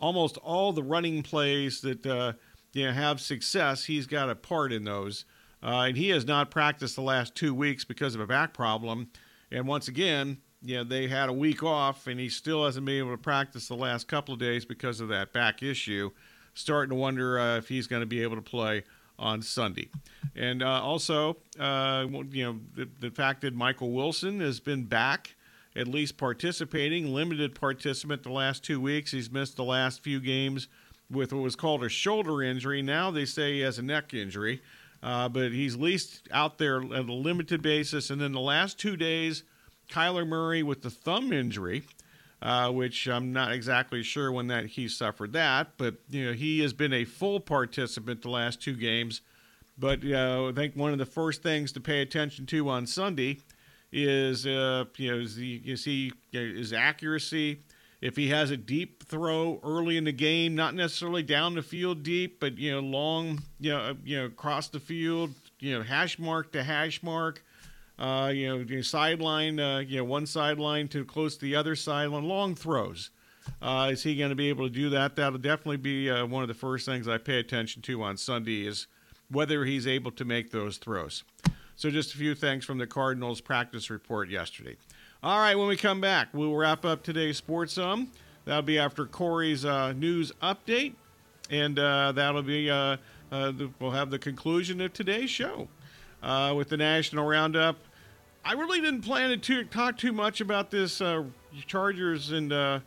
almost 0.00 0.36
all 0.38 0.72
the 0.72 0.82
running 0.82 1.22
plays 1.22 1.80
that 1.82 2.04
uh, 2.04 2.32
you 2.72 2.86
know 2.86 2.92
have 2.92 3.20
success, 3.20 3.84
he's 3.84 4.06
got 4.06 4.30
a 4.30 4.34
part 4.34 4.72
in 4.72 4.84
those. 4.84 5.24
Uh, 5.62 5.86
and 5.88 5.96
he 5.96 6.08
has 6.08 6.24
not 6.24 6.50
practiced 6.50 6.96
the 6.96 7.02
last 7.02 7.34
two 7.34 7.54
weeks 7.54 7.84
because 7.84 8.14
of 8.14 8.20
a 8.20 8.26
back 8.26 8.54
problem. 8.54 9.10
And 9.50 9.66
once 9.66 9.88
again, 9.88 10.38
you 10.62 10.76
know, 10.76 10.84
they 10.84 11.08
had 11.08 11.28
a 11.28 11.32
week 11.32 11.62
off, 11.62 12.06
and 12.06 12.18
he 12.18 12.28
still 12.28 12.64
hasn't 12.64 12.86
been 12.86 12.98
able 12.98 13.10
to 13.10 13.18
practice 13.18 13.68
the 13.68 13.74
last 13.74 14.08
couple 14.08 14.34
of 14.34 14.40
days 14.40 14.64
because 14.64 15.00
of 15.00 15.08
that 15.08 15.32
back 15.32 15.62
issue. 15.62 16.10
Starting 16.54 16.90
to 16.90 16.96
wonder 16.96 17.38
uh, 17.38 17.56
if 17.58 17.68
he's 17.68 17.86
going 17.86 18.00
to 18.00 18.06
be 18.06 18.22
able 18.22 18.36
to 18.36 18.42
play 18.42 18.84
on 19.18 19.42
Sunday. 19.42 19.88
And 20.36 20.62
uh, 20.62 20.80
also, 20.82 21.38
uh, 21.58 22.06
you 22.30 22.44
know, 22.44 22.60
the, 22.74 22.88
the 23.00 23.10
fact 23.10 23.40
that 23.40 23.54
Michael 23.54 23.90
Wilson 23.90 24.40
has 24.40 24.60
been 24.60 24.84
back, 24.84 25.34
at 25.74 25.88
least 25.88 26.16
participating, 26.16 27.12
limited 27.12 27.54
participant 27.54 28.22
the 28.22 28.32
last 28.32 28.64
two 28.64 28.80
weeks. 28.80 29.10
He's 29.10 29.30
missed 29.30 29.56
the 29.56 29.64
last 29.64 30.02
few 30.02 30.20
games 30.20 30.68
with 31.10 31.32
what 31.32 31.42
was 31.42 31.56
called 31.56 31.82
a 31.84 31.88
shoulder 31.88 32.42
injury. 32.42 32.82
Now 32.82 33.10
they 33.10 33.24
say 33.24 33.54
he 33.54 33.60
has 33.60 33.78
a 33.78 33.82
neck 33.82 34.14
injury, 34.14 34.62
uh, 35.02 35.28
but 35.28 35.52
he's 35.52 35.74
at 35.74 35.80
least 35.80 36.28
out 36.30 36.58
there 36.58 36.80
at 36.80 37.08
a 37.08 37.12
limited 37.12 37.62
basis. 37.62 38.10
And 38.10 38.20
then 38.20 38.32
the 38.32 38.40
last 38.40 38.78
two 38.78 38.96
days, 38.96 39.42
Kyler 39.90 40.26
Murray 40.26 40.62
with 40.62 40.82
the 40.82 40.90
thumb 40.90 41.32
injury. 41.32 41.82
Uh, 42.40 42.70
which 42.70 43.08
I'm 43.08 43.32
not 43.32 43.50
exactly 43.50 44.04
sure 44.04 44.30
when 44.30 44.46
that 44.46 44.66
he 44.66 44.86
suffered 44.86 45.32
that, 45.32 45.72
but 45.76 45.96
you 46.08 46.24
know 46.24 46.32
he 46.32 46.60
has 46.60 46.72
been 46.72 46.92
a 46.92 47.04
full 47.04 47.40
participant 47.40 48.22
the 48.22 48.30
last 48.30 48.62
two 48.62 48.76
games. 48.76 49.22
But 49.76 50.04
uh, 50.04 50.46
I 50.46 50.52
think 50.52 50.76
one 50.76 50.92
of 50.92 50.98
the 50.98 51.06
first 51.06 51.42
things 51.42 51.72
to 51.72 51.80
pay 51.80 52.00
attention 52.00 52.46
to 52.46 52.68
on 52.68 52.86
Sunday 52.86 53.40
is 53.92 54.46
uh, 54.46 54.84
you 54.96 55.10
know 55.10 55.18
is, 55.18 55.36
the, 55.36 55.62
is 55.64 55.84
his 56.32 56.72
accuracy. 56.72 57.60
If 58.00 58.14
he 58.16 58.28
has 58.28 58.52
a 58.52 58.56
deep 58.56 59.02
throw 59.08 59.60
early 59.64 59.96
in 59.96 60.04
the 60.04 60.12
game, 60.12 60.54
not 60.54 60.74
necessarily 60.74 61.24
down 61.24 61.56
the 61.56 61.62
field 61.62 62.04
deep, 62.04 62.38
but 62.38 62.56
you 62.56 62.70
know 62.70 62.80
long, 62.80 63.42
you 63.58 63.72
know 63.72 63.96
you 64.04 64.16
know 64.18 64.26
across 64.26 64.68
the 64.68 64.80
field, 64.80 65.30
you 65.58 65.76
know 65.76 65.82
hash 65.82 66.18
mark 66.18 66.52
to 66.52 66.62
hash 66.62 67.02
mark. 67.02 67.42
Uh, 67.98 68.30
you 68.32 68.48
know, 68.48 68.58
you 68.58 68.82
sideline, 68.82 69.58
uh, 69.58 69.78
you 69.78 69.96
know, 69.96 70.04
one 70.04 70.26
sideline 70.26 70.86
to 70.88 71.04
close 71.04 71.36
to 71.36 71.40
the 71.42 71.56
other 71.56 71.74
sideline, 71.74 72.24
long 72.24 72.54
throws. 72.54 73.10
Uh, 73.60 73.88
is 73.90 74.02
he 74.02 74.16
going 74.16 74.30
to 74.30 74.36
be 74.36 74.48
able 74.48 74.66
to 74.66 74.72
do 74.72 74.90
that? 74.90 75.16
That'll 75.16 75.38
definitely 75.38 75.78
be 75.78 76.10
uh, 76.10 76.26
one 76.26 76.42
of 76.42 76.48
the 76.48 76.54
first 76.54 76.86
things 76.86 77.08
I 77.08 77.18
pay 77.18 77.38
attention 77.38 77.82
to 77.82 78.02
on 78.02 78.16
Sunday 78.16 78.66
is 78.66 78.86
whether 79.30 79.64
he's 79.64 79.86
able 79.86 80.10
to 80.12 80.24
make 80.24 80.50
those 80.50 80.76
throws. 80.76 81.24
So, 81.74 81.90
just 81.90 82.14
a 82.14 82.18
few 82.18 82.34
things 82.34 82.64
from 82.64 82.78
the 82.78 82.86
Cardinals 82.86 83.40
practice 83.40 83.90
report 83.90 84.28
yesterday. 84.28 84.76
All 85.22 85.38
right, 85.38 85.56
when 85.56 85.68
we 85.68 85.76
come 85.76 86.00
back, 86.00 86.28
we'll 86.32 86.54
wrap 86.54 86.84
up 86.84 87.02
today's 87.02 87.36
Sports 87.36 87.78
um. 87.78 88.12
That'll 88.44 88.62
be 88.62 88.78
after 88.78 89.04
Corey's 89.04 89.64
uh, 89.64 89.92
news 89.92 90.32
update, 90.42 90.94
and 91.50 91.78
uh, 91.78 92.12
that'll 92.12 92.42
be 92.42 92.70
uh, 92.70 92.96
uh, 93.30 93.50
the, 93.50 93.70
we'll 93.80 93.90
have 93.90 94.10
the 94.10 94.18
conclusion 94.18 94.80
of 94.80 94.92
today's 94.92 95.30
show 95.30 95.68
uh, 96.22 96.54
with 96.56 96.68
the 96.68 96.76
national 96.76 97.26
roundup. 97.26 97.76
I 98.44 98.52
really 98.52 98.80
didn't 98.80 99.02
plan 99.02 99.38
to 99.38 99.64
talk 99.64 99.98
too 99.98 100.12
much 100.12 100.40
about 100.40 100.70
this 100.70 101.00
uh, 101.00 101.24
Chargers 101.66 102.30
and 102.32 102.52
uh, 102.52 102.80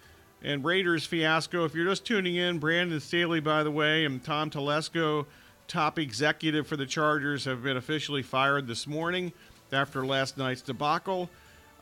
and 0.43 0.63
Raiders 0.63 1.05
fiasco. 1.05 1.65
If 1.65 1.75
you're 1.75 1.85
just 1.85 2.05
tuning 2.05 2.35
in, 2.35 2.57
Brandon 2.57 2.99
Staley, 2.99 3.39
by 3.39 3.63
the 3.63 3.71
way, 3.71 4.05
and 4.05 4.23
Tom 4.23 4.49
Telesco, 4.49 5.25
top 5.67 5.99
executive 5.99 6.65
for 6.65 6.77
the 6.77 6.85
Chargers, 6.85 7.45
have 7.45 7.63
been 7.63 7.77
officially 7.77 8.23
fired 8.23 8.67
this 8.67 8.87
morning 8.87 9.33
after 9.71 10.05
last 10.05 10.37
night's 10.37 10.61
debacle. 10.61 11.29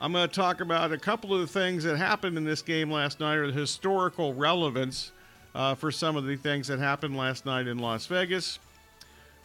I'm 0.02 0.14
going 0.14 0.28
to 0.28 0.34
talk 0.34 0.62
about 0.62 0.92
a 0.92 0.98
couple 0.98 1.34
of 1.34 1.42
the 1.42 1.48
things 1.48 1.84
that 1.84 1.98
happened 1.98 2.38
in 2.38 2.46
this 2.46 2.62
game 2.62 2.92
last 2.92 3.20
night, 3.20 3.36
or 3.36 3.48
the 3.48 3.54
historical 3.54 4.34
relevance 4.34 5.12
uh, 5.56 5.76
for 5.76 5.92
some 5.92 6.16
of 6.16 6.26
the 6.26 6.36
things 6.36 6.68
that 6.68 6.80
happened 6.80 7.18
last 7.18 7.46
night 7.46 7.68
in 7.68 7.80
Las 7.80 8.06
Vegas. 8.06 8.60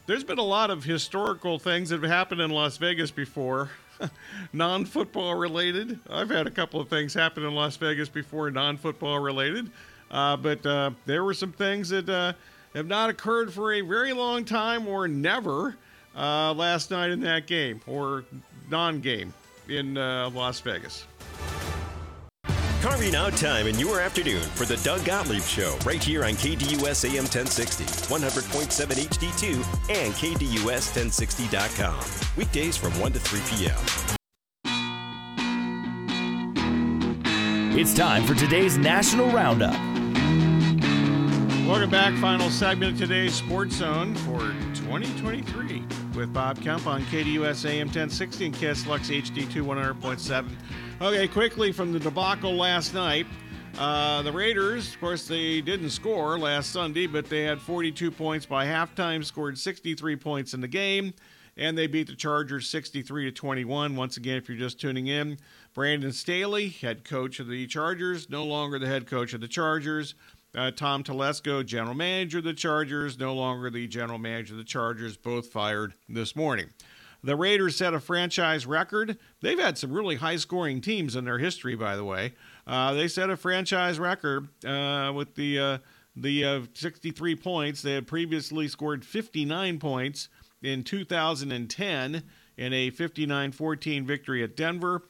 There's 0.07 0.25
been 0.25 0.39
a 0.39 0.43
lot 0.43 0.71
of 0.71 0.85
historical 0.85 1.59
things 1.59 1.89
that 1.89 2.03
have 2.03 2.11
happened 2.11 2.43
in 2.43 2.51
Las 2.51 2.77
Vegas 2.77 3.11
before, 3.11 3.71
non 4.53 4.85
football 4.85 5.35
related. 5.35 5.99
I've 6.11 6.29
had 6.29 6.47
a 6.47 6.51
couple 6.51 6.79
of 6.79 6.89
things 6.91 7.15
happen 7.15 7.43
in 7.43 7.55
Las 7.55 7.77
Vegas 7.79 8.11
before, 8.11 8.51
non 8.51 8.77
football 8.77 9.19
related. 9.19 9.71
Uh, 10.11 10.37
but 10.37 10.65
uh, 10.67 10.91
there 11.07 11.25
were 11.25 11.33
some 11.33 11.53
things 11.53 11.89
that 11.89 12.07
uh, 12.07 12.35
have 12.75 12.87
not 12.87 13.09
occurred 13.09 13.51
for 13.51 13.73
a 13.73 13.81
very 13.81 14.13
long 14.13 14.45
time 14.45 14.87
or 14.87 15.09
never 15.09 15.75
uh, 16.15 16.53
last 16.53 16.91
night 16.91 17.11
in 17.11 17.21
that 17.21 17.47
game 17.47 17.81
or 17.87 18.25
non 18.71 19.01
game 19.01 19.33
in 19.69 19.97
uh, 19.97 20.29
Las 20.35 20.61
Vegas. 20.61 21.07
Carving 22.85 23.17
out 23.17 23.35
time 23.35 23.67
in 23.67 23.79
your 23.79 23.99
afternoon 23.99 24.43
for 24.43 24.67
the 24.67 24.77
Doug 24.85 25.07
Gottlieb 25.07 25.45
Show 25.45 25.79
right 25.87 26.05
here 26.05 26.23
on 26.23 26.33
KDUS 26.33 27.07
AM 27.07 27.25
1060, 27.25 27.85
100.7 27.85 29.09
HD2, 29.09 29.55
and 29.89 30.13
KDUS1060.com. 30.13 32.37
Weekdays 32.37 32.77
from 32.77 32.93
1 33.01 33.13
to 33.13 33.21
3 33.21 33.41
p.m. 33.49 33.79
It's 37.75 37.95
time 37.95 38.27
for 38.27 38.35
today's 38.35 38.77
National 38.77 39.31
Roundup. 39.31 39.73
Welcome 41.67 41.89
back. 41.89 42.13
Final 42.21 42.51
segment 42.51 42.93
of 42.93 42.99
today's 42.99 43.33
Sports 43.33 43.77
Zone 43.77 44.15
for 44.15 44.41
2023 44.75 45.83
with 46.15 46.35
Bob 46.35 46.61
Kemp 46.61 46.87
on 46.87 47.01
KDUS 47.05 47.65
AM 47.65 47.87
1060 47.87 48.45
and 48.45 48.55
KSLX 48.55 49.23
HD2 49.23 49.65
100.7. 49.65 50.51
Okay, 51.01 51.27
quickly 51.27 51.73
from 51.73 51.93
the 51.93 51.99
debacle 51.99 52.55
last 52.55 52.95
night. 52.95 53.27
Uh, 53.79 54.23
the 54.23 54.31
Raiders, 54.31 54.95
of 54.95 55.01
course, 55.01 55.27
they 55.27 55.61
didn't 55.61 55.91
score 55.91 56.39
last 56.39 56.71
Sunday, 56.71 57.09
but 57.09 57.29
they 57.29 57.43
had 57.43 57.61
42 57.61 58.13
points 58.13 58.47
by 58.47 58.65
halftime, 58.65 59.25
scored 59.25 59.59
63 59.59 60.15
points 60.15 60.55
in 60.55 60.61
the 60.61 60.69
game, 60.69 61.13
and 61.57 61.77
they 61.77 61.89
beat 61.89 62.07
the 62.07 62.15
Chargers 62.15 62.69
63 62.69 63.25
to 63.25 63.33
21. 63.33 63.97
Once 63.97 64.17
again, 64.17 64.37
if 64.37 64.49
you're 64.49 64.57
just 64.57 64.81
tuning 64.81 65.09
in, 65.09 65.37
Brandon 65.75 66.13
Staley, 66.13 66.69
head 66.69 67.05
coach 67.05 67.41
of 67.41 67.49
the 67.49 67.67
Chargers, 67.67 68.31
no 68.31 68.45
longer 68.45 68.79
the 68.79 68.87
head 68.87 69.09
coach 69.09 69.35
of 69.35 69.41
the 69.41 69.49
Chargers. 69.49 70.15
Uh, 70.55 70.71
Tom 70.71 71.03
Telesco, 71.03 71.67
general 71.67 71.97
manager 71.97 72.39
of 72.39 72.45
the 72.45 72.55
Chargers, 72.55 73.19
no 73.19 73.35
longer 73.35 73.69
the 73.69 73.89
general 73.89 74.21
manager 74.21 74.55
of 74.55 74.59
the 74.59 74.65
Chargers, 74.65 75.17
both 75.17 75.49
fired 75.49 75.95
this 76.09 76.37
morning. 76.37 76.71
The 77.25 77.37
Raiders 77.37 77.77
set 77.77 77.95
a 77.95 78.01
franchise 78.01 78.67
record. 78.67 79.17
They've 79.41 79.59
had 79.59 79.79
some 79.79 79.91
really 79.91 80.17
high 80.17 80.37
scoring 80.37 80.83
teams 80.83 81.17
in 81.17 81.25
their 81.25 81.39
history, 81.39 81.75
by 81.75 81.97
the 81.97 82.05
way. 82.05 82.35
Uh, 82.67 82.93
they 82.93 83.09
set 83.09 83.31
a 83.31 83.37
franchise 83.39 83.99
record 83.99 84.49
uh, 84.63 85.11
with 85.15 85.35
the 85.35 85.59
uh, 85.59 85.79
the 86.15 86.45
uh, 86.45 86.61
63 86.75 87.35
points. 87.37 87.81
They 87.81 87.95
had 87.95 88.07
previously 88.07 88.69
scored 88.69 89.07
59 89.07 89.79
points 89.79 90.29
in 90.63 90.85
2010 90.85 92.23
in 92.59 92.73
a 92.73 92.91
59-14 92.91 94.05
victory 94.05 94.43
at 94.43 94.55
Denver. 94.55 95.03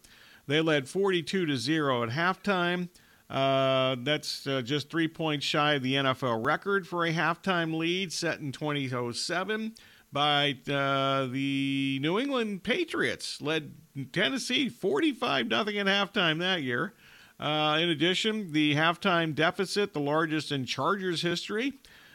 They 0.46 0.60
led 0.60 0.88
42 0.88 1.46
to 1.46 1.56
zero 1.56 2.04
at 2.04 2.10
halftime. 2.10 2.90
Uh, 3.28 3.96
that's 3.98 4.46
uh, 4.46 4.62
just 4.62 4.88
three 4.88 5.08
points 5.08 5.44
shy 5.44 5.74
of 5.74 5.82
the 5.82 5.94
NFL 5.94 6.46
record 6.46 6.86
for 6.86 7.04
a 7.04 7.12
halftime 7.12 7.76
lead 7.76 8.12
set 8.12 8.38
in 8.38 8.52
2007 8.52 9.74
by 10.14 10.56
uh, 10.70 11.26
the 11.26 11.98
New 12.00 12.18
England 12.18 12.62
Patriots, 12.62 13.42
led 13.42 13.72
Tennessee 14.12 14.68
45 14.68 15.48
0 15.48 15.60
at 15.60 15.66
halftime 15.66 16.38
that 16.38 16.62
year. 16.62 16.94
Uh, 17.38 17.78
in 17.82 17.90
addition, 17.90 18.52
the 18.52 18.76
halftime 18.76 19.34
deficit, 19.34 19.92
the 19.92 20.00
largest 20.00 20.52
in 20.52 20.64
Chargers 20.64 21.20
history, 21.20 21.74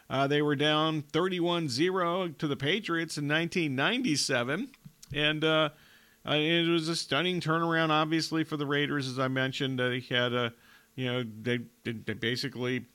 uh, 0.09 0.25
they 0.27 0.41
were 0.41 0.55
down 0.55 1.01
31 1.01 1.67
0 1.67 2.29
to 2.29 2.47
the 2.47 2.55
Patriots 2.55 3.17
in 3.17 3.27
1997. 3.27 4.69
And 5.13 5.43
uh, 5.43 5.69
uh, 6.27 6.33
it 6.33 6.67
was 6.69 6.87
a 6.87 6.95
stunning 6.95 7.41
turnaround, 7.41 7.89
obviously, 7.89 8.45
for 8.45 8.55
the 8.55 8.65
Raiders, 8.65 9.09
as 9.09 9.19
I 9.19 9.27
mentioned. 9.27 9.77
they 9.77 9.99
had 9.99 10.33
a, 10.33 10.53
you 10.95 11.05
know, 11.05 11.25
they, 11.41 11.59
they 11.83 12.13
basically 12.13 12.85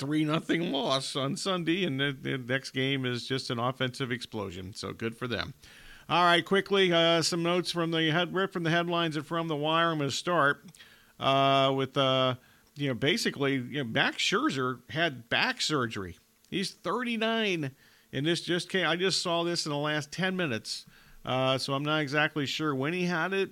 three 0.00 0.24
nothing 0.24 0.72
loss 0.72 1.14
on 1.14 1.36
Sunday, 1.36 1.84
and 1.84 2.00
the, 2.00 2.16
the, 2.18 2.38
next 2.38 2.70
game 2.70 3.04
is 3.04 3.26
just 3.26 3.50
an 3.50 3.58
offensive 3.58 4.10
explosion. 4.10 4.74
So 4.74 4.92
good 4.92 5.16
for 5.16 5.28
them. 5.28 5.52
All 6.08 6.24
right, 6.24 6.44
quickly, 6.44 6.92
uh, 6.92 7.22
some 7.22 7.42
notes 7.42 7.70
from 7.70 7.92
the 7.92 8.10
head 8.10 8.32
from 8.50 8.64
the 8.64 8.70
headlines 8.70 9.16
and 9.16 9.24
from 9.24 9.46
the 9.46 9.54
wire. 9.54 9.92
I'm 9.92 9.98
going 9.98 10.10
to 10.10 10.16
start 10.16 10.64
uh, 11.20 11.72
with 11.76 11.96
uh, 11.96 12.34
you 12.74 12.88
know 12.88 12.94
basically 12.94 13.54
you 13.54 13.84
know, 13.84 13.84
Max 13.84 14.16
Scherzer 14.16 14.80
had 14.88 15.28
back 15.28 15.60
surgery. 15.60 16.16
He's 16.48 16.72
39, 16.72 17.70
and 18.12 18.26
this 18.26 18.40
just 18.40 18.70
came. 18.70 18.86
I 18.86 18.96
just 18.96 19.22
saw 19.22 19.44
this 19.44 19.66
in 19.66 19.70
the 19.70 19.78
last 19.78 20.10
10 20.10 20.34
minutes, 20.34 20.84
uh, 21.24 21.58
so 21.58 21.74
I'm 21.74 21.84
not 21.84 22.00
exactly 22.00 22.46
sure 22.46 22.74
when 22.74 22.92
he 22.92 23.04
had 23.04 23.32
it. 23.32 23.50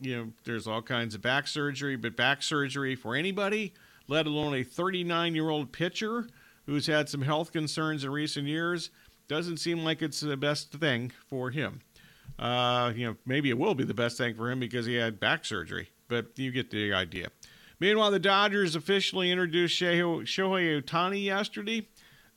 You 0.00 0.16
know, 0.16 0.32
there's 0.44 0.66
all 0.66 0.82
kinds 0.82 1.14
of 1.14 1.22
back 1.22 1.46
surgery, 1.46 1.94
but 1.94 2.16
back 2.16 2.42
surgery 2.42 2.96
for 2.96 3.14
anybody 3.14 3.74
let 4.08 4.26
alone 4.26 4.54
a 4.54 4.62
39 4.62 5.34
year 5.34 5.48
old 5.48 5.72
pitcher 5.72 6.28
who's 6.66 6.86
had 6.86 7.08
some 7.08 7.22
health 7.22 7.52
concerns 7.52 8.04
in 8.04 8.10
recent 8.10 8.46
years. 8.46 8.90
Doesn't 9.28 9.58
seem 9.58 9.84
like 9.84 10.02
it's 10.02 10.20
the 10.20 10.36
best 10.36 10.72
thing 10.72 11.12
for 11.28 11.50
him. 11.50 11.80
Uh, 12.38 12.92
you 12.94 13.06
know, 13.06 13.16
maybe 13.26 13.50
it 13.50 13.58
will 13.58 13.74
be 13.74 13.84
the 13.84 13.94
best 13.94 14.18
thing 14.18 14.34
for 14.34 14.50
him 14.50 14.60
because 14.60 14.86
he 14.86 14.94
had 14.94 15.20
back 15.20 15.44
surgery, 15.44 15.90
but 16.08 16.26
you 16.36 16.50
get 16.50 16.70
the 16.70 16.92
idea. 16.92 17.28
Meanwhile, 17.78 18.12
the 18.12 18.18
Dodgers 18.18 18.76
officially 18.76 19.30
introduced 19.30 19.80
Shohei 19.80 20.82
Ohtani 20.82 21.24
yesterday. 21.24 21.88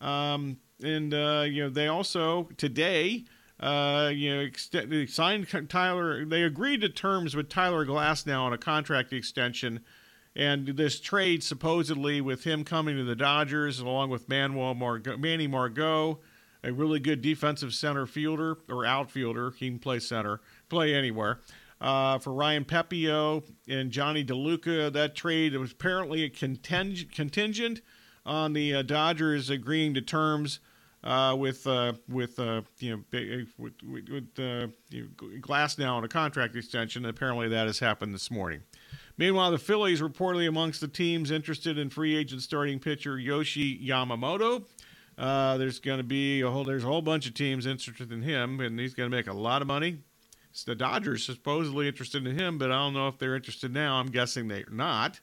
Um, 0.01 0.57
and, 0.84 1.13
uh, 1.13 1.45
you 1.47 1.63
know, 1.63 1.70
they 1.70 1.88
also, 1.88 2.49
today, 2.57 3.26
uh, 3.59 4.11
you 4.13 4.36
know, 4.36 5.05
signed 5.05 5.70
Tyler, 5.70 6.26
they 6.26 6.43
agreed 6.43 6.82
to 6.82 6.89
terms 6.89 7.36
with 7.36 7.49
Tyler 7.49 7.86
Glasnow 7.86 8.41
on 8.41 8.53
a 8.53 8.57
contract 8.57 9.13
extension 9.13 9.82
and 10.36 10.68
this 10.68 11.00
trade, 11.00 11.44
supposedly, 11.44 12.20
with 12.20 12.44
him 12.44 12.64
coming 12.64 12.98
to 12.98 13.04
the 13.04 13.16
Dodgers, 13.16 13.80
along 13.80 14.10
with 14.10 14.28
Manuel 14.28 14.74
Margot, 14.74 15.18
Manny 15.18 15.48
Margot, 15.48 16.20
a 16.64 16.74
really 16.74 17.00
good 17.00 17.22
defensive 17.22 17.74
center 17.74 18.06
fielder 18.06 18.58
or 18.68 18.86
outfielder, 18.86 19.52
he 19.52 19.70
can 19.70 19.80
play 19.80 20.00
center, 20.00 20.42
play 20.68 20.94
anywhere. 20.94 21.40
Uh, 21.80 22.18
for 22.18 22.34
Ryan 22.34 22.66
Pepiot 22.66 23.44
and 23.68 23.92
Jonny 23.92 24.26
DeLuca, 24.26 24.92
that 24.92 25.16
trade 25.16 25.56
was 25.56 25.72
apparently 25.72 26.30
conting- 26.30 27.08
contingent 27.14 27.82
on 28.26 28.54
the 28.54 28.76
uh, 28.76 28.82
Dodgers 28.82 29.50
agreeing 29.50 29.94
to 29.94 30.02
terms 30.02 30.60
uh, 31.04 31.36
with 31.38 31.68
uh, 31.68 31.94
with 32.10 32.40
uh, 32.40 32.62
you 32.80 32.92
know 32.92 33.04
with, 33.58 33.74
with, 33.84 34.10
with 34.10 34.40
uh, 34.40 34.68
you 34.90 35.04
know, 35.04 35.28
Glasnow 35.40 35.92
on 35.92 36.04
a 36.04 36.08
contract 36.08 36.56
extension. 36.56 37.06
Apparently, 37.06 37.48
that 37.50 37.68
has 37.68 37.80
happened 37.80 38.14
this 38.14 38.32
morning. 38.32 38.64
Meanwhile, 39.18 39.51
the 39.51 39.57
Phillies 39.57 40.01
reportedly 40.01 40.47
amongst 40.47 40.82
the 40.82 40.88
teams 40.88 41.32
interested 41.32 41.78
in 41.78 41.89
free 41.89 42.16
agent 42.16 42.41
starting 42.41 42.80
pitcher 42.80 43.18
Yoshi 43.18 43.80
Yamamoto. 43.80 44.66
Uh, 45.18 45.57
there's 45.57 45.80
going 45.80 45.99
to 45.99 46.03
be 46.03 46.41
a 46.41 46.49
whole 46.49 46.66
there's 46.66 46.84
a 46.84 46.88
whole 46.88 47.01
bunch 47.01 47.26
of 47.26 47.34
teams 47.34 47.66
interested 47.66 48.11
in 48.11 48.22
him, 48.22 48.59
and 48.59 48.80
he's 48.80 48.93
going 48.93 49.09
to 49.09 49.16
make 49.16 49.28
a 49.28 49.34
lot 49.34 49.61
of 49.61 49.68
money. 49.68 49.99
So 50.51 50.72
the 50.72 50.76
Dodgers 50.76 51.26
supposedly 51.26 51.88
interested 51.88 52.26
in 52.26 52.38
him, 52.38 52.57
but 52.57 52.72
I 52.72 52.76
don't 52.76 52.93
know 52.93 53.07
if 53.07 53.18
they're 53.18 53.36
interested 53.36 53.74
now. 53.74 53.95
I'm 53.95 54.07
guessing 54.07 54.47
they're 54.47 54.66
not. 54.72 55.20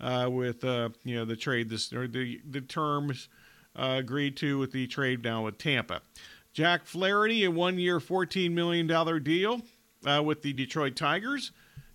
Uh, 0.00 0.28
with 0.28 0.64
uh, 0.64 0.88
you 1.04 1.14
know 1.14 1.24
the 1.24 1.36
trade 1.36 1.68
this 1.68 1.92
or 1.92 2.08
the 2.08 2.40
the 2.50 2.60
terms 2.60 3.28
uh, 3.76 3.96
agreed 3.98 4.36
to 4.38 4.58
with 4.58 4.72
the 4.72 4.86
trade 4.86 5.22
now 5.22 5.44
with 5.44 5.56
Tampa. 5.58 6.02
Jack 6.52 6.86
Flaherty, 6.86 7.44
a 7.44 7.50
one-year, 7.50 7.98
$14 7.98 8.52
million 8.52 8.86
deal 9.24 9.62
uh, 10.06 10.22
with 10.22 10.42
the 10.42 10.52
Detroit 10.52 10.94
Tigers. 10.94 11.50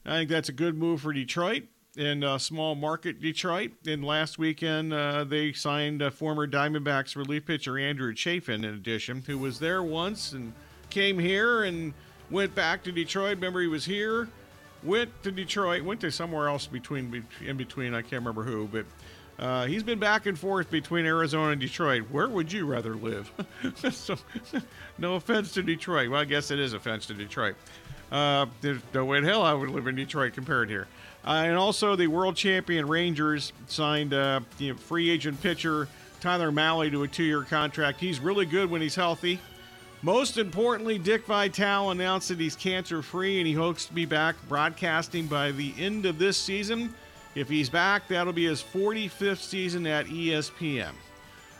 I 0.09 0.17
think 0.17 0.29
that's 0.29 0.49
a 0.49 0.53
good 0.53 0.75
move 0.75 1.01
for 1.01 1.13
Detroit 1.13 1.63
in 1.95 2.23
uh, 2.23 2.37
small 2.39 2.73
market 2.75 3.21
Detroit. 3.21 3.73
And 3.85 4.03
last 4.03 4.39
weekend, 4.39 4.91
uh, 4.91 5.23
they 5.23 5.53
signed 5.53 6.01
uh, 6.01 6.09
former 6.09 6.47
Diamondbacks 6.47 7.15
relief 7.15 7.45
pitcher 7.45 7.77
Andrew 7.77 8.13
Chafin, 8.15 8.63
in 8.63 8.73
addition, 8.73 9.21
who 9.27 9.37
was 9.37 9.59
there 9.59 9.83
once 9.83 10.31
and 10.33 10.53
came 10.89 11.19
here 11.19 11.63
and 11.63 11.93
went 12.31 12.55
back 12.55 12.83
to 12.83 12.91
Detroit. 12.91 13.35
Remember, 13.35 13.61
he 13.61 13.67
was 13.67 13.85
here, 13.85 14.27
went 14.83 15.11
to 15.23 15.31
Detroit, 15.31 15.83
went 15.83 16.01
to 16.01 16.11
somewhere 16.11 16.47
else 16.47 16.65
between 16.65 17.25
in 17.45 17.57
between. 17.57 17.93
I 17.93 18.01
can't 18.01 18.23
remember 18.23 18.43
who, 18.43 18.67
but 18.67 18.85
Uh, 19.37 19.65
he's 19.65 19.83
been 19.83 19.99
back 19.99 20.25
and 20.25 20.37
forth 20.37 20.69
between 20.69 21.05
Arizona 21.05 21.51
and 21.51 21.61
Detroit. 21.61 22.03
Where 22.11 22.27
would 22.27 22.51
you 22.51 22.65
rather 22.65 22.95
live? 22.95 23.31
so, 23.91 24.17
no 24.97 25.15
offense 25.15 25.53
to 25.53 25.63
Detroit. 25.63 26.09
Well, 26.09 26.19
I 26.19 26.25
guess 26.25 26.51
it 26.51 26.59
is 26.59 26.73
offense 26.73 27.05
to 27.05 27.13
Detroit. 27.13 27.55
Uh, 28.11 28.47
there's 28.61 28.81
no 28.93 29.05
way 29.05 29.19
in 29.19 29.23
hell 29.23 29.43
I 29.43 29.53
would 29.53 29.69
live 29.69 29.87
in 29.87 29.95
Detroit 29.95 30.33
compared 30.33 30.69
here. 30.69 30.87
Uh, 31.25 31.43
and 31.45 31.57
also, 31.57 31.95
the 31.95 32.07
world 32.07 32.35
champion 32.35 32.87
Rangers 32.87 33.53
signed 33.67 34.13
uh, 34.13 34.39
you 34.57 34.71
know, 34.71 34.77
free 34.77 35.09
agent 35.09 35.41
pitcher 35.41 35.87
Tyler 36.19 36.51
Mahle 36.51 36.89
to 36.91 37.03
a 37.03 37.07
two 37.07 37.23
year 37.23 37.43
contract. 37.43 37.99
He's 37.99 38.19
really 38.19 38.45
good 38.45 38.69
when 38.69 38.81
he's 38.81 38.95
healthy. 38.95 39.39
Most 40.01 40.37
importantly, 40.37 40.97
Dick 40.97 41.25
Vitale 41.25 41.91
announced 41.91 42.29
that 42.29 42.39
he's 42.39 42.55
cancer 42.55 43.01
free 43.01 43.39
and 43.39 43.47
he 43.47 43.53
hopes 43.53 43.85
to 43.85 43.93
be 43.93 44.05
back 44.05 44.35
broadcasting 44.47 45.27
by 45.27 45.51
the 45.51 45.73
end 45.77 46.05
of 46.05 46.17
this 46.17 46.37
season. 46.37 46.93
If 47.35 47.49
he's 47.49 47.69
back, 47.69 48.07
that'll 48.07 48.33
be 48.33 48.45
his 48.45 48.63
45th 48.63 49.41
season 49.41 49.85
at 49.85 50.05
ESPN. 50.05 50.91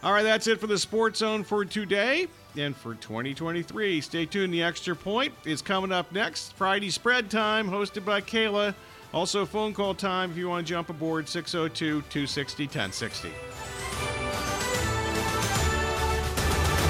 All 0.02 0.14
right, 0.14 0.24
that's 0.24 0.48
it 0.48 0.62
for 0.62 0.68
the 0.68 0.78
Sports 0.78 1.20
Zone 1.20 1.44
for 1.44 1.66
today 1.66 2.28
and 2.58 2.76
for 2.76 2.96
2023. 2.96 4.02
Stay 4.02 4.26
tuned. 4.26 4.54
The 4.54 4.64
Extra 4.64 4.96
Point 4.96 5.34
is 5.46 5.62
coming 5.62 5.92
up 5.92 6.12
next. 6.12 6.54
Friday 6.54 6.90
Spread 6.90 7.30
Time, 7.30 7.70
hosted 7.70 8.06
by 8.06 8.22
Kayla. 8.22 8.74
Also, 9.14 9.46
phone 9.46 9.74
call 9.74 9.96
time 9.96 10.32
if 10.32 10.38
you 10.38 10.50
want 10.50 10.66
to 10.66 10.70
jump 10.70 10.90
aboard 10.90 11.28
602 11.28 12.02
260 12.10 12.64
1060. 12.66 13.30